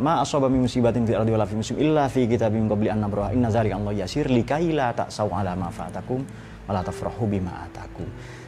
ma 0.00 0.20
asaba 0.20 0.52
min 0.52 0.68
musibatin 0.68 1.08
fil 1.08 1.16
ardi 1.16 1.32
wala 1.32 1.48
fi 1.48 1.56
muslim 1.56 1.80
illa 1.80 2.04
fi 2.12 2.28
kitabim 2.28 2.68
qabli 2.68 2.92
an 2.92 3.00
nabraha. 3.00 3.32
Inna 3.32 3.48
zalika 3.48 3.80
Allah 3.80 4.04
yasir 4.04 4.28
likaila 4.28 4.92
ta'saw 4.92 5.28
ala 5.32 5.56
ma 5.56 5.72
fa'atakum 5.72 6.20
wa 6.20 6.70
wala 6.70 6.86
tafrahu 6.86 7.24
bima 7.24 7.66
atakum. 7.66 8.04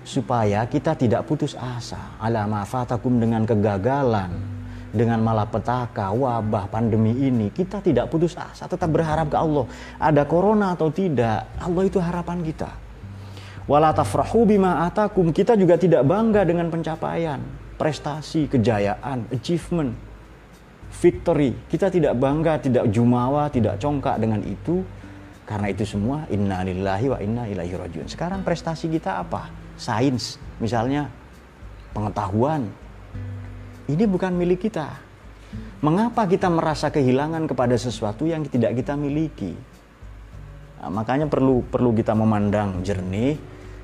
Supaya 0.06 0.62
kita 0.68 0.94
tidak 0.94 1.24
putus 1.24 1.56
asa 1.56 2.20
ala 2.20 2.44
ma 2.46 2.62
fatakum 2.68 3.18
dengan 3.18 3.42
kegagalan 3.48 4.52
dengan 4.92 5.24
malapetaka, 5.24 6.12
wabah, 6.12 6.68
pandemi 6.68 7.16
ini, 7.16 7.48
kita 7.48 7.80
tidak 7.80 8.12
putus 8.12 8.36
asa, 8.36 8.68
tetap 8.68 8.92
berharap 8.92 9.32
ke 9.32 9.40
Allah. 9.40 9.64
Ada 9.96 10.28
corona 10.28 10.76
atau 10.76 10.92
tidak, 10.92 11.48
Allah 11.56 11.82
itu 11.88 11.96
harapan 11.96 12.44
kita. 12.44 12.68
Wala 13.64 13.96
tafrahu 13.96 14.44
bima 14.44 14.84
atakum, 14.84 15.32
kita 15.32 15.56
juga 15.56 15.80
tidak 15.80 16.04
bangga 16.04 16.44
dengan 16.44 16.68
pencapaian, 16.68 17.40
prestasi, 17.80 18.52
kejayaan, 18.52 19.32
achievement, 19.32 19.96
victory. 21.02 21.50
Kita 21.66 21.90
tidak 21.90 22.14
bangga, 22.14 22.62
tidak 22.62 22.86
jumawa, 22.94 23.50
tidak 23.50 23.82
congkak 23.82 24.22
dengan 24.22 24.38
itu. 24.46 24.86
Karena 25.42 25.66
itu 25.74 25.82
semua 25.82 26.22
inna 26.30 26.62
lillahi 26.62 27.06
wa 27.10 27.18
inna 27.18 27.44
ilaihi 27.50 27.74
rajiun. 27.74 28.06
Sekarang 28.06 28.46
prestasi 28.46 28.86
kita 28.86 29.18
apa? 29.18 29.50
Sains, 29.74 30.38
misalnya 30.62 31.10
pengetahuan, 31.90 32.70
ini 33.90 34.04
bukan 34.06 34.30
milik 34.38 34.70
kita. 34.70 34.94
Mengapa 35.82 36.30
kita 36.30 36.46
merasa 36.46 36.94
kehilangan 36.94 37.50
kepada 37.50 37.74
sesuatu 37.74 38.22
yang 38.22 38.46
tidak 38.46 38.78
kita 38.78 38.94
miliki? 38.94 39.52
Nah, 40.78 40.88
makanya 40.94 41.26
perlu 41.26 41.66
perlu 41.66 41.90
kita 41.90 42.14
memandang 42.14 42.80
jernih. 42.86 43.36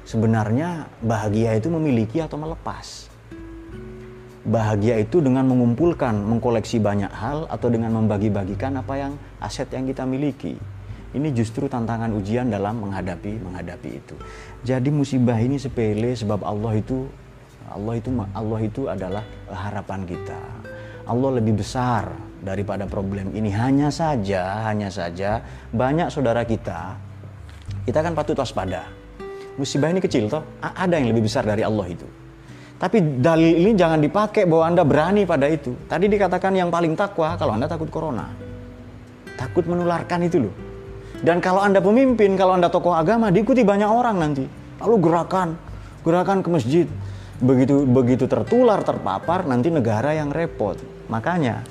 Sebenarnya 0.06 0.88
bahagia 1.02 1.58
itu 1.58 1.68
memiliki 1.68 2.22
atau 2.22 2.38
melepas. 2.40 3.07
Bahagia 4.48 4.96
itu 4.96 5.20
dengan 5.20 5.44
mengumpulkan, 5.44 6.16
mengkoleksi 6.24 6.80
banyak 6.80 7.12
hal 7.12 7.44
atau 7.52 7.68
dengan 7.68 7.92
membagi-bagikan 8.00 8.80
apa 8.80 8.96
yang 8.96 9.12
aset 9.44 9.68
yang 9.68 9.84
kita 9.84 10.08
miliki. 10.08 10.56
Ini 11.12 11.28
justru 11.36 11.68
tantangan 11.68 12.12
ujian 12.16 12.48
dalam 12.48 12.80
menghadapi 12.80 13.44
menghadapi 13.44 13.90
itu. 14.00 14.16
Jadi 14.64 14.88
musibah 14.88 15.36
ini 15.36 15.60
sepele 15.60 16.16
sebab 16.16 16.44
Allah 16.44 16.80
itu 16.80 17.04
Allah 17.68 17.94
itu 18.00 18.08
Allah 18.32 18.60
itu 18.64 18.82
adalah 18.88 19.24
harapan 19.52 20.08
kita. 20.08 20.40
Allah 21.04 21.30
lebih 21.40 21.60
besar 21.60 22.08
daripada 22.40 22.88
problem 22.88 23.36
ini. 23.36 23.52
Hanya 23.52 23.92
saja, 23.92 24.68
hanya 24.68 24.88
saja 24.88 25.44
banyak 25.72 26.08
saudara 26.08 26.44
kita 26.48 27.08
kita 27.88 28.04
kan 28.04 28.12
patut 28.12 28.36
waspada. 28.36 28.84
Musibah 29.56 29.88
ini 29.88 29.96
kecil 29.96 30.28
toh, 30.28 30.44
ada 30.60 31.00
yang 31.00 31.08
lebih 31.08 31.24
besar 31.24 31.40
dari 31.48 31.64
Allah 31.64 31.88
itu. 31.88 32.04
Tapi 32.78 33.18
dalil 33.18 33.58
ini 33.58 33.74
jangan 33.74 33.98
dipakai 33.98 34.46
bahwa 34.46 34.64
Anda 34.70 34.82
berani 34.86 35.26
pada 35.26 35.50
itu. 35.50 35.74
Tadi 35.90 36.06
dikatakan 36.06 36.54
yang 36.54 36.70
paling 36.70 36.94
takwa 36.94 37.34
kalau 37.34 37.58
Anda 37.58 37.66
takut 37.66 37.90
corona. 37.90 38.30
Takut 39.34 39.66
menularkan 39.66 40.22
itu 40.22 40.46
loh. 40.46 40.54
Dan 41.18 41.42
kalau 41.42 41.58
Anda 41.58 41.82
pemimpin, 41.82 42.38
kalau 42.38 42.54
Anda 42.54 42.70
tokoh 42.70 42.94
agama, 42.94 43.34
diikuti 43.34 43.66
banyak 43.66 43.90
orang 43.90 44.16
nanti. 44.22 44.46
Lalu 44.78 44.96
gerakan, 45.02 45.58
gerakan 46.06 46.38
ke 46.46 46.48
masjid, 46.54 46.86
begitu 47.38 47.86
begitu 47.86 48.26
tertular 48.26 48.82
terpapar 48.82 49.46
nanti 49.46 49.70
negara 49.70 50.10
yang 50.10 50.34
repot 50.34 50.74
makanya 51.06 51.62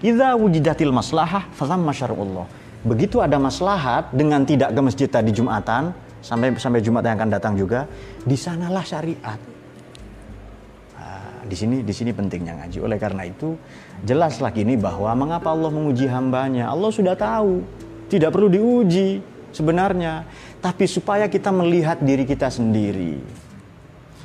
idza 0.00 0.32
wujidatil 0.32 0.96
maslahah 0.96 1.44
fasam 1.52 1.84
masyarullah 1.84 2.48
begitu 2.88 3.20
ada 3.20 3.36
maslahat 3.36 4.08
dengan 4.16 4.48
tidak 4.48 4.72
ke 4.72 4.80
masjid 4.80 5.08
tadi 5.12 5.36
jumatan 5.36 5.92
sampai 6.24 6.56
sampai 6.56 6.80
jumat 6.80 7.04
yang 7.04 7.20
akan 7.20 7.30
datang 7.36 7.52
juga 7.52 7.84
di 8.24 8.32
sanalah 8.32 8.80
syariat 8.80 9.36
di 11.50 11.58
sini 11.58 11.82
di 11.82 11.90
sini 11.90 12.14
pentingnya 12.14 12.62
ngaji 12.62 12.78
oleh 12.78 12.98
karena 13.02 13.26
itu 13.26 13.58
jelaslah 14.06 14.54
kini 14.54 14.78
bahwa 14.78 15.10
mengapa 15.18 15.50
Allah 15.50 15.74
menguji 15.74 16.06
hambanya 16.06 16.70
Allah 16.70 16.94
sudah 16.94 17.18
tahu 17.18 17.66
tidak 18.06 18.30
perlu 18.30 18.46
diuji 18.46 19.18
sebenarnya 19.50 20.22
tapi 20.62 20.86
supaya 20.86 21.26
kita 21.26 21.50
melihat 21.50 21.98
diri 21.98 22.22
kita 22.22 22.46
sendiri 22.46 23.18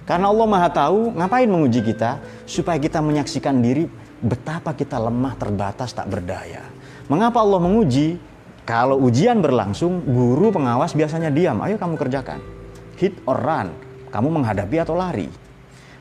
karena 0.05 0.30
Allah 0.30 0.45
Maha 0.45 0.69
Tahu, 0.69 1.17
ngapain 1.17 1.49
menguji 1.49 1.82
kita? 1.82 2.21
Supaya 2.45 2.78
kita 2.78 3.01
menyaksikan 3.01 3.57
diri 3.57 3.89
betapa 4.21 4.78
kita 4.78 5.01
lemah, 5.01 5.34
terbatas, 5.34 5.97
tak 5.97 6.05
berdaya. 6.05 6.61
Mengapa 7.09 7.41
Allah 7.41 7.57
menguji? 7.57 8.21
Kalau 8.69 9.01
ujian 9.01 9.41
berlangsung, 9.41 10.05
guru 10.05 10.53
pengawas 10.53 10.93
biasanya 10.93 11.34
diam. 11.34 11.57
Ayo 11.65 11.82
kamu 11.82 11.97
kerjakan. 11.97 12.38
Hit 13.01 13.17
or 13.26 13.38
run. 13.38 13.73
Kamu 14.13 14.30
menghadapi 14.30 14.78
atau 14.78 14.93
lari. 14.93 15.26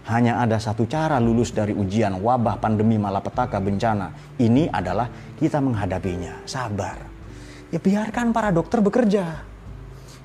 Hanya 0.05 0.40
ada 0.44 0.61
satu 0.61 0.84
cara 0.84 1.16
lulus 1.16 1.57
dari 1.57 1.72
ujian, 1.72 2.20
wabah, 2.20 2.61
pandemi, 2.61 3.00
malapetaka, 3.00 3.57
bencana. 3.57 4.36
Ini 4.36 4.68
adalah 4.68 5.09
kita 5.40 5.64
menghadapinya. 5.64 6.44
Sabar. 6.44 7.00
Ya 7.72 7.80
biarkan 7.80 8.36
para 8.36 8.52
dokter 8.52 8.84
bekerja. 8.84 9.40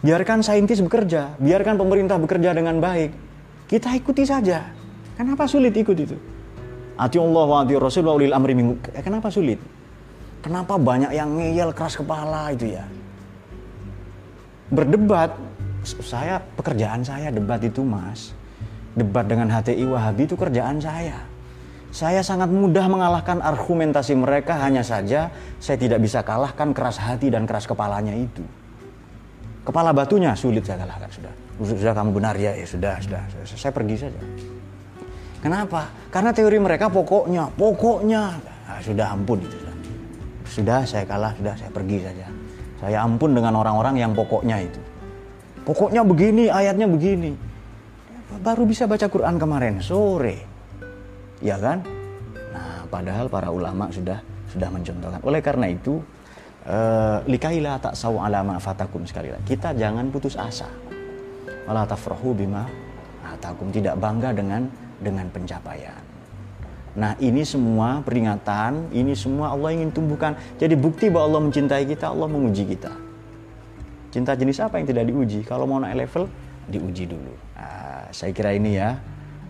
Biarkan 0.04 0.44
saintis 0.44 0.84
bekerja. 0.84 1.40
Biarkan 1.40 1.80
pemerintah 1.80 2.20
bekerja 2.20 2.52
dengan 2.52 2.84
baik 2.84 3.30
kita 3.70 3.94
ikuti 3.94 4.26
saja. 4.26 4.66
Kenapa 5.14 5.46
sulit 5.46 5.78
ikut 5.78 5.94
itu? 5.94 6.18
Ati 6.98 7.22
Allah 7.22 7.46
wa 7.46 7.58
ati 7.62 7.78
Rasul 7.78 8.10
wa 8.10 8.18
ulil 8.18 8.34
amri 8.34 8.58
minggu. 8.58 8.82
Eh, 8.98 9.06
kenapa 9.06 9.30
sulit? 9.30 9.62
Kenapa 10.42 10.82
banyak 10.82 11.14
yang 11.14 11.38
ngeyel 11.38 11.70
keras 11.78 11.94
kepala 11.94 12.50
itu 12.50 12.74
ya? 12.74 12.82
Berdebat, 14.74 15.38
saya 15.86 16.42
pekerjaan 16.58 17.06
saya 17.06 17.30
debat 17.30 17.62
itu 17.62 17.86
mas. 17.86 18.34
Debat 19.00 19.24
dengan 19.24 19.48
HTI 19.48 19.88
Wahabi 19.88 20.28
itu 20.28 20.36
kerjaan 20.36 20.84
saya. 20.84 21.24
Saya 21.90 22.22
sangat 22.22 22.52
mudah 22.54 22.86
mengalahkan 22.86 23.42
argumentasi 23.42 24.14
mereka 24.14 24.60
hanya 24.62 24.86
saja 24.86 25.34
saya 25.58 25.78
tidak 25.80 26.04
bisa 26.04 26.22
kalahkan 26.22 26.70
keras 26.76 27.02
hati 27.02 27.34
dan 27.34 27.50
keras 27.50 27.66
kepalanya 27.66 28.14
itu. 28.14 28.46
Kepala 29.66 29.96
batunya 29.96 30.36
sulit 30.36 30.68
saya 30.68 30.86
kalahkan 30.86 31.10
sudah. 31.10 31.34
Sudah 31.64 31.94
kamu 31.96 32.12
benar 32.12 32.36
ya 32.38 32.54
ya 32.54 32.68
sudah 32.68 33.00
sudah, 33.02 33.22
saya 33.48 33.74
pergi 33.74 33.96
saja. 34.06 34.22
Kenapa? 35.40 35.90
Karena 36.12 36.36
teori 36.36 36.60
mereka 36.60 36.92
pokoknya 36.92 37.50
pokoknya. 37.56 38.38
Nah, 38.70 38.80
sudah 38.84 39.08
ampun 39.16 39.40
itu 39.40 39.56
sudah. 39.56 39.76
sudah 40.50 40.80
saya 40.84 41.06
kalah 41.08 41.32
sudah 41.40 41.54
saya 41.56 41.72
pergi 41.72 41.98
saja. 42.04 42.28
Saya 42.84 43.02
ampun 43.02 43.34
dengan 43.34 43.56
orang-orang 43.58 43.96
yang 43.98 44.12
pokoknya 44.14 44.62
itu. 44.62 44.82
Pokoknya 45.66 46.06
begini 46.06 46.52
ayatnya 46.52 46.86
begini 46.86 47.49
baru 48.38 48.70
bisa 48.70 48.86
baca 48.86 49.10
Quran 49.10 49.42
kemarin 49.42 49.82
sore 49.82 50.46
ya 51.42 51.58
kan 51.58 51.82
nah 52.54 52.86
padahal 52.86 53.26
para 53.26 53.50
ulama 53.50 53.90
sudah 53.90 54.22
sudah 54.54 54.70
mencontohkan 54.70 55.22
oleh 55.26 55.42
karena 55.42 55.74
itu 55.74 55.98
uh, 56.70 57.26
likailah 57.26 57.82
tak 57.82 57.98
saw 57.98 58.22
alama 58.22 58.62
fatakum 58.62 59.02
sekali 59.10 59.34
lagi 59.34 59.58
kita 59.58 59.74
jangan 59.74 60.14
putus 60.14 60.38
asa 60.38 60.70
wala 61.66 61.86
tafrahu 61.90 62.38
bima 62.38 62.70
atakum 63.26 63.70
tidak 63.70 63.96
bangga 64.02 64.34
dengan 64.34 64.66
dengan 65.00 65.32
pencapaian. 65.32 66.04
Nah 67.00 67.16
ini 67.22 67.48
semua 67.48 68.04
peringatan, 68.04 68.92
ini 68.92 69.16
semua 69.16 69.56
Allah 69.56 69.72
ingin 69.72 69.94
tumbuhkan. 69.94 70.36
Jadi 70.60 70.76
bukti 70.76 71.08
bahwa 71.08 71.32
Allah 71.32 71.42
mencintai 71.48 71.88
kita, 71.88 72.12
Allah 72.12 72.28
menguji 72.28 72.68
kita. 72.68 72.92
Cinta 74.10 74.34
jenis 74.36 74.60
apa 74.60 74.82
yang 74.82 74.90
tidak 74.90 75.06
diuji? 75.08 75.46
Kalau 75.46 75.70
mau 75.70 75.80
naik 75.80 76.10
level, 76.10 76.28
diuji 76.68 77.06
dulu. 77.08 77.34
Nah, 77.56 77.89
saya 78.12 78.32
kira 78.34 78.54
ini 78.54 78.78
ya 78.78 78.98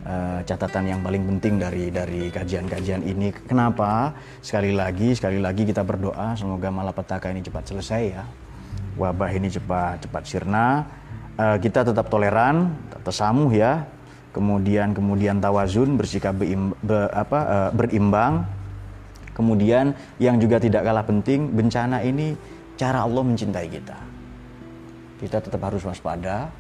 uh, 0.06 0.40
catatan 0.44 0.86
yang 0.88 1.00
paling 1.04 1.24
penting 1.36 1.60
dari 1.60 1.92
dari 1.92 2.28
kajian-kajian 2.32 3.04
ini. 3.04 3.32
Kenapa? 3.48 4.14
Sekali 4.40 4.72
lagi, 4.76 5.16
sekali 5.16 5.40
lagi 5.42 5.66
kita 5.68 5.84
berdoa 5.84 6.36
semoga 6.40 6.70
malapetaka 6.70 7.32
ini 7.32 7.44
cepat 7.44 7.64
selesai 7.72 8.04
ya. 8.12 8.24
Wabah 9.00 9.32
ini 9.32 9.48
cepat 9.48 10.04
cepat 10.08 10.24
sirna 10.28 11.00
uh, 11.40 11.58
kita 11.58 11.88
tetap 11.88 12.12
toleran, 12.12 12.76
tersamuh 13.02 13.50
ya, 13.56 13.88
kemudian 14.36 14.92
kemudian 14.92 15.40
tawazun 15.40 15.96
bersikap 15.96 16.36
beim, 16.36 16.76
be, 16.84 17.08
apa, 17.16 17.40
uh, 17.40 17.70
berimbang, 17.72 18.44
kemudian 19.32 19.96
yang 20.20 20.36
juga 20.38 20.60
tidak 20.60 20.84
kalah 20.84 21.06
penting 21.08 21.56
bencana 21.56 22.04
ini 22.04 22.36
cara 22.76 23.08
Allah 23.08 23.24
mencintai 23.24 23.68
kita. 23.72 23.98
Kita 25.20 25.38
tetap 25.44 25.60
harus 25.64 25.84
waspada. 25.84 26.52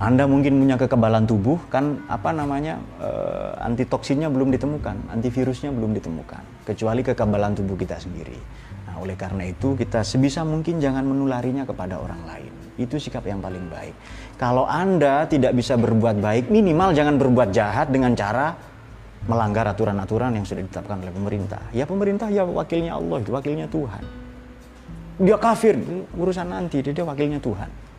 Anda 0.00 0.24
mungkin 0.24 0.56
punya 0.56 0.80
kekebalan 0.80 1.28
tubuh 1.28 1.60
kan 1.68 2.00
apa 2.08 2.32
namanya 2.32 2.80
uh, 3.04 3.52
antitoksinnya 3.68 4.32
belum 4.32 4.48
ditemukan, 4.48 5.12
antivirusnya 5.12 5.68
belum 5.76 5.92
ditemukan, 5.92 6.64
kecuali 6.64 7.04
kekebalan 7.04 7.52
tubuh 7.52 7.76
kita 7.76 8.00
sendiri. 8.00 8.40
Nah, 8.88 8.96
oleh 8.96 9.12
karena 9.12 9.44
itu 9.52 9.76
kita 9.76 10.00
sebisa 10.00 10.40
mungkin 10.40 10.80
jangan 10.80 11.04
menularinya 11.04 11.68
kepada 11.68 12.00
orang 12.00 12.16
lain. 12.24 12.48
Itu 12.80 12.96
sikap 12.96 13.28
yang 13.28 13.44
paling 13.44 13.68
baik. 13.68 13.92
Kalau 14.40 14.64
Anda 14.64 15.28
tidak 15.28 15.52
bisa 15.52 15.76
berbuat 15.76 16.16
baik, 16.16 16.48
minimal 16.48 16.96
jangan 16.96 17.20
berbuat 17.20 17.52
jahat 17.52 17.92
dengan 17.92 18.16
cara 18.16 18.56
melanggar 19.28 19.68
aturan-aturan 19.68 20.32
yang 20.32 20.48
sudah 20.48 20.64
ditetapkan 20.64 20.96
oleh 21.04 21.12
pemerintah. 21.12 21.60
Ya 21.76 21.84
pemerintah 21.84 22.32
ya 22.32 22.48
wakilnya 22.48 22.96
Allah, 22.96 23.20
itu 23.20 23.36
wakilnya 23.36 23.68
Tuhan. 23.68 24.00
Dia 25.20 25.36
kafir, 25.36 25.76
urusan 26.16 26.48
nanti, 26.48 26.80
dia, 26.80 26.96
dia 26.96 27.04
wakilnya 27.04 27.36
Tuhan. 27.36 27.89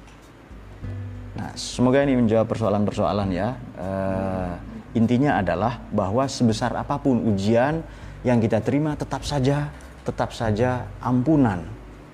Semoga 1.55 2.03
ini 2.03 2.15
menjawab 2.15 2.47
persoalan-persoalan 2.47 3.29
ya. 3.31 3.55
Uh, 3.75 4.53
intinya 4.95 5.39
adalah 5.39 5.79
bahwa 5.91 6.27
sebesar 6.27 6.75
apa 6.75 6.99
pun 6.99 7.19
ujian 7.31 7.83
yang 8.21 8.37
kita 8.39 8.61
terima 8.61 8.93
tetap 8.95 9.23
saja, 9.25 9.71
tetap 10.05 10.31
saja 10.31 10.85
ampunan, 11.01 11.63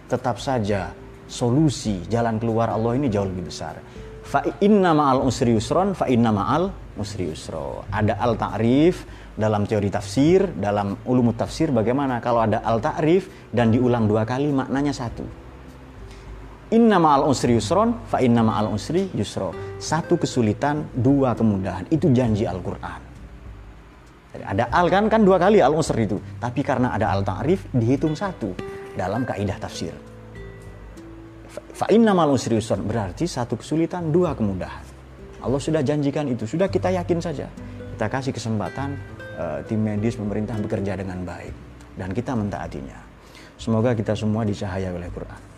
tetap 0.08 0.40
saja 0.40 0.94
solusi 1.28 2.08
jalan 2.08 2.40
keluar 2.40 2.72
Allah 2.72 2.96
ini 2.96 3.12
jauh 3.12 3.28
lebih 3.28 3.52
besar. 3.52 3.78
fa 4.28 4.44
inna 4.60 4.92
ma'al 4.92 5.24
usri 5.24 5.56
yusron 5.56 5.96
fa 5.96 6.04
inna 6.12 6.36
ma'al 6.36 6.68
usri 7.00 7.32
yusro. 7.32 7.88
Ada 7.88 8.20
al 8.20 8.36
ta'rif 8.36 9.08
dalam 9.40 9.64
teori 9.64 9.88
tafsir, 9.88 10.52
dalam 10.52 11.00
ulumut 11.08 11.40
tafsir 11.40 11.72
bagaimana 11.72 12.20
kalau 12.20 12.44
ada 12.44 12.60
al 12.60 12.84
ta'rif 12.84 13.48
dan 13.56 13.72
diulang 13.72 14.04
dua 14.04 14.28
kali 14.28 14.52
maknanya 14.52 14.92
satu. 14.92 15.47
Inna 16.68 17.00
ma'al 17.00 17.24
usri 17.32 17.56
yusron 17.56 17.96
fa 18.12 18.20
inna 18.20 18.44
ma'al 18.44 18.68
usri 18.76 19.08
yusro. 19.16 19.56
Satu 19.80 20.20
kesulitan, 20.20 20.84
dua 20.92 21.32
kemudahan. 21.32 21.88
Itu 21.88 22.12
janji 22.12 22.44
Al-Qur'an. 22.44 23.08
Ada 24.38 24.70
al 24.70 24.92
kan 24.92 25.08
kan 25.10 25.26
dua 25.26 25.40
kali 25.42 25.64
al 25.64 25.74
usri 25.74 26.06
itu, 26.06 26.22
tapi 26.38 26.62
karena 26.62 26.94
ada 26.94 27.10
al 27.10 27.26
ta'rif 27.26 27.72
dihitung 27.74 28.14
satu 28.14 28.54
dalam 28.94 29.26
kaidah 29.26 29.58
tafsir. 29.58 29.96
Fa 31.74 31.90
inna 31.90 32.14
mal 32.14 32.30
usri 32.30 32.60
berarti 32.62 33.26
satu 33.26 33.58
kesulitan, 33.58 34.14
dua 34.14 34.38
kemudahan. 34.38 34.86
Allah 35.42 35.62
sudah 35.62 35.82
janjikan 35.82 36.30
itu, 36.30 36.46
sudah 36.46 36.70
kita 36.70 36.94
yakin 36.94 37.18
saja. 37.18 37.50
Kita 37.98 38.06
kasih 38.12 38.36
kesempatan 38.36 38.94
uh, 39.40 39.60
tim 39.66 39.82
medis 39.82 40.20
pemerintah 40.20 40.54
bekerja 40.62 40.94
dengan 41.00 41.26
baik 41.26 41.54
dan 41.98 42.14
kita 42.14 42.38
mentaatinya. 42.38 43.00
Semoga 43.58 43.98
kita 43.98 44.14
semua 44.14 44.46
dicahaya 44.46 44.94
oleh 44.94 45.10
Quran. 45.10 45.57